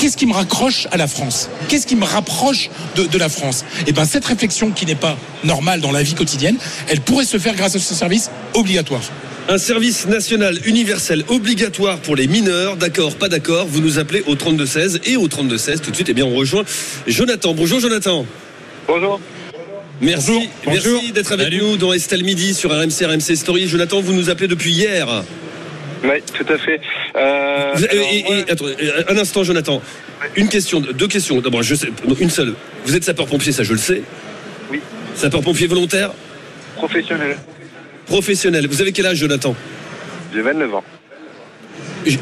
qu'est-ce 0.02 0.16
qui 0.16 0.26
me 0.26 0.32
raccroche 0.32 0.88
à 0.90 0.96
la 0.96 1.06
France? 1.06 1.48
Qu'est-ce 1.68 1.86
qui 1.86 1.94
me 1.94 2.04
rapproche 2.04 2.70
de, 2.96 3.04
de 3.04 3.18
la 3.18 3.28
France? 3.28 3.64
Et 3.86 3.92
bien 3.92 4.04
cette 4.04 4.24
réflexion 4.24 4.72
qui 4.72 4.84
n'est 4.84 4.96
pas 4.96 5.16
normale 5.44 5.80
dans 5.80 5.92
la 5.92 6.02
vie 6.02 6.14
quotidienne, 6.14 6.56
elle 6.88 7.00
pourrait 7.00 7.24
se 7.24 7.38
faire 7.38 7.54
grâce 7.54 7.76
à 7.76 7.78
ce 7.78 7.94
service 7.94 8.28
obligatoire. 8.54 9.02
Un 9.48 9.58
service 9.58 10.08
national 10.08 10.58
universel 10.66 11.24
obligatoire 11.28 11.98
pour 11.98 12.16
les 12.16 12.26
mineurs, 12.26 12.76
d'accord, 12.76 13.14
pas 13.14 13.28
d'accord, 13.28 13.66
vous 13.68 13.80
nous 13.80 14.00
appelez 14.00 14.24
au 14.26 14.34
3216 14.34 15.02
et 15.04 15.16
au 15.16 15.28
3216 15.28 15.80
tout 15.82 15.92
de 15.92 15.94
suite, 15.94 16.08
eh 16.08 16.14
bien 16.14 16.26
on 16.26 16.34
rejoint 16.34 16.64
Jonathan. 17.06 17.54
Bonjour 17.54 17.78
Jonathan. 17.78 18.26
Bonjour. 18.88 19.20
Merci, 20.00 20.48
Bonjour. 20.64 20.94
merci 20.94 21.12
d'être 21.12 21.30
avec 21.30 21.52
nous 21.52 21.76
dans 21.76 21.92
Estelle 21.92 22.24
Midi 22.24 22.54
sur 22.54 22.72
RMC, 22.72 23.04
RMC 23.06 23.36
Story. 23.36 23.68
Jonathan, 23.68 24.00
vous 24.00 24.12
nous 24.12 24.30
appelez 24.30 24.48
depuis 24.48 24.72
hier. 24.72 25.22
Oui, 26.02 26.20
tout 26.36 26.52
à 26.52 26.58
fait. 26.58 26.80
Euh, 27.14 27.74
alors, 27.74 28.06
et- 28.10 28.18
et- 28.18 28.44
euh, 28.50 29.02
un 29.08 29.16
instant, 29.18 29.44
Jonathan. 29.44 29.82
Une 30.36 30.48
question, 30.48 30.80
deux 30.80 31.08
questions. 31.08 31.40
D'abord, 31.40 31.62
je 31.62 31.74
sais, 31.74 31.88
une 32.20 32.30
seule. 32.30 32.54
Vous 32.86 32.96
êtes 32.96 33.04
sapeur-pompier, 33.04 33.52
ça 33.52 33.62
je 33.62 33.72
le 33.72 33.78
sais. 33.78 34.02
Oui. 34.70 34.80
Sapeur-pompier 35.14 35.66
volontaire, 35.66 36.10
professionnel, 36.76 37.36
professionnel. 38.06 38.66
Vous 38.66 38.80
avez 38.80 38.92
quel 38.92 39.06
âge, 39.06 39.18
Jonathan? 39.18 39.54
J'ai 40.34 40.40
29 40.40 40.74
ans. 40.74 40.84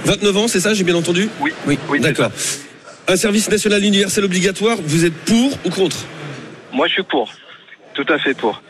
29 0.05 0.37
ans, 0.37 0.48
c'est 0.48 0.61
ça, 0.61 0.74
j'ai 0.74 0.85
bien 0.85 0.96
entendu? 0.96 1.29
Oui, 1.40 1.53
oui, 1.66 1.79
oui. 1.88 2.00
D'accord. 2.00 2.31
Un 3.09 3.16
service 3.16 3.48
national 3.50 3.85
universel 3.85 4.24
obligatoire, 4.24 4.76
vous 4.85 5.05
êtes 5.05 5.14
pour 5.14 5.59
ou 5.64 5.70
contre? 5.70 5.96
Moi, 6.72 6.87
je 6.88 6.94
suis 6.94 7.03
pour. 7.03 7.33
Tout 7.94 8.07
à 8.09 8.18
fait 8.18 8.35
pour. 8.35 8.62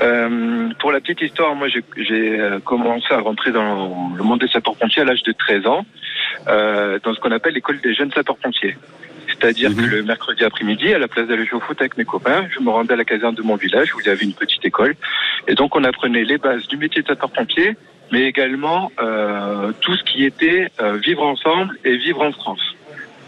Euh, 0.00 0.68
pour 0.78 0.90
la 0.92 1.00
petite 1.00 1.20
histoire, 1.20 1.54
moi, 1.54 1.68
j'ai- 1.68 2.40
euh, 2.40 2.60
commencé 2.60 3.06
à 3.12 3.18
rentrer 3.18 3.52
dans 3.52 4.14
le 4.16 4.22
monde 4.22 4.40
des 4.40 4.48
sapeurs-pompiers 4.48 5.02
à 5.02 5.04
l'âge 5.04 5.22
de 5.22 5.32
13 5.32 5.66
ans, 5.66 5.84
euh, 6.48 6.98
dans 7.02 7.14
ce 7.14 7.20
qu'on 7.20 7.30
appelle 7.32 7.54
l'école 7.54 7.80
des 7.80 7.94
jeunes 7.94 8.10
sapeurs-pompiers. 8.12 8.76
C'est-à-dire 9.28 9.74
que 9.74 9.80
le 9.82 10.02
mercredi 10.02 10.44
après-midi, 10.44 10.92
à 10.94 10.98
la 10.98 11.08
place 11.08 11.26
d'aller 11.26 11.44
jouer 11.44 11.58
au 11.58 11.60
foot 11.60 11.80
avec 11.80 11.96
mes 11.96 12.04
copains, 12.04 12.46
je 12.54 12.60
me 12.60 12.70
rendais 12.70 12.94
à 12.94 12.96
la 12.96 13.04
caserne 13.04 13.34
de 13.34 13.42
mon 13.42 13.56
village 13.56 13.94
où 13.94 14.00
il 14.00 14.06
y 14.06 14.10
avait 14.10 14.24
une 14.24 14.34
petite 14.34 14.64
école. 14.64 14.94
Et 15.48 15.54
donc 15.54 15.74
on 15.76 15.84
apprenait 15.84 16.24
les 16.24 16.38
bases 16.38 16.66
du 16.68 16.76
métier 16.76 17.02
de 17.02 17.06
sapeur-pompier, 17.08 17.76
mais 18.10 18.22
également 18.22 18.92
euh, 19.00 19.72
tout 19.80 19.94
ce 19.96 20.02
qui 20.04 20.24
était 20.24 20.70
euh, 20.80 20.96
vivre 20.96 21.22
ensemble 21.24 21.76
et 21.84 21.96
vivre 21.96 22.22
en 22.22 22.32
France. 22.32 22.60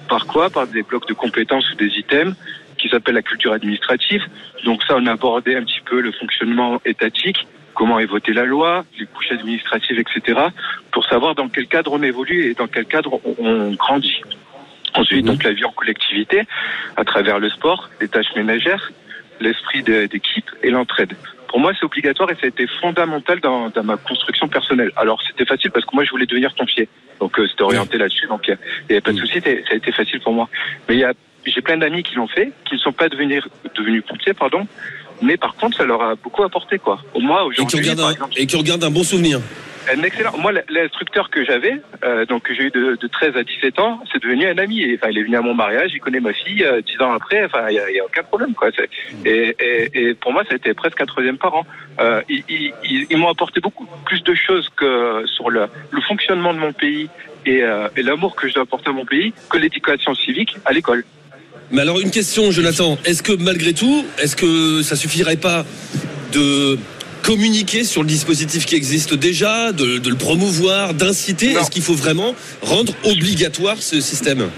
Par 0.09 0.27
quoi? 0.27 0.51
Par 0.51 0.67
des 0.67 0.83
blocs 0.83 1.09
de 1.09 1.15
compétences 1.15 1.71
ou 1.73 1.77
des 1.77 1.99
items 1.99 2.35
qui 2.85 2.91
s'appellent 2.91 3.15
la 3.15 3.23
culture 3.23 3.55
administrative. 3.55 4.23
Donc 4.65 4.83
ça, 4.83 4.97
on 4.99 5.07
a 5.07 5.13
abordé 5.13 5.57
un 5.57 5.63
petit 5.63 5.81
peu 5.87 6.01
le 6.03 6.13
fonctionnement 6.13 6.83
étatique, 6.85 7.47
comment 7.73 7.99
est 7.99 8.05
votée 8.05 8.35
la 8.35 8.45
loi, 8.45 8.85
les 8.99 9.07
couches 9.07 9.33
administratives, 9.33 9.99
etc., 9.99 10.39
pour 10.91 11.07
savoir 11.07 11.35
dans 11.35 11.49
quel 11.49 11.67
cadre 11.67 11.95
on 11.95 12.03
évolue 12.03 12.51
et 12.51 12.55
dans 12.55 12.67
quel 12.67 12.85
cadre 12.85 13.21
on, 13.39 13.73
grandit. 13.73 14.21
Ensuite, 14.95 15.25
donc 15.25 15.43
la 15.45 15.53
vie 15.53 15.65
en 15.65 15.73
collectivité, 15.73 16.43
à 16.97 17.05
travers 17.05 17.39
le 17.39 17.49
sport, 17.49 17.89
les 18.03 18.09
tâches 18.09 18.33
ménagères, 18.37 18.93
l'esprit 19.41 19.83
d'équipe 19.83 20.51
et 20.63 20.71
l'entraide. 20.71 21.15
Pour 21.49 21.61
moi, 21.61 21.73
c'est 21.79 21.87
obligatoire 21.87 22.31
et 22.31 22.35
ça 22.35 22.41
a 22.45 22.49
été 22.49 22.67
fondamental 22.83 23.41
dans, 23.41 23.71
dans 23.71 23.83
ma 23.83 23.97
construction 23.97 24.47
personnelle. 24.47 24.93
Alors, 24.97 25.23
c'était 25.27 25.47
facile 25.47 25.71
parce 25.71 25.87
que 25.87 25.95
moi, 25.95 26.05
je 26.05 26.11
voulais 26.11 26.27
devenir 26.27 26.55
pompier. 26.55 26.89
Donc, 27.21 27.39
euh, 27.39 27.47
c'était 27.49 27.63
orienté 27.63 27.97
là-dessus. 27.97 28.27
Donc, 28.27 28.47
il 28.47 28.57
n'y 28.91 28.97
avait 28.97 29.01
pas 29.01 29.13
de 29.13 29.19
souci. 29.19 29.35
c'était- 29.35 29.65
Ça 29.67 29.75
a 29.75 29.77
été 29.77 29.91
facile 29.93 30.21
pour 30.21 30.33
moi. 30.33 30.49
Mais 30.89 30.97
il 30.97 31.01
y 31.01 31.05
a, 31.05 31.13
j'ai 31.53 31.63
plein 31.63 31.77
d'amis 31.77 32.03
qui 32.03 32.15
l'ont 32.15 32.29
fait, 32.29 32.53
qui 32.67 32.75
ne 32.75 32.79
sont 32.81 32.93
pas 32.93 33.09
devenus, 33.09 33.43
devenus 33.77 34.03
pompiers, 34.07 34.35
pardon. 34.35 34.67
Mais 35.23 35.37
par 35.37 35.55
contre, 35.55 35.77
ça 35.77 35.85
leur 35.85 36.03
a 36.03 36.15
beaucoup 36.17 36.43
apporté, 36.43 36.79
quoi. 36.79 37.01
Moi, 37.19 37.47
Et 37.53 37.55
qui 37.55 37.61
aujourd'hui, 37.77 37.91
un, 37.91 38.29
et 38.37 38.47
qui 38.47 38.57
regarde 38.57 38.83
un 38.85 38.91
bon 38.91 39.05
souvenir. 39.05 39.41
un 39.95 40.03
excellent. 40.03 40.37
Moi, 40.39 40.53
l'instructeur 40.69 41.31
que 41.31 41.45
j'avais, 41.45 41.81
euh, 42.05 42.27
donc 42.27 42.43
que 42.43 42.55
j'ai 42.55 42.65
eu 42.65 42.71
de, 42.71 42.97
de 43.01 43.07
13 43.07 43.37
à 43.37 43.45
17 43.45 43.79
ans, 43.79 44.03
c'est 44.13 44.21
devenu 44.21 44.47
un 44.47 44.59
ami. 44.59 44.83
Et, 44.83 44.95
Enfin, 45.01 45.11
il 45.11 45.19
est 45.19 45.23
venu 45.23 45.37
à 45.37 45.41
mon 45.41 45.55
mariage, 45.55 45.93
il 45.95 46.01
connaît 46.01 46.19
ma 46.21 46.33
fille. 46.33 46.65
euh, 46.65 46.81
10 46.83 47.01
ans 47.01 47.13
après, 47.13 47.45
enfin, 47.45 47.67
il 47.71 47.75
y 47.75 47.79
a, 47.79 48.03
a 48.03 48.07
aucun 48.07 48.23
problème, 48.25 48.55
quoi. 48.55 48.71
Et, 49.25 49.55
et, 49.61 49.91
et 50.09 50.15
pour 50.15 50.33
moi, 50.33 50.43
ça 50.49 50.55
a 50.55 50.57
été 50.57 50.75
presque 50.75 51.01
un 51.01 51.07
troisième 51.07 51.39
parent. 51.39 51.65
Euh, 52.01 52.21
ils 52.29 52.43
ils, 52.49 52.73
ils- 52.91 53.07
ils 53.11 53.17
m'ont 53.17 53.29
apporté 53.31 53.61
beaucoup 53.61 53.87
plus 54.05 54.23
de 54.25 54.35
choses 54.35 54.69
que 54.77 55.25
sur 55.27 55.49
le, 55.49 55.67
le 55.93 56.01
fonctionnement 56.01 56.53
de 56.53 56.59
mon 56.59 56.73
pays 56.73 57.09
et, 57.47 57.63
euh, 57.63 57.89
et 57.97 58.03
l'amour 58.03 58.35
que 58.35 58.49
je 58.49 58.55
dois 58.55 58.65
apporter 58.65 58.89
à 58.91 58.93
mon 58.93 59.05
pays 59.07 59.33
que 59.49 59.59
l'éducation 59.59 60.13
civique 60.15 60.57
à 60.65 60.73
l'école. 60.73 61.05
Mais 61.71 61.83
alors 61.83 62.01
une 62.01 62.11
question, 62.11 62.51
Jonathan, 62.51 62.99
est-ce 63.05 63.23
que 63.23 63.33
malgré 63.33 63.73
tout, 63.73 64.05
est-ce 64.19 64.37
que 64.37 64.83
ça 64.83 64.97
suffirait 64.97 65.37
pas 65.37 65.65
de 66.33 66.79
communiquer 67.23 67.85
sur 67.85 68.03
le 68.03 68.09
dispositif 68.09 68.67
qui 68.67 68.77
existe 68.77 69.15
déjà, 69.15 69.73
de, 69.73 69.99
de 69.99 70.11
le 70.11 70.17
promouvoir, 70.17 70.95
d'inciter? 70.95 71.53
Est-ce 71.53 71.71
qu'il 71.71 71.83
faut 71.83 71.95
vraiment 71.95 72.35
rendre 72.63 72.93
obligatoire 73.05 73.79
ce 73.79 74.01
système? 74.01 74.51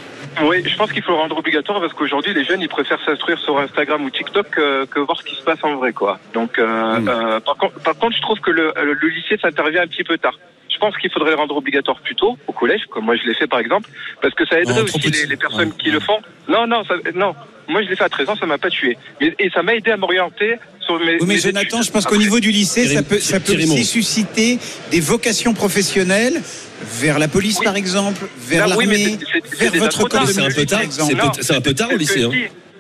Oui, 0.43 0.63
je 0.67 0.77
pense 0.77 0.93
qu'il 0.93 1.03
faut 1.03 1.13
le 1.13 1.19
rendre 1.19 1.39
obligatoire 1.39 1.81
parce 1.81 1.95
qu'aujourd'hui, 1.95 2.35
les 2.35 2.45
jeunes, 2.45 2.61
ils 2.61 2.69
préfèrent 2.69 3.03
s'instruire 3.07 3.39
sur 3.39 3.59
Instagram 3.59 4.05
ou 4.05 4.11
TikTok 4.11 4.51
que, 4.51 4.85
que 4.85 5.01
voir 5.01 5.19
ce 5.19 5.25
qui 5.25 5.35
se 5.35 5.43
passe 5.43 5.61
en 5.63 5.77
vrai, 5.77 5.93
quoi. 5.93 6.19
Donc, 6.35 6.59
euh, 6.59 6.99
euh, 7.09 7.41
par, 7.41 7.57
contre, 7.57 7.81
par 7.81 7.97
contre, 7.97 8.17
je 8.17 8.21
trouve 8.21 8.41
que 8.41 8.51
le, 8.51 8.73
le, 8.85 8.93
le 8.93 9.09
lycée, 9.09 9.39
ça 9.41 9.49
intervient 9.49 9.83
un 9.83 9.87
petit 9.87 10.05
peu 10.05 10.19
tard. 10.19 10.39
Je 10.77 10.81
pense 10.81 10.95
qu'il 10.99 11.11
faudrait 11.11 11.31
le 11.31 11.37
rendre 11.37 11.57
obligatoire 11.57 11.99
plus 12.03 12.15
tôt, 12.15 12.37
au 12.47 12.53
collège, 12.53 12.83
comme 12.91 13.07
moi 13.07 13.17
je 13.17 13.27
l'ai 13.27 13.33
fait 13.35 13.47
par 13.47 13.61
exemple, 13.61 13.89
parce 14.21 14.35
que 14.35 14.45
ça 14.47 14.61
aiderait 14.61 14.81
Non, 14.81 14.83
aussi 14.85 14.99
les, 15.11 15.25
les 15.25 15.37
personnes 15.37 15.73
qui 15.73 15.91
le 15.91 16.01
font. 16.01 16.19
Non, 16.49 16.67
non, 16.67 16.85
ça, 16.85 16.95
non. 17.15 17.35
Moi 17.67 17.83
je 17.83 17.89
l'ai 17.89 17.97
fait 17.97 18.05
à 18.05 18.11
13 18.11 18.29
ans, 18.29 18.37
ça 18.37 18.45
m'a 18.45 18.59
pas 18.59 18.69
tué. 18.69 18.99
Mais, 19.19 19.35
et 19.39 19.49
ça 19.49 19.63
m'a 19.63 19.75
aidé 19.75 19.91
à 19.91 19.97
m'orienter 19.97 20.57
sur 20.81 21.01
mes. 21.01 21.13
Oui, 21.15 21.19
mais 21.23 21.35
mes 21.35 21.41
Jonathan, 21.41 21.79
études 21.79 21.87
je 21.87 21.91
pense 21.93 22.05
qu'au 22.05 22.19
niveau 22.19 22.41
du 22.41 22.51
lycée, 22.51 22.89
ça 22.89 23.03
peut, 23.03 23.19
ça 23.19 23.41
peut 23.41 23.55
Thierry 23.55 23.65
aussi 23.65 23.85
susciter 23.87 24.59
des 24.91 25.01
vocations 25.01 25.55
professionnelles 25.55 26.43
vers 26.83 27.19
la 27.19 27.27
police, 27.27 27.59
Oui. 27.59 27.65
par 27.65 27.77
exemple, 27.77 28.27
vers 28.39 28.69
Non, 28.69 28.77
oui, 28.77 28.87
mais 28.87 28.99
l'armée, 28.99 29.19
vers 29.59 29.73
votre 29.77 30.09
de 30.09 30.27
C'est 30.27 30.41
un 30.43 30.51
peu 30.51 30.67
tard, 30.67 30.79
par 30.79 30.83
exemple. 30.83 31.15
c'est 31.41 31.55
un 31.57 31.61
peu 31.63 31.73
tard 31.73 31.89
au 31.91 31.97
lycée, 31.97 32.25
hein. 32.25 32.31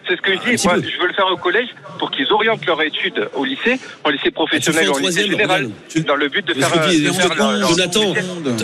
C'est 0.08 0.16
ce 0.16 0.20
que 0.22 0.32
je 0.34 0.56
dis. 0.56 0.64
Moi, 0.66 0.76
je 0.76 1.00
veux 1.00 1.08
le 1.08 1.14
faire 1.14 1.26
au 1.32 1.36
collège 1.36 1.68
pour 1.98 2.10
qu'ils 2.10 2.30
orientent 2.32 2.64
leur 2.66 2.80
étude 2.82 3.28
au 3.34 3.44
lycée, 3.44 3.78
en 4.04 4.10
lycée 4.10 4.30
professionnel 4.30 4.82
Ah, 4.82 4.86
fais 4.86 4.90
en 4.90 4.98
lycée 4.98 5.10
troisième, 5.22 5.30
général. 5.30 5.70
Tu- 5.88 6.00
dans 6.02 6.14
le 6.16 6.28
but 6.28 6.46
de 6.46 6.54
faire, 6.54 6.72
euh, 6.76 6.88
puis, 6.88 7.00
de 7.00 7.10
faire 7.12 7.34
leur- 7.34 7.52
leur- 7.52 7.68
Jonathan, 7.70 8.14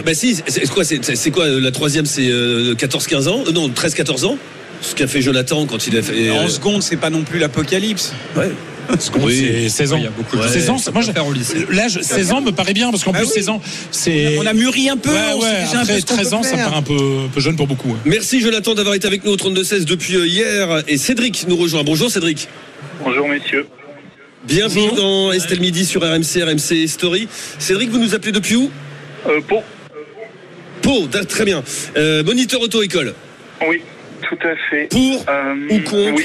bah 0.05 0.15
si, 0.15 0.37
c'est 0.47 0.71
quoi, 0.71 0.85
c'est 0.85 1.31
quoi 1.31 1.49
la 1.49 1.71
troisième, 1.73 2.07
c'est 2.07 2.31
14-15 2.79 3.29
ans, 3.29 3.43
Euh, 3.47 3.53
non 3.53 3.69
13-14 3.69 4.25
ans, 4.25 4.39
ce 4.81 4.95
qu'a 4.95 5.07
fait 5.07 5.21
Jonathan 5.23 5.67
quand 5.67 5.87
il 5.87 5.97
a 5.97 6.03
fait. 6.03 6.31
En 6.31 6.45
euh, 6.45 6.49
seconde, 6.49 6.83
c'est 6.83 6.97
pas 6.97 7.11
non 7.11 7.23
plus 7.23 7.39
l'apocalypse. 7.39 8.13
ouais. 8.37 8.51
Oui. 9.23 9.47
C'est 9.63 9.69
16 9.69 9.93
ans. 9.93 9.97
Il 9.97 10.05
y 10.05 10.07
a 10.07 10.11
beaucoup 10.11 10.37
de 10.37 10.43
Ouais. 10.43 10.49
16 10.49 10.71
ans, 10.71 10.79
ça- 10.79 10.91
moi, 10.91 11.03
je- 11.03 11.13
faire 11.13 11.27
au 11.27 11.33
lycée. 11.33 11.67
l'âge 11.71 11.99
16 12.03 12.33
ans 12.33 12.41
me 12.41 12.51
paraît 12.53 12.75
bien 12.75 12.91
parce 12.91 13.05
qu'en 13.05 13.13
Ah 13.15 13.19
plus 13.19 13.27
oui. 13.27 13.33
16 13.35 13.49
ans, 13.49 13.61
c'est 13.91 14.37
On 14.39 14.47
a 14.47 14.53
mûri 14.53 14.89
un 14.91 14.97
peu, 14.97 15.11
Ouais, 15.11 15.17
on 15.35 15.41
sait 15.41 15.47
ouais, 15.47 15.53
déjà 15.65 15.81
un 15.81 15.85
peu 15.87 15.91
après 15.93 16.01
ce 16.01 16.07
qu'on 16.07 16.15
13 16.15 16.31
peut 16.31 16.37
ans, 16.37 16.43
ça 16.43 16.57
me 16.57 16.63
paraît 16.63 16.77
un 16.77 16.83
peu, 16.83 16.95
un 17.27 17.29
peu 17.29 17.41
jeune 17.41 17.57
pour 17.57 17.67
beaucoup. 17.67 17.97
Merci 18.05 18.41
Jonathan 18.41 18.75
d'avoir 18.75 18.95
été 18.95 19.07
avec 19.07 19.25
nous 19.25 19.33
au 19.33 19.37
32-16 19.37 19.85
depuis 19.85 20.17
euh, 20.17 20.27
hier. 20.27 20.83
Et 20.89 20.97
Cédric 20.99 21.47
nous 21.49 21.57
rejoint. 21.57 21.83
Bonjour 21.85 22.11
Cédric. 22.11 22.49
Bonjour 23.05 23.29
messieurs. 23.29 23.67
Bienvenue 24.45 24.91
dans 24.97 25.31
Estelle 25.33 25.61
Midi 25.61 25.87
sur 25.87 26.03
RMC, 26.03 26.43
RMC 26.43 26.87
Story. 26.89 27.29
Cédric, 27.59 27.91
vous 27.91 27.99
nous 27.99 28.15
appelez 28.15 28.33
depuis 28.33 28.57
où? 28.57 28.71
Euh, 29.29 29.41
pour 29.47 29.63
Pau, 30.83 31.07
d- 31.07 31.25
très 31.29 31.45
bien. 31.45 31.63
Euh, 31.97 32.25
moniteur 32.25 32.61
auto-école. 32.61 33.15
Oui, 33.69 33.81
tout 34.29 34.37
à 34.45 34.55
fait. 34.69 34.89
Pour 34.91 35.25
Euh, 35.29 35.55
ou 35.71 35.79
contre? 35.89 36.13
Oui, 36.17 36.25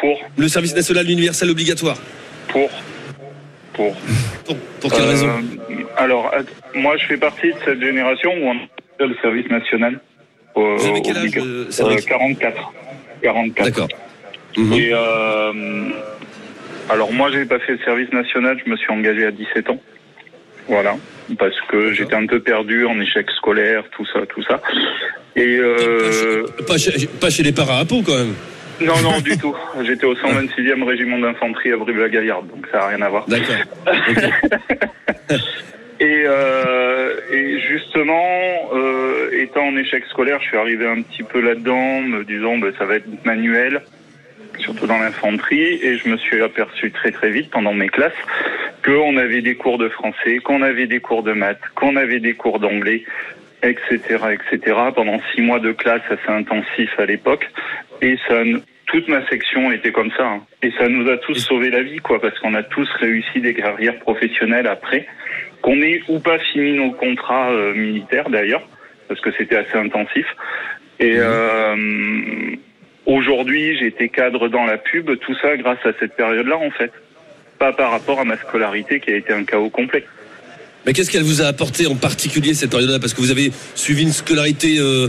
pour, 0.00 0.18
le 0.36 0.48
service 0.48 0.74
national 0.74 1.08
universel 1.10 1.50
obligatoire 1.50 1.96
pour, 2.48 2.68
pour. 3.74 3.94
Pour, 4.44 4.56
pour 4.80 4.92
quelle 4.92 5.04
raison 5.08 5.28
Euh, 5.28 5.74
Alors, 5.96 6.32
att- 6.34 6.46
moi, 6.74 6.96
je 6.96 7.04
fais 7.06 7.16
partie 7.18 7.48
de 7.48 7.58
cette 7.64 7.80
génération 7.80 8.30
où 8.32 8.48
on 8.52 8.56
a 9.04 9.06
le 9.06 9.16
service 9.22 9.48
national. 9.50 10.00
euh, 10.56 10.76
Vous 10.78 10.86
avez 10.88 11.02
quel 11.02 11.16
âge, 11.16 11.24
obliga- 11.24 11.42
euh, 11.44 11.66
Cédric 11.70 12.06
44. 12.06 12.72
44. 13.22 13.64
D'accord. 13.66 13.88
Mhm. 14.56 14.72
Et 14.72 14.90
euh, 14.92 15.52
alors 16.88 17.12
moi 17.12 17.30
j'ai 17.30 17.44
pas 17.44 17.58
fait 17.58 17.72
le 17.72 17.78
service 17.84 18.10
national, 18.12 18.58
je 18.64 18.70
me 18.70 18.76
suis 18.76 18.90
engagé 18.90 19.26
à 19.26 19.30
17 19.30 19.68
ans. 19.70 19.80
Voilà, 20.68 20.96
parce 21.38 21.58
que 21.68 21.92
j'étais 21.92 22.14
un 22.14 22.26
peu 22.26 22.40
perdu 22.40 22.86
en 22.86 22.98
échec 23.00 23.26
scolaire, 23.36 23.84
tout 23.96 24.06
ça, 24.12 24.20
tout 24.28 24.42
ça. 24.42 24.60
Et 25.36 25.56
euh, 25.58 26.46
Pas 26.66 26.78
chez, 26.78 27.06
pas 27.06 27.30
chez 27.30 27.42
les 27.42 27.52
paras 27.52 27.80
à 27.80 27.84
quand 27.84 28.16
même. 28.16 28.34
Non, 28.80 29.00
non, 29.02 29.20
du 29.20 29.36
tout. 29.36 29.54
J'étais 29.82 30.06
au 30.06 30.14
126e 30.14 30.84
régiment 30.84 31.18
d'infanterie 31.18 31.72
à 31.72 31.76
Brive-la-Gaillarde, 31.76 32.48
donc 32.48 32.66
ça 32.70 32.78
n'a 32.78 32.86
rien 32.88 33.02
à 33.02 33.08
voir. 33.08 33.26
D'accord. 33.26 33.54
Et, 36.00 36.22
euh, 36.26 37.16
et 37.32 37.58
justement, 37.58 38.70
euh, 38.72 39.30
étant 39.32 39.66
en 39.66 39.76
échec 39.76 40.04
scolaire, 40.08 40.38
je 40.40 40.46
suis 40.46 40.56
arrivé 40.56 40.86
un 40.86 41.02
petit 41.02 41.24
peu 41.24 41.40
là-dedans, 41.40 42.02
me 42.02 42.24
disant 42.24 42.56
ben, 42.58 42.72
ça 42.78 42.84
va 42.84 42.96
être 42.96 43.24
manuel, 43.24 43.82
surtout 44.60 44.86
dans 44.86 44.98
l'infanterie, 44.98 45.80
et 45.82 45.98
je 45.98 46.08
me 46.08 46.16
suis 46.16 46.40
aperçu 46.40 46.92
très 46.92 47.10
très 47.10 47.30
vite 47.30 47.50
pendant 47.50 47.74
mes 47.74 47.88
classes 47.88 48.12
qu'on 48.84 49.16
avait 49.16 49.42
des 49.42 49.56
cours 49.56 49.78
de 49.78 49.88
français, 49.88 50.38
qu'on 50.38 50.62
avait 50.62 50.86
des 50.86 51.00
cours 51.00 51.24
de 51.24 51.32
maths, 51.32 51.60
qu'on 51.74 51.96
avait 51.96 52.20
des 52.20 52.34
cours 52.34 52.60
d'anglais, 52.60 53.02
etc., 53.64 54.00
etc. 54.32 54.76
Pendant 54.94 55.20
six 55.34 55.40
mois 55.40 55.58
de 55.58 55.72
classe 55.72 56.02
assez 56.08 56.32
intensif 56.32 56.90
à 56.98 57.06
l'époque, 57.06 57.50
et 58.00 58.16
ça, 58.28 58.42
toute 58.86 59.08
ma 59.08 59.26
section 59.28 59.70
était 59.72 59.92
comme 59.92 60.10
ça, 60.16 60.24
hein. 60.24 60.42
et 60.62 60.70
ça 60.78 60.88
nous 60.88 61.08
a 61.10 61.16
tous 61.18 61.34
sauvé 61.34 61.70
la 61.70 61.82
vie, 61.82 61.98
quoi, 61.98 62.20
parce 62.20 62.38
qu'on 62.38 62.54
a 62.54 62.62
tous 62.62 62.88
réussi 63.00 63.40
des 63.40 63.54
carrières 63.54 63.98
professionnelles 63.98 64.66
après 64.66 65.06
qu'on 65.62 65.80
ait 65.82 66.02
ou 66.08 66.18
pas 66.20 66.38
fini 66.38 66.72
nos 66.72 66.92
contrats 66.92 67.50
euh, 67.50 67.74
militaires 67.74 68.30
d'ailleurs, 68.30 68.66
parce 69.08 69.20
que 69.20 69.30
c'était 69.36 69.56
assez 69.56 69.76
intensif. 69.76 70.26
Et 71.00 71.14
euh, 71.16 71.76
aujourd'hui, 73.06 73.84
été 73.84 74.08
cadre 74.08 74.48
dans 74.48 74.64
la 74.64 74.78
pub, 74.78 75.10
tout 75.18 75.34
ça 75.40 75.56
grâce 75.56 75.84
à 75.84 75.90
cette 75.98 76.14
période-là 76.16 76.56
en 76.56 76.70
fait. 76.70 76.92
Pas 77.58 77.72
par 77.72 77.90
rapport 77.90 78.20
à 78.20 78.24
ma 78.24 78.36
scolarité 78.36 79.00
qui 79.00 79.10
a 79.10 79.16
été 79.16 79.32
un 79.32 79.44
chaos 79.44 79.70
complet. 79.70 80.04
Mais 80.86 80.92
qu'est-ce 80.92 81.10
qu'elle 81.10 81.24
vous 81.24 81.42
a 81.42 81.46
apporté 81.46 81.86
en 81.86 81.96
particulier 81.96 82.54
cette 82.54 82.70
période-là? 82.70 82.98
Parce 83.00 83.14
que 83.14 83.20
vous 83.20 83.32
avez 83.32 83.50
suivi 83.74 84.02
une 84.02 84.12
scolarité 84.12 84.78
euh, 84.78 85.08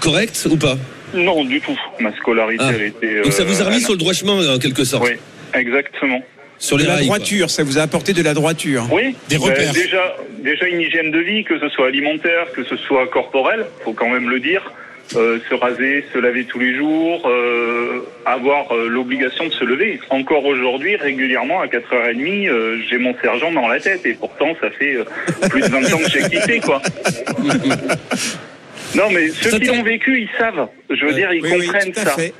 correcte 0.00 0.48
ou 0.50 0.56
pas? 0.56 0.76
Non, 1.14 1.44
du 1.44 1.60
tout. 1.60 1.78
Ma 2.00 2.14
scolarité, 2.16 2.64
Ah. 2.66 2.72
elle 2.74 2.82
était. 2.86 3.22
Donc 3.22 3.32
ça 3.32 3.44
vous 3.44 3.60
a 3.60 3.64
euh, 3.64 3.68
remis 3.68 3.80
sur 3.80 3.92
le 3.92 3.98
droit 3.98 4.12
chemin 4.12 4.54
en 4.54 4.58
quelque 4.58 4.84
sorte 4.84 5.04
Oui, 5.04 5.16
exactement. 5.54 6.22
Sur 6.58 6.76
De 6.76 6.82
les 6.82 6.88
la 6.88 6.94
rails. 6.96 7.06
quoi. 7.06 7.16
droiture, 7.18 7.50
ça 7.50 7.62
vous 7.62 7.78
a 7.78 7.82
apporté 7.82 8.12
de 8.12 8.22
la 8.22 8.34
droiture. 8.34 8.86
Oui, 8.92 9.14
Des 9.28 9.36
ben, 9.38 9.44
repères. 9.44 9.72
déjà, 9.72 10.16
déjà 10.40 10.66
une 10.66 10.80
hygiène 10.80 11.10
de 11.12 11.18
vie, 11.20 11.44
que 11.44 11.58
ce 11.60 11.68
soit 11.68 11.86
alimentaire, 11.86 12.50
que 12.52 12.64
ce 12.64 12.76
soit 12.76 13.06
corporelle, 13.06 13.64
faut 13.84 13.92
quand 13.92 14.08
même 14.10 14.28
le 14.28 14.40
dire. 14.40 14.72
Euh, 15.16 15.38
se 15.48 15.54
raser, 15.54 16.04
se 16.12 16.18
laver 16.18 16.44
tous 16.44 16.58
les 16.58 16.76
jours, 16.76 17.26
euh, 17.26 18.00
avoir 18.26 18.70
euh, 18.74 18.88
l'obligation 18.88 19.46
de 19.46 19.52
se 19.52 19.64
lever. 19.64 19.98
Encore 20.10 20.44
aujourd'hui, 20.44 20.96
régulièrement, 20.96 21.62
à 21.62 21.66
4h30, 21.66 22.46
euh, 22.50 22.76
j'ai 22.90 22.98
mon 22.98 23.14
sergent 23.22 23.50
dans 23.50 23.68
la 23.68 23.80
tête 23.80 24.04
et 24.04 24.12
pourtant, 24.12 24.54
ça 24.60 24.68
fait 24.70 24.96
euh, 24.96 25.04
plus 25.48 25.62
de 25.62 25.68
20 25.68 25.94
ans 25.94 25.98
que 26.04 26.10
j'ai 26.10 26.28
quitté, 26.28 26.60
quoi. 26.60 26.82
Non, 28.94 29.10
mais 29.10 29.30
ceux 29.42 29.58
qui 29.58 29.66
l'ont 29.66 29.82
vécu, 29.82 30.22
ils 30.22 30.28
savent. 30.38 30.68
Je 30.90 31.04
veux 31.04 31.14
dire, 31.14 31.32
ils 31.32 31.42
Oui, 31.42 31.50
oui, 31.58 31.66
comprennent 31.66 31.92
tout 31.92 32.00
à 32.00 32.04
ça. 32.04 32.10
fait. 32.12 32.32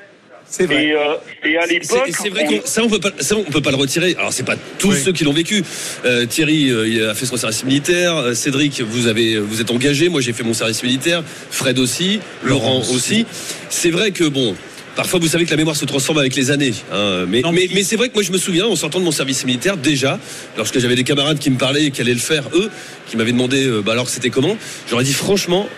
C'est 0.51 0.65
vrai. 0.65 0.87
Et, 0.87 0.93
euh, 0.95 1.15
et 1.45 1.59
à 1.59 1.67
l'époque, 1.67 2.09
c'est 2.23 2.31
vrai 2.31 2.47
que 2.47 2.67
ça 2.67 2.83
on 2.83 2.89
peut 2.89 2.99
pas 3.01 3.11
ça 3.21 3.37
on 3.37 3.43
peut 3.43 3.61
pas 3.61 3.71
le 3.71 3.77
retirer. 3.77 4.17
Alors 4.19 4.33
c'est 4.33 4.47
pas 4.47 4.57
tous 4.79 4.93
Oui. 4.93 4.97
ceux 5.05 5.13
qui 5.13 5.25
l'ont 5.25 5.35
vécu. 5.35 5.63
Euh, 6.07 6.25
Thierry 6.25 6.71
euh, 6.71 6.89
il 6.89 7.03
a 7.05 7.15
fait 7.15 7.27
son 7.27 7.37
service 7.37 7.65
militaire. 7.65 8.17
Euh, 8.17 8.33
Cédric 8.35 8.81
vous 8.81 9.09
avez 9.09 9.37
vous 9.39 9.61
êtes 9.61 9.71
engagé. 9.71 10.09
Moi 10.09 10.23
j'ai 10.23 10.33
fait 10.33 10.45
mon 10.45 10.55
service 10.55 10.83
militaire. 10.83 11.23
Fred 11.51 11.79
aussi. 11.79 12.21
Laurent 12.43 12.79
aussi. 12.79 13.27
C'est 13.69 13.91
vrai 13.91 14.11
que 14.11 14.25
bon 14.25 14.57
Parfois, 14.97 15.21
vous 15.21 15.29
savez 15.29 15.45
que 15.45 15.51
la 15.51 15.57
mémoire 15.57 15.77
se 15.77 15.85
transforme 15.85 16.19
avec 16.19 16.35
les 16.35 16.51
années. 16.51 16.73
hein. 16.93 17.25
mais 17.29 17.43
mais, 17.53 17.69
mais 17.73 17.85
c'est 17.85 17.95
vrai 17.95 18.09
que 18.09 18.15
moi, 18.15 18.25
je 18.25 18.33
me 18.33 18.39
souviens, 18.39 18.67
en 18.67 18.75
sortant 18.75 18.99
de 18.99 19.05
mon 19.05 19.13
service 19.13 19.45
militaire, 19.45 19.77
déjà, 19.77 20.19
lorsque 20.57 20.81
j'avais 20.81 20.97
des 20.97 21.05
camarades 21.05 21.39
qui 21.39 21.51
me 21.51 21.57
parlaient 21.57 21.85
et 21.85 21.91
qui 21.93 22.01
allaient 22.01 22.15
le 22.15 22.19
faire, 22.19 22.43
eux, 22.53 22.69
qui 23.07 23.17
m'avaient 23.17 23.31
demandé, 23.31 23.65
euh, 23.65 23.81
bah 23.81 23.93
alors 23.93 24.09
c'était 24.09 24.31
comment 24.31 24.57
J'aurais 24.91 25.05
dit 25.05 25.13
franchement, 25.13 25.69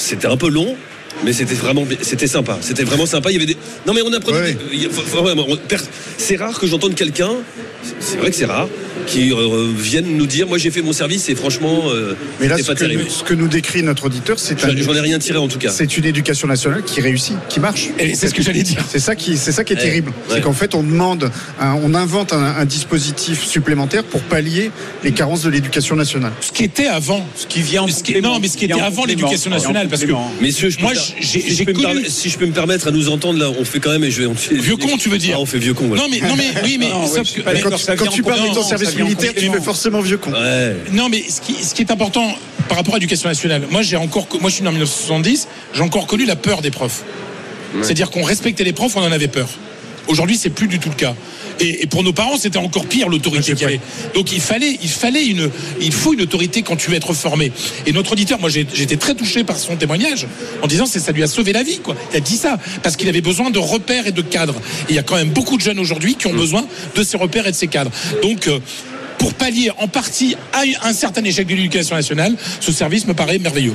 c'était 0.00 0.26
un 0.26 0.36
peu 0.36 0.48
long. 0.48 0.76
Mais 1.24 1.32
c'était 1.32 1.54
vraiment, 1.54 1.84
c'était 2.02 2.28
sympa. 2.28 2.56
C'était 2.60 2.84
vraiment 2.84 3.04
sympa. 3.04 3.30
Il 3.30 3.34
y 3.34 3.36
avait 3.36 3.46
des. 3.46 3.56
Non 3.86 3.92
mais 3.92 4.00
on 4.02 4.12
a- 4.12 4.20
per- 4.20 4.32
C'est 6.16 6.36
rare 6.36 6.58
que 6.58 6.66
j'entende 6.66 6.94
quelqu'un. 6.94 7.32
C'est 7.98 8.16
vrai 8.16 8.30
que 8.30 8.36
c'est 8.36 8.44
rare 8.46 8.68
qui 9.06 9.32
euh, 9.32 9.72
vienne 9.76 10.16
nous 10.16 10.26
dire, 10.26 10.46
moi 10.46 10.58
j'ai 10.58 10.70
fait 10.70 10.82
mon 10.82 10.92
service 10.92 11.28
et 11.28 11.34
franchement, 11.34 11.82
euh, 11.86 12.14
Mais 12.40 12.48
là, 12.48 12.56
c'était 12.56 12.62
ce 12.62 12.68
pas 12.68 12.74
que, 12.74 12.80
terrible. 12.80 13.04
ce 13.08 13.22
que 13.24 13.34
nous 13.34 13.48
décrit 13.48 13.82
notre 13.82 14.06
auditeur, 14.06 14.38
c'est 14.38 14.58
J'en 14.60 14.94
ai 14.94 15.00
rien 15.00 15.18
tiré 15.18 15.38
en 15.38 15.48
tout 15.48 15.58
cas. 15.58 15.70
C'est 15.70 15.96
une 15.96 16.04
éducation 16.04 16.46
nationale 16.48 16.82
qui 16.84 17.00
réussit, 17.00 17.36
qui 17.48 17.60
marche. 17.60 17.88
Et 17.98 18.14
c'est 18.14 18.28
ce 18.28 18.34
que 18.34 18.42
j'allais 18.42 18.62
dire. 18.62 18.82
C'est 18.88 18.98
ça 18.98 19.14
qui, 19.16 19.36
c'est 19.36 19.52
ça 19.52 19.64
qui 19.64 19.72
est 19.72 19.76
Ouais, 19.76 19.82
terrible. 19.82 20.08
ouais. 20.28 20.36
C'est 20.36 20.40
qu'en 20.42 20.52
fait, 20.52 20.74
on 20.74 20.82
demande, 20.82 21.30
un- 21.60 21.74
on 21.82 21.94
invente 21.94 22.32
un, 22.32 22.42
un 22.56 22.64
dispositif 22.64 23.44
supplémentaire 23.44 24.04
pour 24.04 24.20
pallier 24.22 24.70
les 25.04 25.12
carences 25.12 25.42
de 25.42 25.50
l'éducation 25.50 25.96
nationale. 25.96 26.32
Ce 26.40 26.52
qui 26.52 26.64
était 26.64 26.86
avant. 26.86 27.26
Ce 27.36 27.46
qui 27.46 27.62
vient 27.62 27.82
en 27.82 27.88
Ce 27.88 28.02
qui- 28.02 28.20
non, 28.20 28.38
mais 28.40 28.48
ce 28.48 28.56
qui 28.56 28.64
était 28.66 28.80
avant 28.80 29.04
l'éducation 29.04 29.50
nationale, 29.50 29.88
parce 29.88 30.04
que. 30.04 30.12
Messieurs, 30.40 30.70
je 30.70 30.80
Moi, 30.80 30.92
j'ai- 30.94 31.24
si, 31.24 31.40
j'ai 31.48 31.54
je 31.54 31.64
peux 31.64 31.72
me 31.72 31.76
connu- 31.76 31.86
permettre- 31.94 32.10
si 32.10 32.28
je 32.30 32.38
peux 32.38 32.46
me 32.46 32.52
permettre 32.52 32.88
à 32.88 32.90
nous 32.90 33.08
entendre 33.08 33.38
là, 33.38 33.50
on 33.58 33.64
fait 33.64 33.80
quand 33.80 33.90
même 33.90 34.04
et 34.04 34.10
je 34.10 34.22
vais. 34.22 34.28
Vieux 34.52 34.76
con, 34.76 34.96
tu 34.98 35.08
veux 35.08 35.18
dire 35.18 35.34
Ah, 35.36 35.40
on 35.40 35.46
fait 35.46 35.58
vieux 35.58 35.74
con. 35.74 35.86
voilà. 35.88 36.02
Non 36.02 36.08
mais 36.10 36.20
non 36.20 36.34
mais 36.36 36.48
oui 36.64 36.76
mais 36.78 36.86
Quand, 36.90 37.22
tu 37.22 37.40
en 37.40 37.44
parles 37.44 37.56
de 37.56 37.64
ton 37.64 38.06
complément, 38.06 38.54
service 38.90 39.16
militaire, 39.16 39.32
tu 39.34 39.50
fais 39.50 39.60
forcément 39.60 40.00
vieux 40.00 40.18
con. 40.18 40.32
Ouais. 40.32 40.76
Non, 40.92 41.08
mais 41.08 41.22
ce 41.28 41.40
qui, 41.40 41.54
ce 41.54 41.74
qui 41.74 41.82
est 41.82 41.90
important 41.90 42.34
par 42.68 42.78
rapport 42.78 42.94
à 42.94 42.98
l'éducation 42.98 43.28
nationale, 43.28 43.62
moi 43.70 43.82
j'ai 43.82 43.96
encore, 43.96 44.26
moi 44.40 44.50
je 44.50 44.56
suis 44.56 44.62
né 44.62 44.68
en 44.68 44.72
1970, 44.72 45.48
j'ai 45.74 45.82
encore 45.82 46.06
connu 46.06 46.24
la 46.24 46.36
peur 46.36 46.62
des 46.62 46.70
profs. 46.70 47.04
C'est-à-dire 47.82 48.10
qu'on 48.10 48.24
respectait 48.24 48.64
les 48.64 48.72
profs, 48.72 48.96
on 48.96 49.02
en 49.02 49.12
avait 49.12 49.28
peur. 49.28 49.48
Aujourd'hui, 50.08 50.36
c'est 50.36 50.50
plus 50.50 50.66
du 50.66 50.80
tout 50.80 50.88
le 50.88 50.96
cas. 50.96 51.14
Et, 51.60 51.82
et 51.82 51.86
pour 51.86 52.02
nos 52.02 52.12
parents, 52.12 52.36
c'était 52.38 52.58
encore 52.58 52.86
pire 52.86 53.08
l'autorité 53.08 53.52
qu'il 53.52 53.62
y 53.62 53.64
avait. 53.64 53.80
Donc 54.14 54.32
il 54.32 54.40
fallait, 54.40 54.78
il 54.82 54.88
fallait 54.88 55.26
une, 55.26 55.50
il 55.80 55.92
faut 55.92 56.14
une 56.14 56.22
autorité 56.22 56.62
quand 56.62 56.76
tu 56.76 56.90
veux 56.90 56.96
être 56.96 57.12
formé. 57.14 57.52
Et 57.86 57.92
notre 57.92 58.12
auditeur, 58.12 58.40
moi 58.40 58.48
j'ai- 58.50 58.66
j'étais 58.72 58.96
très 58.96 59.14
touché 59.14 59.44
par 59.44 59.56
son 59.58 59.76
témoignage 59.76 60.26
en 60.62 60.66
disant 60.66 60.86
c'est 60.86 61.00
ça 61.00 61.12
lui 61.12 61.22
a 61.22 61.26
sauvé 61.26 61.52
la 61.52 61.62
vie 61.62 61.78
quoi. 61.78 61.94
Il 62.12 62.16
a 62.16 62.20
dit 62.20 62.36
ça 62.36 62.58
parce 62.82 62.96
qu'il 62.96 63.08
avait 63.08 63.20
besoin 63.20 63.50
de 63.50 63.58
repères 63.58 64.06
et 64.06 64.12
de 64.12 64.22
cadres. 64.22 64.56
Et 64.88 64.92
il 64.92 64.94
y 64.96 64.98
a 64.98 65.02
quand 65.02 65.16
même 65.16 65.30
beaucoup 65.30 65.56
de 65.56 65.62
jeunes 65.62 65.78
aujourd'hui 65.78 66.14
qui 66.16 66.26
ont 66.26 66.32
besoin 66.34 66.66
de 66.96 67.02
ces 67.02 67.16
repères 67.16 67.46
et 67.46 67.50
de 67.52 67.56
ces 67.56 67.68
cadres. 67.68 67.90
Donc 68.22 68.48
euh, 68.48 68.58
pour 69.18 69.34
pallier 69.34 69.70
en 69.78 69.86
partie 69.88 70.34
à 70.54 70.62
un 70.88 70.92
certain 70.94 71.22
échec 71.24 71.46
de 71.46 71.54
l'éducation 71.54 71.94
nationale, 71.94 72.36
ce 72.60 72.72
service 72.72 73.06
me 73.06 73.12
paraît 73.14 73.38
merveilleux. 73.38 73.74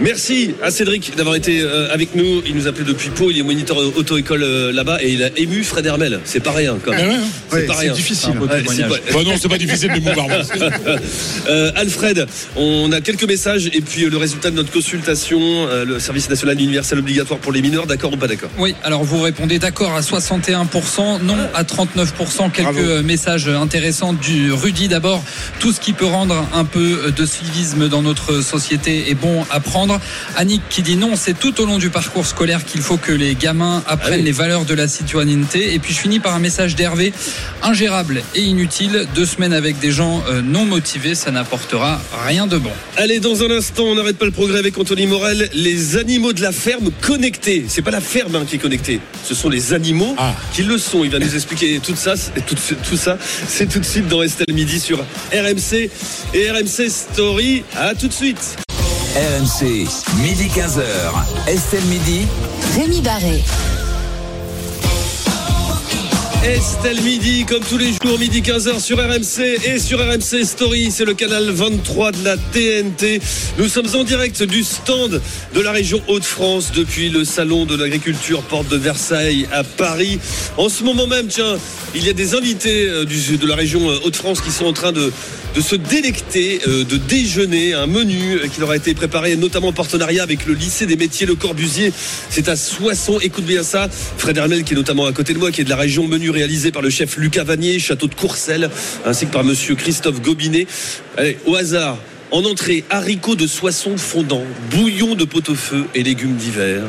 Merci 0.00 0.54
à 0.62 0.70
Cédric 0.70 1.16
d'avoir 1.16 1.34
été 1.34 1.60
euh, 1.60 1.92
avec 1.92 2.14
nous. 2.14 2.40
Il 2.46 2.54
nous 2.54 2.68
appelait 2.68 2.84
depuis 2.84 3.10
Pau. 3.10 3.30
Il 3.32 3.38
est 3.38 3.42
moniteur 3.42 3.76
auto-école 3.78 4.44
euh, 4.44 4.72
là-bas 4.72 4.98
et 5.02 5.10
il 5.12 5.24
a 5.24 5.30
ému 5.36 5.64
Fred 5.64 5.84
Hermel. 5.86 6.20
C'est 6.24 6.38
pas 6.40 6.52
rien 6.52 6.76
quand 6.84 6.92
Ah 6.94 6.98
même. 6.98 7.08
ouais, 7.08 7.14
ouais. 7.16 7.20
C'est 7.50 7.56
Ouais, 7.56 7.66
pas 7.66 7.74
c'est 7.74 7.80
rien. 7.80 7.92
difficile. 7.94 8.38
Ouais, 8.38 8.48
c'est 8.68 8.82
pas- 8.88 8.94
Bah 9.12 9.18
non, 9.24 9.32
c'est 9.40 9.48
pas 9.48 9.58
difficile 9.58 9.92
de 9.92 10.00
mouvoir. 10.00 10.26
Euh, 11.48 11.70
Alfred, 11.76 12.26
on 12.56 12.92
a 12.92 13.00
quelques 13.00 13.24
messages 13.24 13.66
et 13.72 13.80
puis 13.80 14.04
euh, 14.04 14.10
le 14.10 14.18
résultat 14.18 14.50
de 14.50 14.56
notre 14.56 14.70
consultation, 14.70 15.38
euh, 15.40 15.84
le 15.86 15.98
service 15.98 16.28
national 16.28 16.60
universel 16.60 16.98
obligatoire 16.98 17.40
pour 17.40 17.52
les 17.52 17.62
mineurs, 17.62 17.86
d'accord 17.86 18.12
ou 18.12 18.16
pas 18.16 18.26
d'accord? 18.26 18.50
Oui, 18.58 18.74
alors 18.84 19.02
vous 19.02 19.20
répondez 19.22 19.58
d'accord 19.58 19.94
à 19.94 20.02
61%, 20.02 21.22
non 21.22 21.36
à 21.54 21.62
39%. 21.64 22.50
Quelques 22.52 22.72
Bravo. 22.74 23.02
messages 23.02 23.48
intéressants 23.48 24.12
du 24.12 24.52
Rudy 24.52 24.88
d'abord. 24.88 25.24
Tout 25.58 25.72
ce 25.72 25.80
qui 25.80 25.92
peut 25.94 26.04
rendre 26.06 26.46
un 26.52 26.64
peu 26.64 27.12
de 27.16 27.26
civisme 27.26 27.88
dans 27.88 28.02
notre 28.02 28.42
société 28.42 29.10
est 29.10 29.14
bon 29.14 29.44
à 29.50 29.60
prendre. 29.60 29.87
Annick 30.36 30.62
qui 30.68 30.82
dit 30.82 30.96
non, 30.96 31.12
c'est 31.16 31.38
tout 31.38 31.60
au 31.60 31.66
long 31.66 31.78
du 31.78 31.90
parcours 31.90 32.26
scolaire 32.26 32.64
qu'il 32.64 32.80
faut 32.82 32.96
que 32.96 33.12
les 33.12 33.34
gamins 33.34 33.82
apprennent 33.86 34.14
Ah 34.14 34.16
oui. 34.18 34.22
les 34.24 34.32
valeurs 34.32 34.64
de 34.64 34.74
la 34.74 34.88
citoyenneté. 34.88 35.74
Et 35.74 35.78
puis 35.78 35.94
je 35.94 35.98
finis 36.00 36.20
par 36.20 36.34
un 36.34 36.38
message 36.38 36.74
d'Hervé, 36.76 37.12
ingérable 37.62 38.22
et 38.34 38.42
inutile. 38.42 39.06
Deux 39.14 39.26
semaines 39.26 39.52
avec 39.52 39.78
des 39.78 39.90
gens 39.92 40.22
euh, 40.28 40.42
non 40.42 40.64
motivés, 40.64 41.14
ça 41.14 41.30
n'apportera 41.30 42.00
rien 42.26 42.46
de 42.46 42.58
bon. 42.58 42.70
Allez, 42.96 43.20
dans 43.20 43.42
un 43.42 43.50
instant, 43.50 43.84
on 43.84 43.94
n'arrête 43.94 44.18
pas 44.18 44.24
le 44.26 44.30
progrès 44.32 44.58
avec 44.58 44.76
Anthony 44.78 45.06
Morel. 45.06 45.48
Les 45.54 45.96
animaux 45.96 46.32
de 46.32 46.42
la 46.42 46.52
ferme 46.52 46.90
connectés. 47.00 47.64
C'est 47.68 47.82
pas 47.82 47.90
la 47.90 48.00
ferme 48.00 48.36
hein, 48.36 48.44
qui 48.48 48.56
est 48.56 48.58
connectée. 48.58 49.00
Ce 49.24 49.34
sont 49.34 49.48
les 49.48 49.72
animaux 49.72 50.14
Ah. 50.18 50.34
qui 50.52 50.62
le 50.62 50.78
sont. 50.78 51.04
Il 51.04 51.10
va 51.10 51.18
nous 51.18 51.34
expliquer 51.34 51.80
tout 51.82 51.96
ça. 51.96 52.14
c'est- 52.16 52.44
Tout, 52.46 52.54
tout 52.88 52.96
ça, 52.96 53.18
c'est 53.48 53.66
tout 53.68 53.78
de 53.78 53.84
suite 53.84 54.08
dans 54.08 54.22
Estelle 54.22 54.54
Midi 54.54 54.80
sur 54.80 54.98
RMC 55.32 55.90
et 56.34 56.50
RMC 56.50 56.88
Story. 56.88 57.62
À 57.76 57.94
tout 57.94 58.08
de 58.08 58.12
suite. 58.12 58.56
RMC, 59.16 59.86
midi 60.22 60.44
15h. 60.48 60.82
Estelle 61.48 61.84
Midi. 61.86 62.26
Rémi 62.76 63.00
Barré. 63.00 63.42
Estelle 66.44 67.00
Midi, 67.02 67.44
comme 67.44 67.64
tous 67.64 67.78
les 67.78 67.92
jours, 67.92 68.16
midi 68.18 68.40
15h 68.42 68.78
sur 68.80 68.96
RMC 68.98 69.58
et 69.66 69.78
sur 69.80 69.98
RMC 69.98 70.44
Story. 70.44 70.90
C'est 70.92 71.04
le 71.04 71.14
canal 71.14 71.50
23 71.50 72.12
de 72.12 72.24
la 72.24 72.36
TNT. 72.36 73.20
Nous 73.58 73.68
sommes 73.68 73.88
en 73.96 74.04
direct 74.04 74.42
du 74.44 74.62
stand 74.62 75.20
de 75.54 75.60
la 75.60 75.72
région 75.72 76.00
Hauts-de-France 76.06 76.70
depuis 76.74 77.08
le 77.08 77.24
salon 77.24 77.64
de 77.66 77.76
l'agriculture 77.76 78.42
porte 78.42 78.68
de 78.68 78.76
Versailles 78.76 79.48
à 79.52 79.64
Paris. 79.64 80.20
En 80.56 80.68
ce 80.68 80.84
moment 80.84 81.06
même, 81.08 81.26
tiens, 81.26 81.56
il 81.94 82.06
y 82.06 82.08
a 82.08 82.12
des 82.12 82.34
invités 82.34 82.86
euh, 82.88 83.04
du- 83.04 83.36
de 83.36 83.46
la 83.46 83.56
région 83.56 83.90
euh, 83.90 83.98
Hauts-de-France 84.04 84.40
qui 84.40 84.52
sont 84.52 84.66
en 84.66 84.72
train 84.72 84.92
de, 84.92 85.12
de 85.54 85.60
se 85.60 85.76
délecter, 85.76 86.60
euh, 86.66 86.84
de 86.84 86.96
déjeuner, 86.96 87.74
un 87.74 87.86
menu 87.86 88.34
euh, 88.34 88.48
qui 88.48 88.60
leur 88.60 88.70
a 88.70 88.76
été 88.76 88.94
préparé 88.94 89.36
notamment 89.36 89.68
en 89.68 89.72
partenariat 89.72 90.22
avec 90.22 90.46
le 90.46 90.54
lycée 90.54 90.86
des 90.86 90.96
métiers 90.96 91.26
Le 91.26 91.34
Corbusier. 91.34 91.92
C'est 92.30 92.48
à 92.48 92.56
Soissons, 92.56 93.18
écoute 93.20 93.44
bien 93.44 93.62
ça. 93.62 93.88
Fred 93.90 94.36
Hermel 94.36 94.64
qui 94.64 94.74
est 94.74 94.76
notamment 94.76 95.06
à 95.06 95.12
côté 95.12 95.32
de 95.34 95.38
moi, 95.38 95.50
qui 95.50 95.60
est 95.60 95.64
de 95.64 95.70
la 95.70 95.76
région 95.76 96.06
menu 96.06 96.30
réalisé 96.30 96.70
par 96.70 96.82
le 96.82 96.90
chef 96.90 97.16
Lucas 97.16 97.44
Vanier, 97.44 97.78
château 97.78 98.06
de 98.06 98.14
Courcelles, 98.14 98.70
ainsi 99.04 99.26
que 99.26 99.32
par 99.32 99.44
monsieur 99.44 99.74
Christophe 99.74 100.20
Gobinet. 100.20 100.66
Allez, 101.16 101.38
au 101.46 101.54
hasard. 101.54 101.98
En 102.30 102.44
entrée, 102.44 102.84
haricots 102.90 103.36
de 103.36 103.46
Soissons 103.46 103.96
fondant, 103.96 104.44
bouillon 104.70 105.14
de 105.14 105.24
pot-au-feu 105.24 105.86
et 105.94 106.02
légumes 106.02 106.36
d'hiver. 106.36 106.82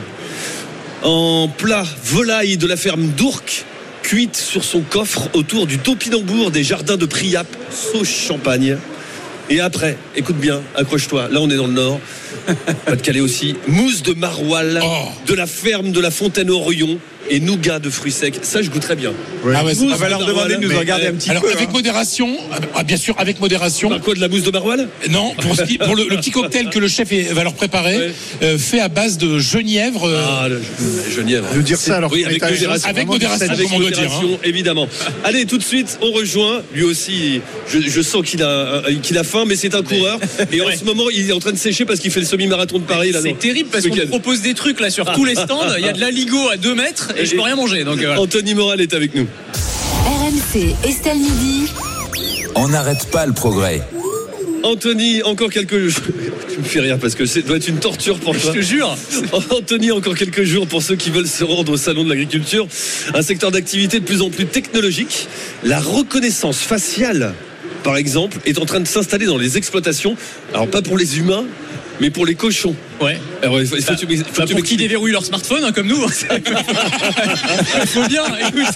En 1.02 1.48
plat, 1.48 1.86
volaille 2.04 2.58
de 2.58 2.68
la 2.68 2.76
ferme 2.76 3.08
d'Ourcq, 3.08 3.64
cuite 4.10 4.38
sur 4.38 4.64
son 4.64 4.82
coffre 4.82 5.30
autour 5.36 5.68
du 5.68 5.78
topinambour 5.78 6.50
des 6.50 6.64
jardins 6.64 6.98
de 6.98 7.06
Priap, 7.06 7.46
sauce 7.70 8.10
champagne. 8.10 8.76
Et 9.52 9.60
après, 9.60 9.98
écoute 10.16 10.38
bien, 10.38 10.64
accroche-toi, 10.76 11.28
là 11.30 11.40
on 11.40 11.48
est 11.52 11.56
dans 11.56 11.68
le 11.68 11.74
nord, 11.74 12.00
pas 12.88 12.96
de 12.96 13.02
Calais 13.04 13.20
aussi, 13.20 13.56
mousse 13.68 14.02
de 14.02 14.14
maroilles 14.14 14.80
Oh. 14.82 15.10
de 15.28 15.36
la 15.36 15.46
ferme 15.46 15.92
de 15.92 16.00
la 16.00 16.10
Fontaine 16.10 16.50
Orion 16.50 16.98
et 17.30 17.40
nougat 17.40 17.80
de 17.80 17.90
fruits 17.90 18.12
secs. 18.12 18.40
Ça, 18.42 18.62
je 18.62 18.70
goûterais 18.70 18.96
bien. 18.96 19.14
Ah 19.54 19.64
ouais, 19.64 19.74
On 19.82 19.88
va 19.96 20.10
leur 20.10 20.20
de 20.20 20.26
demander 20.26 20.56
de 20.56 20.62
nous 20.62 20.70
mais- 20.70 20.78
regarder 20.78 21.08
un 21.08 21.14
petit 21.14 21.30
Alors 21.30 21.44
peu. 21.44 21.52
avec 21.52 21.70
hein. 21.70 21.72
modération, 21.74 22.38
ah, 22.76 22.84
bien 22.84 22.98
sûr 22.98 23.16
avec 23.18 23.40
modération. 23.40 23.90
Par 23.90 24.02
quoi, 24.02 24.14
de 24.16 24.20
la 24.20 24.28
mousse 24.28 24.44
de 24.44 24.52
maroilles 24.52 24.88
Non, 25.10 25.34
pour, 25.36 25.56
ce 25.56 25.64
qui- 25.64 25.78
pour 25.78 25.96
le, 25.96 26.06
le 26.10 26.18
petit 26.18 26.32
cocktail 26.32 26.70
que 26.70 26.80
le 26.80 26.88
chef 26.88 27.12
va 27.32 27.44
leur 27.44 27.54
préparer, 27.54 27.98
Ouais. 27.98 28.12
euh, 28.44 28.58
fait 28.58 28.80
à 28.80 28.88
base 28.90 29.18
de 29.18 29.40
genièvre. 29.40 30.06
euh, 30.06 30.22
Ah, 30.28 30.48
le, 30.48 30.56
le 30.56 31.12
Genièvre. 31.16 31.48
Je 31.52 31.58
veux 31.58 31.64
dire 31.64 31.78
ça 31.78 31.98
alors 31.98 32.12
Oui, 32.12 32.24
avec 32.26 32.42
modération. 32.42 32.90
Avec 32.90 33.08
modération, 33.08 33.46
du 33.48 33.52
Avec 33.54 33.68
comme 33.68 33.76
on 33.76 33.80
doit 33.80 33.90
dire, 33.92 34.04
modération, 34.04 34.40
évidemment. 34.44 34.88
Allez, 35.24 35.46
tout 35.46 35.58
de 35.58 35.64
suite, 35.64 35.98
on 36.02 36.12
rejoint. 36.12 36.62
Lui 36.74 36.84
aussi, 36.84 37.42
je, 37.68 37.80
je 37.80 38.02
sens 38.02 38.24
qu'il 38.24 38.44
a, 38.44 38.48
euh, 38.50 38.82
qu'il 39.02 39.18
a 39.18 39.24
faim, 39.24 39.44
mais 39.48 39.56
c'est 39.56 39.76
un 39.76 39.82
coureur. 39.84 40.20
Et 40.52 40.62
en 40.62 40.68
ce 40.78 40.84
moment, 40.86 41.10
il 41.12 41.30
est 41.30 41.34
en 41.34 41.40
train 41.40 41.52
de 41.52 41.58
sécher 41.58 41.86
parce 41.86 42.00
qu'il 42.00 42.12
fait 42.12 42.20
le 42.22 42.26
semi-marathon 42.26 42.80
de 42.80 42.84
Paris. 42.84 43.12
C'est 43.22 43.38
terrible 43.40 43.70
parce 43.72 43.84
Ce 43.84 43.90
qu'on 43.90 44.08
propose 44.08 44.42
des 44.42 44.54
trucs 44.54 44.80
là 44.80 44.90
sur 44.90 45.12
tous 45.12 45.26
les 45.26 45.36
stands. 45.36 45.62
Il 45.78 45.86
y 45.86 45.90
a 45.90 45.94
de 45.94 46.00
l'aligo 46.00 46.50
à 46.52 46.58
2 46.58 46.76
mètres 46.76 47.09
et 47.18 47.26
je 47.26 47.36
peux 47.36 47.42
rien 47.42 47.56
manger. 47.56 47.84
Donc 47.84 48.00
euh, 48.00 48.06
voilà. 48.06 48.22
Anthony 48.22 48.54
Moral 48.56 48.82
est 48.82 48.94
avec 48.94 49.16
nous. 49.16 49.28
RMC 50.06 50.76
Estelle 50.84 51.18
Midi. 51.18 51.72
On 52.56 52.68
n'arrête 52.70 53.10
pas 53.12 53.26
le 53.26 53.34
progrès. 53.34 53.82
Anthony, 54.64 55.24
encore 55.24 55.50
quelques 55.50 55.88
jours. 55.88 56.04
Tu 56.50 56.58
me 56.58 56.64
fais 56.64 56.80
rire 56.82 56.98
parce 57.00 57.16
que 57.16 57.26
ça 57.26 57.42
doit 57.42 57.58
être 57.58 57.68
une 57.68 57.80
torture 57.80 58.20
pour 58.20 58.36
toi. 58.38 58.52
Je 58.54 58.60
te 58.60 58.64
jure. 58.64 58.98
Anthony, 59.52 59.92
encore 59.92 60.16
quelques 60.16 60.44
jours 60.44 60.68
pour 60.68 60.82
ceux 60.82 60.96
qui 60.96 61.10
veulent 61.10 61.28
se 61.28 61.44
rendre 61.44 61.72
au 61.72 61.78
salon 61.78 62.04
de 62.04 62.10
l'agriculture. 62.10 62.68
Un 63.14 63.22
secteur 63.22 63.52
d'activité 63.52 64.00
de 64.00 64.06
plus 64.06 64.22
en 64.22 64.30
plus 64.30 64.46
technologique. 64.46 65.28
La 65.64 65.80
reconnaissance 65.80 66.58
faciale, 66.58 67.34
par 67.84 67.96
exemple, 67.96 68.40
est 68.46 68.58
en 68.58 68.66
train 68.66 68.80
de 68.80 68.88
s'installer 68.88 69.26
dans 69.26 69.38
les 69.38 69.58
exploitations. 69.58 70.18
Alors 70.54 70.68
pas 70.68 70.82
pour 70.82 70.98
les 70.98 71.20
humains, 71.20 71.46
mais 72.00 72.10
pour 72.10 72.26
les 72.26 72.36
cochons. 72.36 72.76
Ouais. 73.02 73.20
Alors, 73.42 73.62
il 73.62 73.68
faut, 73.68 73.76
faut 73.78 73.82
Bah, 73.82 73.96
bah, 73.98 74.24
pour 74.36 74.46
qui 74.46 74.54
m'expliques. 74.56 74.80
déverrouille 74.80 75.12
leur 75.12 75.26
smartphone, 75.26 75.64
hein, 75.64 75.72
comme 75.72 75.88
nous. 75.88 76.06
Il 77.82 77.88
faut 77.88 78.08
bien, 78.08 78.24
écoute. 78.48 78.74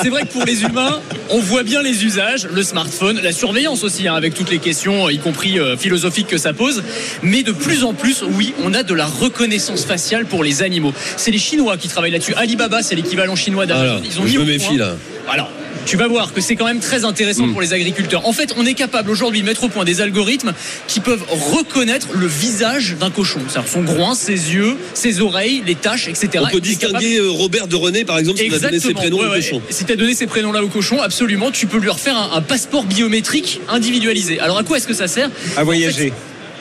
C'est 0.00 0.08
vrai 0.08 0.22
que 0.22 0.28
pour 0.28 0.44
les 0.44 0.62
humains, 0.62 1.00
on 1.30 1.40
voit 1.40 1.62
bien 1.62 1.82
les 1.82 2.04
usages, 2.04 2.46
le 2.52 2.62
smartphone, 2.62 3.20
la 3.22 3.32
surveillance 3.32 3.82
aussi, 3.82 4.06
hein, 4.08 4.14
avec 4.14 4.34
toutes 4.34 4.50
les 4.50 4.58
questions, 4.58 5.08
y 5.10 5.18
compris 5.18 5.58
euh, 5.58 5.76
philosophiques 5.76 6.28
que 6.28 6.38
ça 6.38 6.52
pose. 6.52 6.82
Mais 7.22 7.42
de 7.42 7.52
plus 7.52 7.84
en 7.84 7.94
plus, 7.94 8.22
oui, 8.22 8.54
on 8.62 8.74
a 8.74 8.82
de 8.82 8.94
la 8.94 9.06
reconnaissance 9.06 9.84
faciale 9.84 10.26
pour 10.26 10.44
les 10.44 10.62
animaux. 10.62 10.92
C'est 11.16 11.30
les 11.30 11.38
Chinois 11.38 11.76
qui 11.76 11.88
travaillent 11.88 12.12
là-dessus. 12.12 12.34
Alibaba, 12.34 12.82
c'est 12.82 12.94
l'équivalent 12.94 13.36
chinois 13.36 13.66
d'Amazon. 13.66 14.02
Ils 14.04 14.20
ont 14.20 14.26
je 14.26 14.32
mis 14.32 14.38
me 14.38 14.44
méfie, 14.44 14.76
là. 14.76 14.96
Alors, 15.30 15.50
tu 15.84 15.96
vas 15.96 16.08
voir 16.08 16.32
que 16.32 16.40
c'est 16.40 16.56
quand 16.56 16.64
même 16.66 16.80
très 16.80 17.04
intéressant 17.04 17.46
Mm. 17.46 17.52
pour 17.52 17.60
les 17.60 17.72
agriculteurs. 17.72 18.26
En 18.26 18.32
fait, 18.32 18.54
on 18.56 18.64
est 18.66 18.74
capable 18.74 19.10
aujourd'hui 19.10 19.40
de 19.42 19.46
mettre 19.46 19.64
au 19.64 19.68
point 19.68 19.84
des 19.84 20.00
algorithmes 20.00 20.52
qui 20.88 21.00
peuvent 21.00 21.24
reconnaître 21.30 22.08
le 22.14 22.26
visage 22.26 22.96
d'un 22.98 23.10
cochon. 23.10 23.40
C'est-à-dire 23.48 23.70
son 23.70 23.82
groin, 23.82 24.14
ses 24.14 24.32
yeux, 24.54 24.76
ses 24.94 25.20
oreilles, 25.20 25.62
les 25.66 25.74
taches, 25.74 26.08
etc. 26.08 26.28
On 26.34 26.38
peut 26.38 26.44
capable- 26.44 26.60
distinguer 26.60 27.18
euh, 27.18 27.28
Robert 27.30 27.66
de 27.68 27.76
René, 27.76 28.04
par 28.04 28.18
exemple, 28.18 28.38
si 28.38 28.48
on 28.50 28.54
a 28.54 28.58
donné 28.58 28.80
ses 28.80 28.94
prénoms 28.94 29.18
Ouais, 29.18 29.26
au 29.26 29.30
ouais. 29.30 29.36
cochon. 29.40 29.62
Si 29.70 29.84
tu 29.84 29.92
as 29.92 29.96
donné 29.96 30.14
ces 30.14 30.26
prénoms-là 30.26 30.62
au 30.64 30.68
cochon, 30.68 31.00
absolument, 31.00 31.50
tu 31.50 31.66
peux 31.66 31.78
lui 31.78 31.90
refaire 31.90 32.16
un, 32.16 32.36
un 32.36 32.40
passeport 32.42 32.84
biométrique 32.84 33.60
individualisé. 33.68 34.40
Alors 34.40 34.58
à 34.58 34.62
quoi 34.64 34.76
est-ce 34.78 34.86
que 34.86 34.94
ça 34.94 35.08
sert? 35.08 35.30
À 35.56 35.64
voyager. 35.64 36.12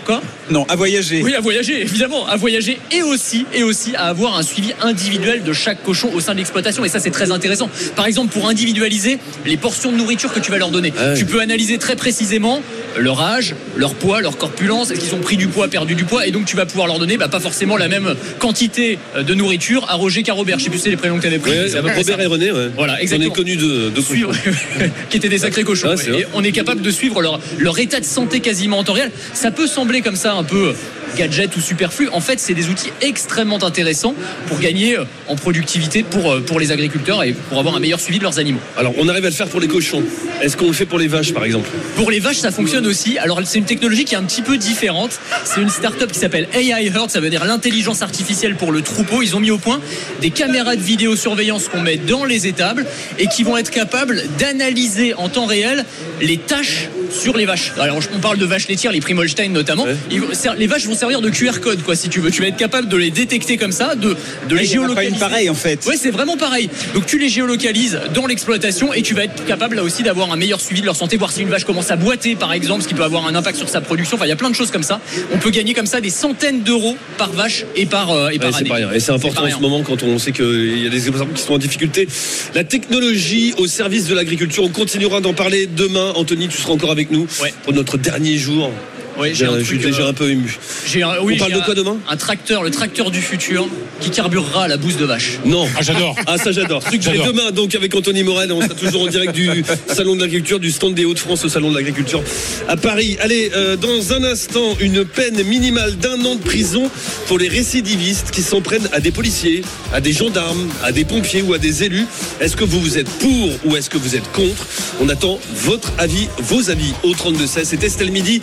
Quoi 0.06 0.22
Non, 0.51 0.66
à 0.70 0.76
voyager. 0.76 1.24
Oui, 1.24 1.34
à 1.34 1.39
voyager, 1.41 1.82
évidemment, 1.82 2.28
à 2.28 2.36
voyager 2.36 2.80
et 2.91 3.01
aussi, 3.01 3.45
et 3.53 3.64
aussi 3.64 3.95
à 3.95 4.06
avoir 4.06 4.38
un 4.38 4.43
suivi 4.43 4.72
individuel 4.82 5.43
de 5.43 5.51
chaque 5.51 5.84
cochon 5.84 6.12
au 6.14 6.20
sein 6.20 6.34
de 6.34 6.38
l'exploitation. 6.38 6.86
Et 6.86 6.89
ça, 6.89 6.99
c'est 6.99 7.10
très 7.10 7.32
intéressant. 7.32 7.70
Par 7.95 8.06
exemple, 8.06 8.32
pour 8.32 8.47
individualiser 8.47 9.18
les 9.45 9.58
portions 9.58 9.91
de 9.91 9.97
nourriture 9.97 10.32
que 10.32 10.39
tu 10.39 10.51
vas 10.51 10.60
leur 10.60 10.70
donner, 10.70 10.93
Ah 10.97 11.08
ouais. 11.10 11.14
tu 11.18 11.26
peux 11.26 11.39
analyser 11.41 11.80
très 11.80 11.95
précisément 11.95 12.62
leur 12.98 13.22
âge, 13.22 13.56
leur 13.76 13.93
poids, 13.96 14.22
leur 14.22 14.38
corpulence, 14.38 14.91
est-ce 14.91 15.00
qu'ils 15.00 15.16
ont 15.16 15.20
pris 15.20 15.38
du 15.38 15.48
poids, 15.48 15.68
perdu 15.68 15.96
du 15.96 16.06
poids, 16.06 16.26
et 16.26 16.32
donc 16.32 16.46
tu 16.46 16.56
vas 16.56 16.66
pouvoir 16.66 16.88
leur 16.88 17.00
donner 17.00 17.18
bah, 17.18 17.28
pas 17.28 17.39
forcément 17.39 17.78
la 17.78 17.88
même 17.88 18.16
quantité 18.39 18.98
euh, 19.16 19.24
de 19.24 19.34
nourriture 19.34 19.86
à 19.89 19.96
Roger 19.96 20.24
qu'à 20.24 20.34
Robert. 20.34 20.60
Je 20.60 20.66
sais 20.66 20.70
plus 20.70 20.80
c'est 20.80 20.89
les 20.89 20.98
prénoms 20.98 21.18
que 21.18 21.22
tu 21.22 21.28
avais 21.28 21.39
pris. 21.39 21.52
Ouais, 21.52 21.80
Robert 21.80 22.20
et 22.20 22.26
René, 22.26 22.52
ouais. 22.52 22.70
Voilà, 22.76 22.93
On 22.93 23.02
exactement. 23.02 23.34
est 23.34 23.36
connus 23.36 23.58
de, 23.58 23.89
de 23.89 24.02
Suivre, 24.02 24.32
qui 25.10 25.18
étaient 25.18 25.30
des 25.30 25.39
sacrés 25.39 25.64
cochons. 25.64 25.96
Ouais. 25.96 26.20
Et 26.22 26.26
on 26.34 26.43
est 26.43 26.52
capable 26.52 26.82
de 26.82 26.91
suivre 26.91 27.22
leur, 27.22 27.39
leur 27.58 27.80
état 27.80 28.00
de 28.00 28.06
santé 28.06 28.39
quasiment 28.39 28.80
en 28.80 28.84
temps 28.84 28.93
réel. 28.93 29.12
Ça 29.34 29.52
peut 29.52 29.68
sembler 29.68 30.02
comme 30.02 30.16
ça 30.16 30.34
un 30.34 30.43
peu 30.43 30.74
gadget 31.16 31.55
ou 31.55 31.61
superflu. 31.61 32.09
En 32.09 32.22
fait, 32.22 32.39
c'est 32.39 32.53
des 32.53 32.70
outils 32.70 32.91
extrêmement 33.01 33.63
intéressants 33.63 34.16
pour 34.47 34.59
gagner 34.59 34.97
euh, 34.97 35.05
en 35.28 35.36
productivité 35.36 36.03
pour, 36.03 36.32
euh, 36.32 36.41
pour 36.41 36.59
les 36.59 36.72
agriculteurs 36.72 37.24
et 37.24 37.34
pour 37.34 37.59
avoir 37.59 37.76
un 37.76 37.80
meilleur 37.80 37.99
suivi 37.99 38.20
de 38.20 38.24
leurs 38.24 38.39
animaux. 38.39 38.59
Alors, 38.78 38.93
on 38.97 39.07
arrive 39.07 39.26
à 39.26 39.30
le 39.30 39.36
faire 39.36 39.47
pour 39.47 39.59
les 39.59 39.68
cochons. 39.68 40.03
Est-ce 40.41 40.57
qu'on 40.57 40.68
le 40.68 40.74
fait 40.74 40.86
pour 40.86 40.99
les 40.99 41.07
vaches, 41.07 41.34
par 41.34 41.45
exemple? 41.45 41.70
Pour 41.95 42.11
les 42.11 42.20
vaches, 42.20 42.38
ça 42.38 42.51
fonctionne 42.51 42.86
aussi. 42.86 43.18
Alors, 43.18 43.39
c'est 43.45 43.57
une 43.57 43.66
technologie 43.66 44.05
qui 44.05 44.16
est 44.16 44.18
un 44.18 44.24
petit 44.24 44.41
peu 44.41 44.57
différente. 44.57 45.20
C'est 45.43 45.61
une 45.61 45.70
start-up 45.70 46.11
qui 46.11 46.20
s'appelle 46.20 46.47
AI 46.53 46.88
Herd, 46.88 47.09
ça 47.09 47.20
veut 47.20 47.30
dire 47.30 47.45
l'intelligence 47.45 48.01
artificielle 48.01 48.55
pour 48.55 48.72
le 48.72 48.82
troupeau. 48.82 49.22
Ils 49.22 49.36
ont 49.36 49.39
mis 49.39 49.51
au 49.51 49.57
point 49.57 49.80
des 50.22 50.30
caméras 50.30 50.76
de 50.76 50.82
vidéosurveillance 50.82 51.68
qu'on 51.68 51.82
met 51.82 51.97
dans 51.97 52.26
les 52.26 52.47
étables 52.47 52.86
et 53.20 53.28
qui 53.28 53.43
vont 53.43 53.57
être 53.57 53.72
capables 53.72 54.24
d'analyser 54.38 55.13
en 55.13 55.30
temps 55.30 55.45
réel 55.45 55.86
les 56.22 56.38
tâches 56.38 56.89
sur 57.11 57.38
les 57.38 57.45
vaches. 57.45 57.74
Alors, 57.80 57.99
on 58.13 58.20
parle 58.20 58.38
de 58.38 58.45
vaches 58.45 58.68
laitières, 58.68 58.91
les 58.91 58.99
Primolstein 58.99 59.49
notamment. 59.51 59.86
Les 60.09 60.68
vaches 60.68 60.86
vont 60.86 60.95
servir 61.06 61.22
de 61.22 61.30
QR 61.30 61.60
code, 61.62 61.84
quoi, 61.84 61.95
si 61.95 62.10
tu 62.10 62.20
veux. 62.20 62.32
Tu 62.32 62.41
vas 62.41 62.47
être 62.47 62.58
capable 62.58 62.88
de 62.88 62.97
les 62.97 63.12
détecter 63.12 63.58
comme 63.58 63.72
ça, 63.72 63.93
de, 63.93 64.16
de 64.49 64.56
les 64.56 64.66
géolocaliser. 64.66 65.14
une 65.14 65.20
pareille, 65.20 65.49
en 65.51 65.53
fait. 65.53 65.86
Ouais, 65.86 65.97
c'est 65.97 66.10
vraiment 66.10 66.36
pareil. 66.36 66.68
Donc 66.95 67.06
tu 67.06 67.20
les 67.20 67.30
géolocalises 67.30 67.99
dans 68.16 68.26
l'exploitation 68.26 68.91
et 68.91 69.03
tu 69.03 69.14
vas 69.14 69.26
être 69.26 69.45
capable 69.45 69.76
là 69.76 69.84
aussi 69.84 70.01
d'avoir 70.01 70.32
un 70.32 70.36
meilleur 70.36 70.60
suivi 70.60 70.82
de 70.82 70.86
leur 70.88 70.95
santé, 70.95 71.18
voir 71.18 71.32
si 71.32 71.41
une 71.41 71.49
vache 71.49 71.64
commence 71.64 71.91
à 71.91 71.95
boiter 71.95 72.36
par 72.36 72.53
exemple, 72.53 72.82
ce 72.82 72.88
qui 72.88 72.95
peut 72.95 73.03
avoir 73.03 73.28
un 73.28 73.36
impact 73.36 73.58
sur 73.58 73.70
sa 73.70 73.82
production. 73.82 74.16
Enfin, 74.18 74.26
il 74.26 74.30
y 74.30 74.32
a 74.32 74.36
plein 74.36 74.49
de 74.49 74.56
choses 74.56 74.72
comme 74.72 74.82
ça. 74.84 74.99
On 75.32 75.38
peut 75.38 75.51
gagner 75.51 75.74
comme 75.76 75.86
ça 75.86 76.01
des 76.01 76.10
centaines 76.10 76.62
d'euros 76.64 76.97
par 77.20 77.32
vache 77.32 77.66
et 77.76 77.86
par, 77.86 78.10
euh, 78.12 78.30
et 78.30 78.39
par 78.39 78.47
Ouais, 78.47 78.53
c'est 78.53 78.60
année. 78.62 78.70
pas 78.70 78.76
rien. 78.76 78.91
Et 78.91 78.99
c'est 78.99 79.12
important 79.12 79.43
en 79.45 79.49
ce 79.51 79.60
moment 79.62 79.84
quand 79.84 80.01
on 80.01 80.18
sait 80.18 80.32
qu'il 80.32 80.84
y 80.84 80.88
a 80.88 80.89
des 80.89 80.97
exploitants 81.08 81.32
qui 81.34 81.41
sont 81.43 81.53
en 81.53 81.58
difficulté. 81.60 82.08
La 82.56 82.64
technologie 82.64 83.53
au 83.58 83.68
service 83.68 84.08
de 84.08 84.16
l'agriculture, 84.16 84.64
on 84.64 84.70
continuera 84.70 85.22
d'en 85.22 85.34
parler 85.34 85.68
demain. 85.68 86.14
Anthony, 86.16 86.47
tu 86.47 86.58
seras 86.58 86.74
encore 86.74 86.91
avec 86.91 87.12
nous 87.12 87.28
pour 87.64 87.74
notre 87.74 87.97
dernier 87.99 88.38
jour. 88.38 88.72
Ouais, 89.18 89.34
j'ai 89.34 89.45
un 89.45 89.57
je 89.59 89.63
suis 89.63 89.78
truc, 89.80 89.91
déjà 89.91 90.03
euh, 90.03 90.09
un 90.09 90.13
peu 90.13 90.30
ému. 90.30 90.57
Un- 90.95 91.20
oui, 91.22 91.34
on 91.36 91.39
parle 91.39 91.53
de 91.53 91.59
quoi 91.59 91.72
un- 91.72 91.76
demain? 91.78 91.97
Un 92.09 92.18
tracteur, 92.18 92.63
le 92.63 92.72
tracteur 92.72 93.11
du 93.11 93.22
futur 93.22 93.68
qui 94.01 94.09
carburera 94.09 94.66
à 94.66 94.68
la 94.68 94.78
bouse 94.78 94.97
de 94.97 95.05
vache. 95.05 95.39
Non. 95.45 95.68
Ah, 95.78 95.82
j'adore. 95.82 96.16
Ah, 96.28 96.38
ça 96.38 96.51
j'adore. 96.51 96.82
Et 96.91 96.99
J'adore. 97.01 97.28
demain, 97.28 97.51
donc, 97.51 97.76
avec 97.76 97.93
Anthony 97.95 98.24
Morel, 98.24 98.51
on 98.51 98.61
sera 98.61 98.74
toujours 98.74 99.03
en 99.03 99.07
direct 99.07 99.34
du 99.34 99.63
Salon 99.88 100.16
de 100.16 100.22
l'Agriculture, 100.22 100.59
du 100.59 100.72
stand 100.72 100.95
des 100.95 101.05
Hauts-de-France 101.05 101.45
au 101.45 101.49
Salon 101.49 101.70
de 101.72 101.76
l'Agriculture 101.76 102.24
à 102.68 102.76
Paris. 102.78 103.16
Allez, 103.22 103.51
euh, 103.55 103.76
dans 103.78 104.13
un 104.13 104.24
instant, 104.24 104.76
une 104.80 105.05
peine 105.05 105.43
minimale 105.43 105.95
d'un 105.97 106.20
an 106.26 106.36
de 106.36 106.41
prison 106.41 106.89
pour 107.28 107.38
les 107.38 107.47
récidivistes 107.47 108.32
qui 108.32 108.41
s'en 108.41 108.61
prennent 108.61 108.89
à 108.91 108.99
des 108.99 109.11
policiers, 109.11 109.61
à 109.93 110.01
des 110.01 110.13
gendarmes, 110.13 110.68
à 110.84 110.91
des 110.91 111.05
pompiers 111.05 111.41
ou 111.41 111.53
à 111.53 111.57
des 111.57 111.84
élus. 111.84 112.05
Est-ce 112.41 112.55
que 112.57 112.63
vous 112.66 112.80
vous 112.82 112.97
êtes 112.97 113.09
pour 113.09 113.49
ou 113.66 113.76
est-ce 113.78 113.89
que 113.89 113.97
vous 113.97 114.16
êtes 114.16 114.30
contre? 114.34 114.66
On 115.01 115.07
attend 115.09 115.39
votre 115.53 115.91
avis, 115.97 116.28
vos 116.39 116.70
avis 116.70 116.93
au 117.03 117.13
32-16. 117.13 117.61
C'est 117.66 117.84
Estelle 117.84 118.11
Midi, 118.11 118.41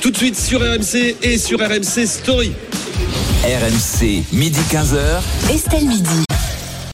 tout 0.00 0.13
de 0.14 0.18
suite 0.18 0.38
sur 0.38 0.60
RMC 0.60 1.16
et 1.22 1.38
sur 1.38 1.58
RMC 1.58 2.06
Story. 2.06 2.52
RMC, 3.42 4.22
midi 4.32 4.60
15h. 4.70 5.20
Estelle 5.52 5.86
Midi. 5.86 6.33